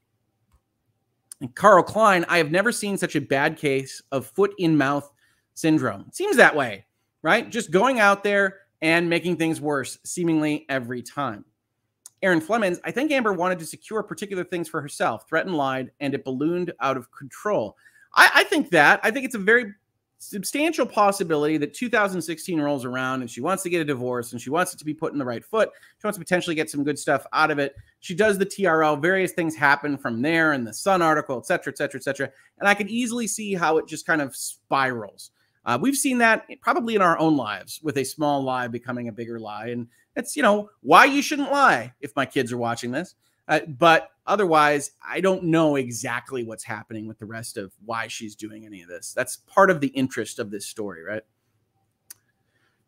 [1.48, 5.10] Carl Klein, I have never seen such a bad case of foot in mouth
[5.54, 6.06] syndrome.
[6.12, 6.86] Seems that way,
[7.22, 7.48] right?
[7.48, 11.44] Just going out there and making things worse seemingly every time.
[12.22, 16.14] Aaron Flemings, I think Amber wanted to secure particular things for herself, threatened, lied, and
[16.14, 17.76] it ballooned out of control.
[18.14, 19.00] I, I think that.
[19.02, 19.74] I think it's a very
[20.24, 24.50] substantial possibility that 2016 rolls around and she wants to get a divorce and she
[24.50, 25.70] wants it to be put in the right foot.
[25.98, 27.74] She wants to potentially get some good stuff out of it.
[28.00, 28.96] She does the TRO.
[28.96, 32.30] Various things happen from there and the Sun article, et cetera, et cetera, et cetera.
[32.58, 35.30] And I can easily see how it just kind of spirals.
[35.66, 39.12] Uh, we've seen that probably in our own lives with a small lie becoming a
[39.12, 39.68] bigger lie.
[39.68, 43.14] And it's, you know, why you shouldn't lie if my kids are watching this.
[43.46, 48.34] Uh, but otherwise, I don't know exactly what's happening with the rest of why she's
[48.34, 49.12] doing any of this.
[49.14, 51.22] That's part of the interest of this story, right?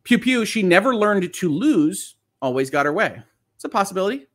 [0.05, 3.23] Pew Pew, she never learned to lose, always got her way.
[3.57, 4.29] It's a possibility.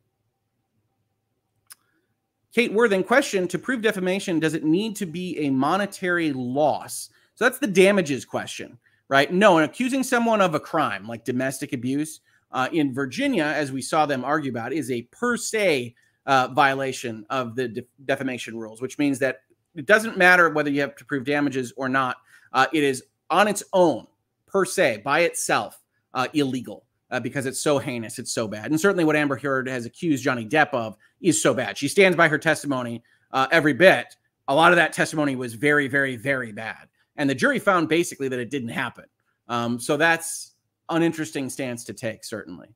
[2.54, 7.08] Kate Worthing, question To prove defamation, does it need to be a monetary loss?
[7.34, 8.78] So that's the damages question,
[9.08, 9.32] right?
[9.32, 12.20] No, and accusing someone of a crime like domestic abuse
[12.50, 15.94] uh, in Virginia, as we saw them argue about, is a per se
[16.26, 19.40] uh, violation of the de- defamation rules, which means that
[19.74, 22.16] it doesn't matter whether you have to prove damages or not.
[22.52, 24.06] Uh, it is on its own,
[24.46, 25.80] per se, by itself,
[26.14, 28.70] uh, illegal uh, because it's so heinous, it's so bad.
[28.70, 31.76] And certainly, what Amber Heard has accused Johnny Depp of is so bad.
[31.78, 34.16] She stands by her testimony uh, every bit.
[34.48, 38.28] A lot of that testimony was very, very, very bad, and the jury found basically
[38.28, 39.04] that it didn't happen.
[39.48, 40.52] Um, so that's
[40.88, 42.68] an interesting stance to take, certainly.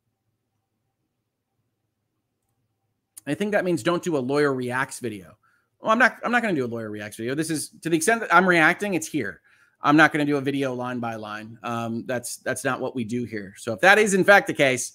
[3.26, 5.36] I think that means don't do a lawyer reacts video.
[5.80, 7.34] Well, I'm not I'm not going to do a lawyer reacts video.
[7.34, 9.40] This is to the extent that I'm reacting, it's here.
[9.82, 11.58] I'm not going to do a video line by line.
[11.62, 13.54] Um, that's that's not what we do here.
[13.56, 14.92] So if that is in fact the case,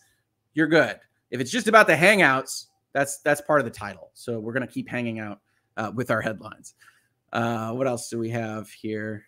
[0.54, 1.00] you're good.
[1.30, 4.12] If it's just about the hangouts, that's that's part of the title.
[4.14, 5.40] So we're going to keep hanging out
[5.78, 6.74] uh, with our headlines.
[7.32, 9.26] Uh, what else do we have here?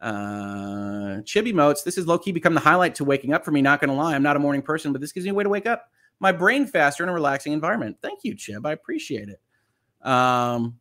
[0.00, 1.82] Uh, Chibi Motes.
[1.82, 3.62] This is low key become the highlight to waking up for me.
[3.62, 5.44] Not going to lie, I'm not a morning person, but this gives me a way
[5.44, 5.88] to wake up
[6.20, 7.98] my brain faster in a relaxing environment.
[8.02, 8.66] Thank you, Chib.
[8.66, 9.40] I appreciate it.
[10.06, 10.78] Um,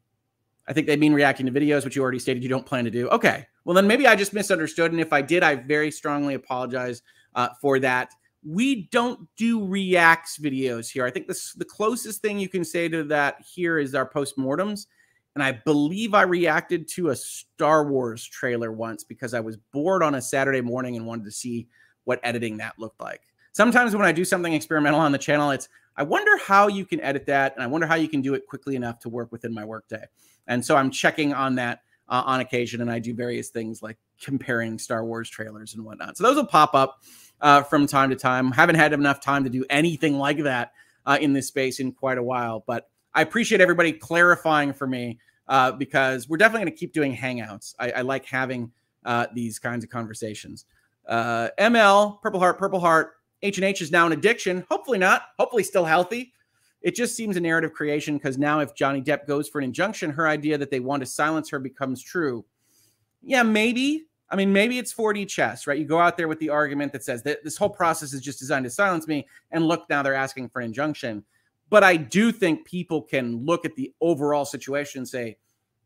[0.68, 2.92] I think they mean reacting to videos, which you already stated you don't plan to
[2.92, 3.10] do.
[3.10, 3.46] Okay.
[3.66, 4.92] Well, then maybe I just misunderstood.
[4.92, 7.02] And if I did, I very strongly apologize
[7.36, 8.12] uh, for that.
[8.46, 11.06] We don't do reacts videos here.
[11.06, 14.88] I think this the closest thing you can say to that here is our postmortems.
[15.36, 20.04] And I believe I reacted to a Star Wars trailer once because I was bored
[20.04, 21.68] on a Saturday morning and wanted to see
[22.04, 23.22] what editing that looked like
[23.54, 27.00] sometimes when I do something experimental on the channel, it's I wonder how you can
[27.02, 29.54] edit that, and I wonder how you can do it quickly enough to work within
[29.54, 30.04] my workday.
[30.48, 33.98] And so I'm checking on that uh, on occasion, and I do various things like
[34.22, 36.18] comparing Star Wars trailers and whatnot.
[36.18, 37.02] So those will pop up
[37.42, 38.52] uh, from time to time.
[38.52, 40.72] Haven't had enough time to do anything like that
[41.06, 45.20] uh, in this space in quite a while, but I appreciate everybody clarifying for me
[45.48, 47.76] uh, because we're definitely going to keep doing hangouts.
[47.80, 48.72] I, I like having
[49.06, 50.66] uh, these kinds of conversations.
[51.08, 53.14] Uh, ML, Purple Heart, Purple Heart,
[53.44, 54.66] H&H is now an addiction.
[54.70, 55.24] Hopefully not.
[55.38, 56.34] Hopefully still healthy.
[56.82, 60.10] It just seems a narrative creation because now if Johnny Depp goes for an injunction,
[60.12, 62.44] her idea that they want to silence her becomes true.
[63.22, 64.06] Yeah, maybe.
[64.30, 65.78] I mean, maybe it's 4D chess, right?
[65.78, 68.40] You go out there with the argument that says that this whole process is just
[68.40, 69.28] designed to silence me.
[69.52, 71.24] And look, now they're asking for an injunction.
[71.70, 75.38] But I do think people can look at the overall situation and say,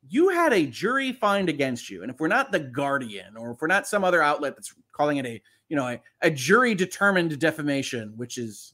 [0.10, 2.02] you had a jury find against you.
[2.04, 5.18] And if we're not the Guardian or if we're not some other outlet that's calling
[5.18, 8.74] it a you know, a, a jury determined defamation, which is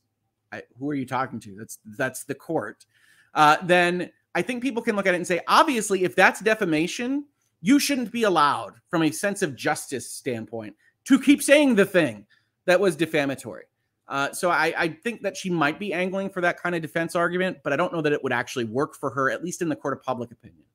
[0.52, 1.56] I, who are you talking to?
[1.58, 2.86] That's that's the court.
[3.34, 7.26] Uh, then I think people can look at it and say, obviously, if that's defamation,
[7.62, 10.76] you shouldn't be allowed, from a sense of justice standpoint,
[11.06, 12.26] to keep saying the thing
[12.66, 13.66] that was defamatory.
[14.08, 17.16] Uh, so I, I, think that she might be angling for that kind of defense
[17.16, 19.70] argument, but I don't know that it would actually work for her, at least in
[19.70, 20.66] the court of public opinion.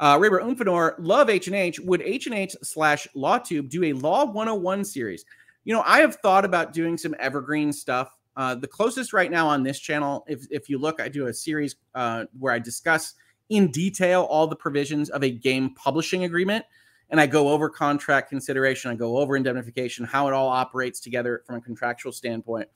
[0.00, 1.78] Uh, Raber love H&H.
[1.80, 5.26] Would H&H slash LawTube do a Law 101 series?
[5.64, 8.16] You know, I have thought about doing some evergreen stuff.
[8.34, 11.34] Uh, the closest right now on this channel, if, if you look, I do a
[11.34, 13.12] series uh, where I discuss
[13.50, 16.64] in detail all the provisions of a game publishing agreement
[17.10, 21.42] and I go over contract consideration, I go over indemnification, how it all operates together
[21.44, 22.68] from a contractual standpoint.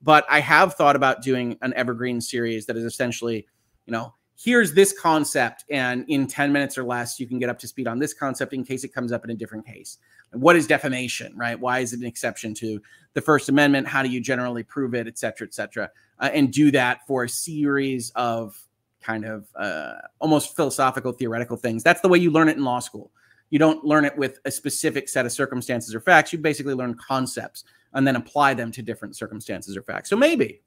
[0.00, 3.46] But I have thought about doing an evergreen series that is essentially,
[3.86, 7.58] you know, here's this concept, and in 10 minutes or less, you can get up
[7.60, 9.98] to speed on this concept in case it comes up in a different case.
[10.32, 11.58] What is defamation, right?
[11.58, 12.80] Why is it an exception to
[13.14, 13.86] the First Amendment?
[13.86, 15.90] How do you generally prove it, et cetera, et cetera?
[16.18, 18.58] Uh, and do that for a series of
[19.02, 21.82] kind of uh, almost philosophical, theoretical things.
[21.82, 23.10] That's the way you learn it in law school
[23.52, 26.32] you don't learn it with a specific set of circumstances or facts.
[26.32, 30.08] You basically learn concepts and then apply them to different circumstances or facts.
[30.08, 30.62] So maybe,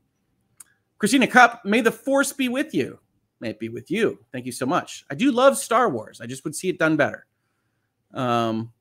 [0.99, 2.99] Christina Cup, may the force be with you.
[3.39, 4.19] May it be with you.
[4.31, 5.05] Thank you so much.
[5.09, 6.21] I do love Star Wars.
[6.21, 7.25] I just would see it done better.
[8.13, 8.71] Um,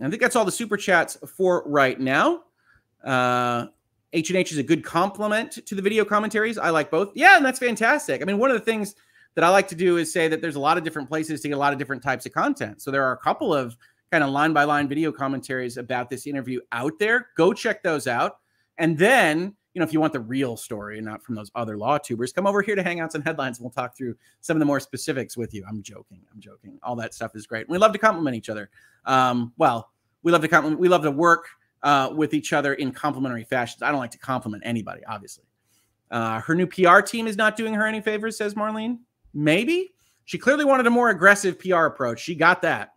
[0.00, 2.42] I think that's all the super chats for right now.
[3.04, 3.66] Uh,
[4.12, 6.58] H and H is a good complement to the video commentaries.
[6.58, 7.12] I like both.
[7.14, 8.22] Yeah, and that's fantastic.
[8.22, 8.94] I mean, one of the things
[9.34, 11.48] that I like to do is say that there's a lot of different places to
[11.48, 12.80] get a lot of different types of content.
[12.80, 13.76] So there are a couple of
[14.10, 17.28] kind of line by line video commentaries about this interview out there.
[17.36, 18.38] Go check those out.
[18.78, 21.76] And then, you know, if you want the real story and not from those other
[21.76, 24.58] law tubers, come over here to Hangouts and Headlines and we'll talk through some of
[24.58, 25.66] the more specifics with you.
[25.68, 26.22] I'm joking.
[26.32, 26.78] I'm joking.
[26.82, 27.68] All that stuff is great.
[27.68, 28.70] We love to compliment each other.
[29.04, 29.90] Um, well,
[30.22, 31.48] we love to compliment, we love to work
[31.82, 33.82] uh, with each other in complimentary fashions.
[33.82, 35.44] I don't like to compliment anybody, obviously.
[36.10, 39.00] Uh, her new PR team is not doing her any favors, says Marlene.
[39.34, 39.92] Maybe
[40.24, 42.20] she clearly wanted a more aggressive PR approach.
[42.20, 42.94] She got that.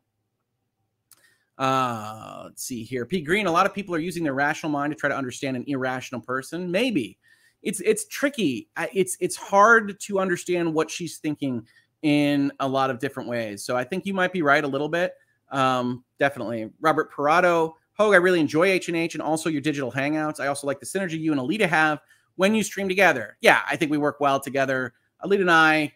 [1.60, 3.06] Uh, let's see here.
[3.06, 3.46] Pete Green.
[3.46, 6.22] A lot of people are using their rational mind to try to understand an irrational
[6.22, 6.72] person.
[6.72, 7.20] Maybe
[7.62, 8.70] it's it's tricky.
[8.94, 11.68] It's it's hard to understand what she's thinking
[12.02, 13.64] in a lot of different ways.
[13.64, 15.14] So I think you might be right a little bit.
[15.52, 16.70] Um, definitely.
[16.80, 17.74] Robert Parado.
[18.00, 20.40] Hoeg, I really enjoy H&H and also your digital hangouts.
[20.40, 22.00] I also like the synergy you and Alyte have
[22.38, 23.36] when you stream together.
[23.42, 24.94] Yeah, I think we work well together.
[25.22, 25.92] Alyte and I,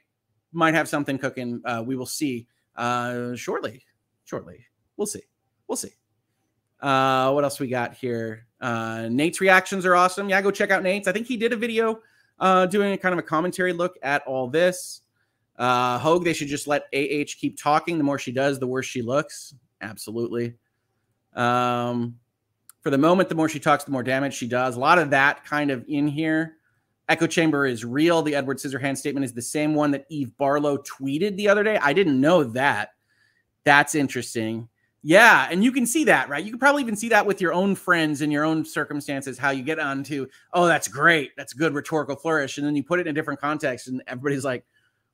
[0.54, 1.62] might have something cooking.
[1.66, 3.84] Uh, we will see uh, shortly.
[4.26, 4.66] Shortly,
[4.98, 5.22] we'll see.
[5.68, 5.94] We'll see.
[6.82, 8.46] Uh, what else we got here?
[8.60, 10.30] Uh, Nate's reactions are awesome.
[10.30, 11.08] Yeah, go check out Nate's.
[11.08, 12.02] I think he did a video
[12.40, 15.02] uh, doing a kind of a commentary look at all this.
[15.58, 17.98] Uh, Hoeg, they should just let AH keep talking.
[17.98, 19.54] The more she does, the worse she looks.
[19.82, 20.56] Absolutely.
[21.34, 22.16] Um,
[22.82, 24.76] for the moment, the more she talks, the more damage she does.
[24.76, 26.58] A lot of that kind of in here.
[27.08, 28.22] Echo chamber is real.
[28.22, 31.78] The Edward Scissorhands statement is the same one that Eve Barlow tweeted the other day.
[31.78, 32.90] I didn't know that.
[33.64, 34.68] That's interesting.
[35.06, 36.44] Yeah, and you can see that, right?
[36.44, 39.50] You can probably even see that with your own friends in your own circumstances, how
[39.50, 41.32] you get onto, oh, that's great.
[41.36, 42.58] That's good rhetorical flourish.
[42.58, 44.66] And then you put it in a different context, and everybody's like,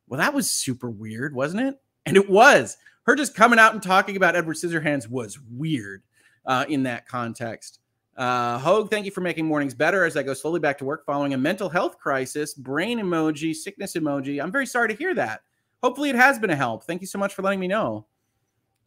[0.07, 1.81] well, that was super weird, wasn't it?
[2.05, 2.77] And it was.
[3.03, 6.03] Her just coming out and talking about Edward Scissorhands was weird
[6.45, 7.79] uh, in that context.
[8.15, 11.03] Uh, Hoeg, thank you for making mornings better as I go slowly back to work
[11.05, 12.53] following a mental health crisis.
[12.53, 14.43] Brain emoji, sickness emoji.
[14.43, 15.41] I'm very sorry to hear that.
[15.81, 16.83] Hopefully, it has been a help.
[16.83, 18.05] Thank you so much for letting me know.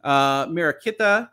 [0.03, 1.29] Uh, Mirakita,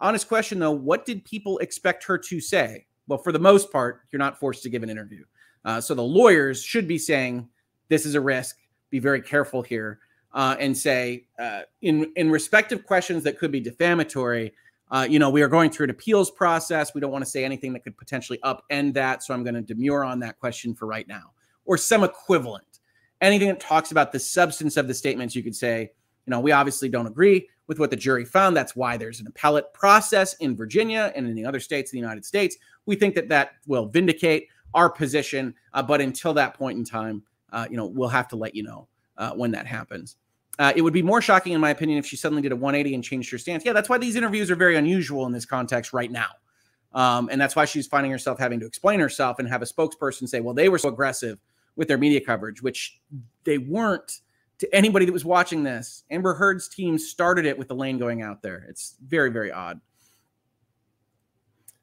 [0.00, 2.86] honest question though, what did people expect her to say?
[3.06, 5.24] Well, for the most part, you're not forced to give an interview.
[5.64, 7.48] Uh, so the lawyers should be saying,
[7.88, 8.58] this is a risk.
[8.90, 10.00] Be very careful here.
[10.32, 14.52] Uh, and say, uh, in, in respective questions that could be defamatory,
[14.90, 16.94] uh, you know, we are going through an appeals process.
[16.94, 19.22] We don't want to say anything that could potentially upend that.
[19.22, 21.32] So I'm going to demur on that question for right now,
[21.64, 22.80] or some equivalent.
[23.20, 25.92] Anything that talks about the substance of the statements, you could say,
[26.26, 28.56] you know, we obviously don't agree with what the jury found.
[28.56, 31.98] That's why there's an appellate process in Virginia and in the other states of the
[31.98, 32.56] United States.
[32.86, 35.54] We think that that will vindicate our position.
[35.72, 37.22] Uh, but until that point in time,
[37.52, 40.16] uh, you know, we'll have to let you know uh, when that happens.
[40.58, 42.94] Uh, it would be more shocking, in my opinion, if she suddenly did a 180
[42.94, 43.64] and changed her stance.
[43.64, 46.28] Yeah, that's why these interviews are very unusual in this context right now.
[46.92, 50.28] Um, and that's why she's finding herself having to explain herself and have a spokesperson
[50.28, 51.40] say, well, they were so aggressive
[51.74, 53.00] with their media coverage, which
[53.42, 54.20] they weren't
[54.64, 56.04] to anybody that was watching this.
[56.10, 58.64] Amber Heard's team started it with Elaine going out there.
[58.68, 59.80] It's very, very odd.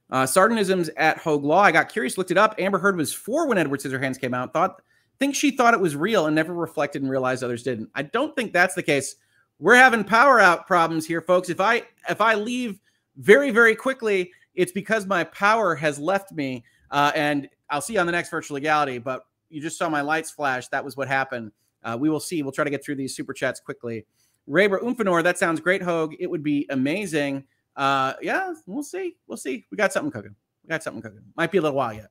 [0.09, 1.61] Uh, Sardinisms at Hoeg Law.
[1.61, 2.55] I got curious, looked it up.
[2.57, 4.51] Amber Heard was four when Edward Scissorhands came out.
[4.51, 4.81] Thought
[5.19, 7.89] think she thought it was real and never reflected and realized others didn't.
[7.93, 9.15] I don't think that's the case.
[9.59, 11.49] We're having power out problems here, folks.
[11.49, 12.79] If I if I leave
[13.17, 16.65] very very quickly, it's because my power has left me.
[16.89, 18.97] Uh, and I'll see you on the next virtual legality.
[18.97, 20.67] But you just saw my lights flash.
[20.69, 21.51] That was what happened.
[21.83, 22.43] Uh, we will see.
[22.43, 24.05] We'll try to get through these super chats quickly.
[24.49, 26.15] Raber Umfanor, that sounds great, Hoeg.
[26.19, 27.45] It would be amazing.
[27.75, 29.17] Uh, yeah, we'll see.
[29.27, 29.65] We'll see.
[29.71, 30.35] We got something cooking.
[30.63, 31.23] We got something cooking.
[31.35, 32.09] Might be a little while yet.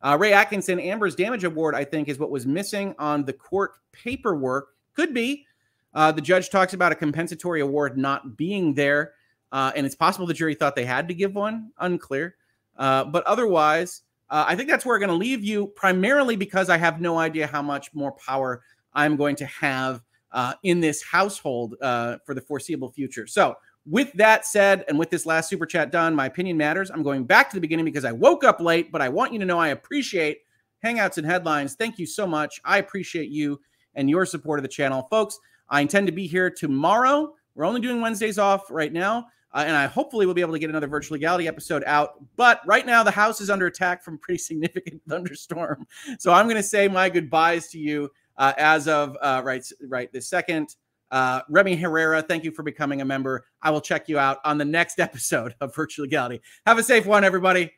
[0.00, 3.72] Uh, Ray Atkinson, Amber's damage award, I think, is what was missing on the court
[3.92, 4.68] paperwork.
[4.94, 5.46] Could be.
[5.94, 9.12] Uh, the judge talks about a compensatory award not being there,
[9.52, 11.70] uh, and it's possible the jury thought they had to give one.
[11.78, 12.36] Unclear.
[12.76, 16.70] Uh, but otherwise, uh, I think that's where we're going to leave you, primarily because
[16.70, 18.62] I have no idea how much more power
[18.94, 20.02] I'm going to have
[20.32, 23.26] uh, in this household uh, for the foreseeable future.
[23.26, 26.90] So, with that said, and with this last super chat done, my opinion matters.
[26.90, 29.40] I'm going back to the beginning because I woke up late, but I want you
[29.40, 30.38] to know I appreciate
[30.84, 31.74] Hangouts and Headlines.
[31.74, 32.60] Thank you so much.
[32.64, 33.60] I appreciate you
[33.94, 35.08] and your support of the channel.
[35.10, 35.36] Folks,
[35.68, 37.34] I intend to be here tomorrow.
[37.54, 39.26] We're only doing Wednesdays off right now.
[39.54, 42.14] Uh, and I hopefully will be able to get another virtual legality episode out.
[42.36, 45.86] But right now, the house is under attack from pretty significant thunderstorm.
[46.18, 50.12] So I'm going to say my goodbyes to you uh, as of uh, right right
[50.12, 50.76] this second.
[51.10, 53.44] Uh, Remy Herrera, thank you for becoming a member.
[53.60, 56.40] I will check you out on the next episode of Virtual Legality.
[56.66, 57.70] Have a safe one, everybody.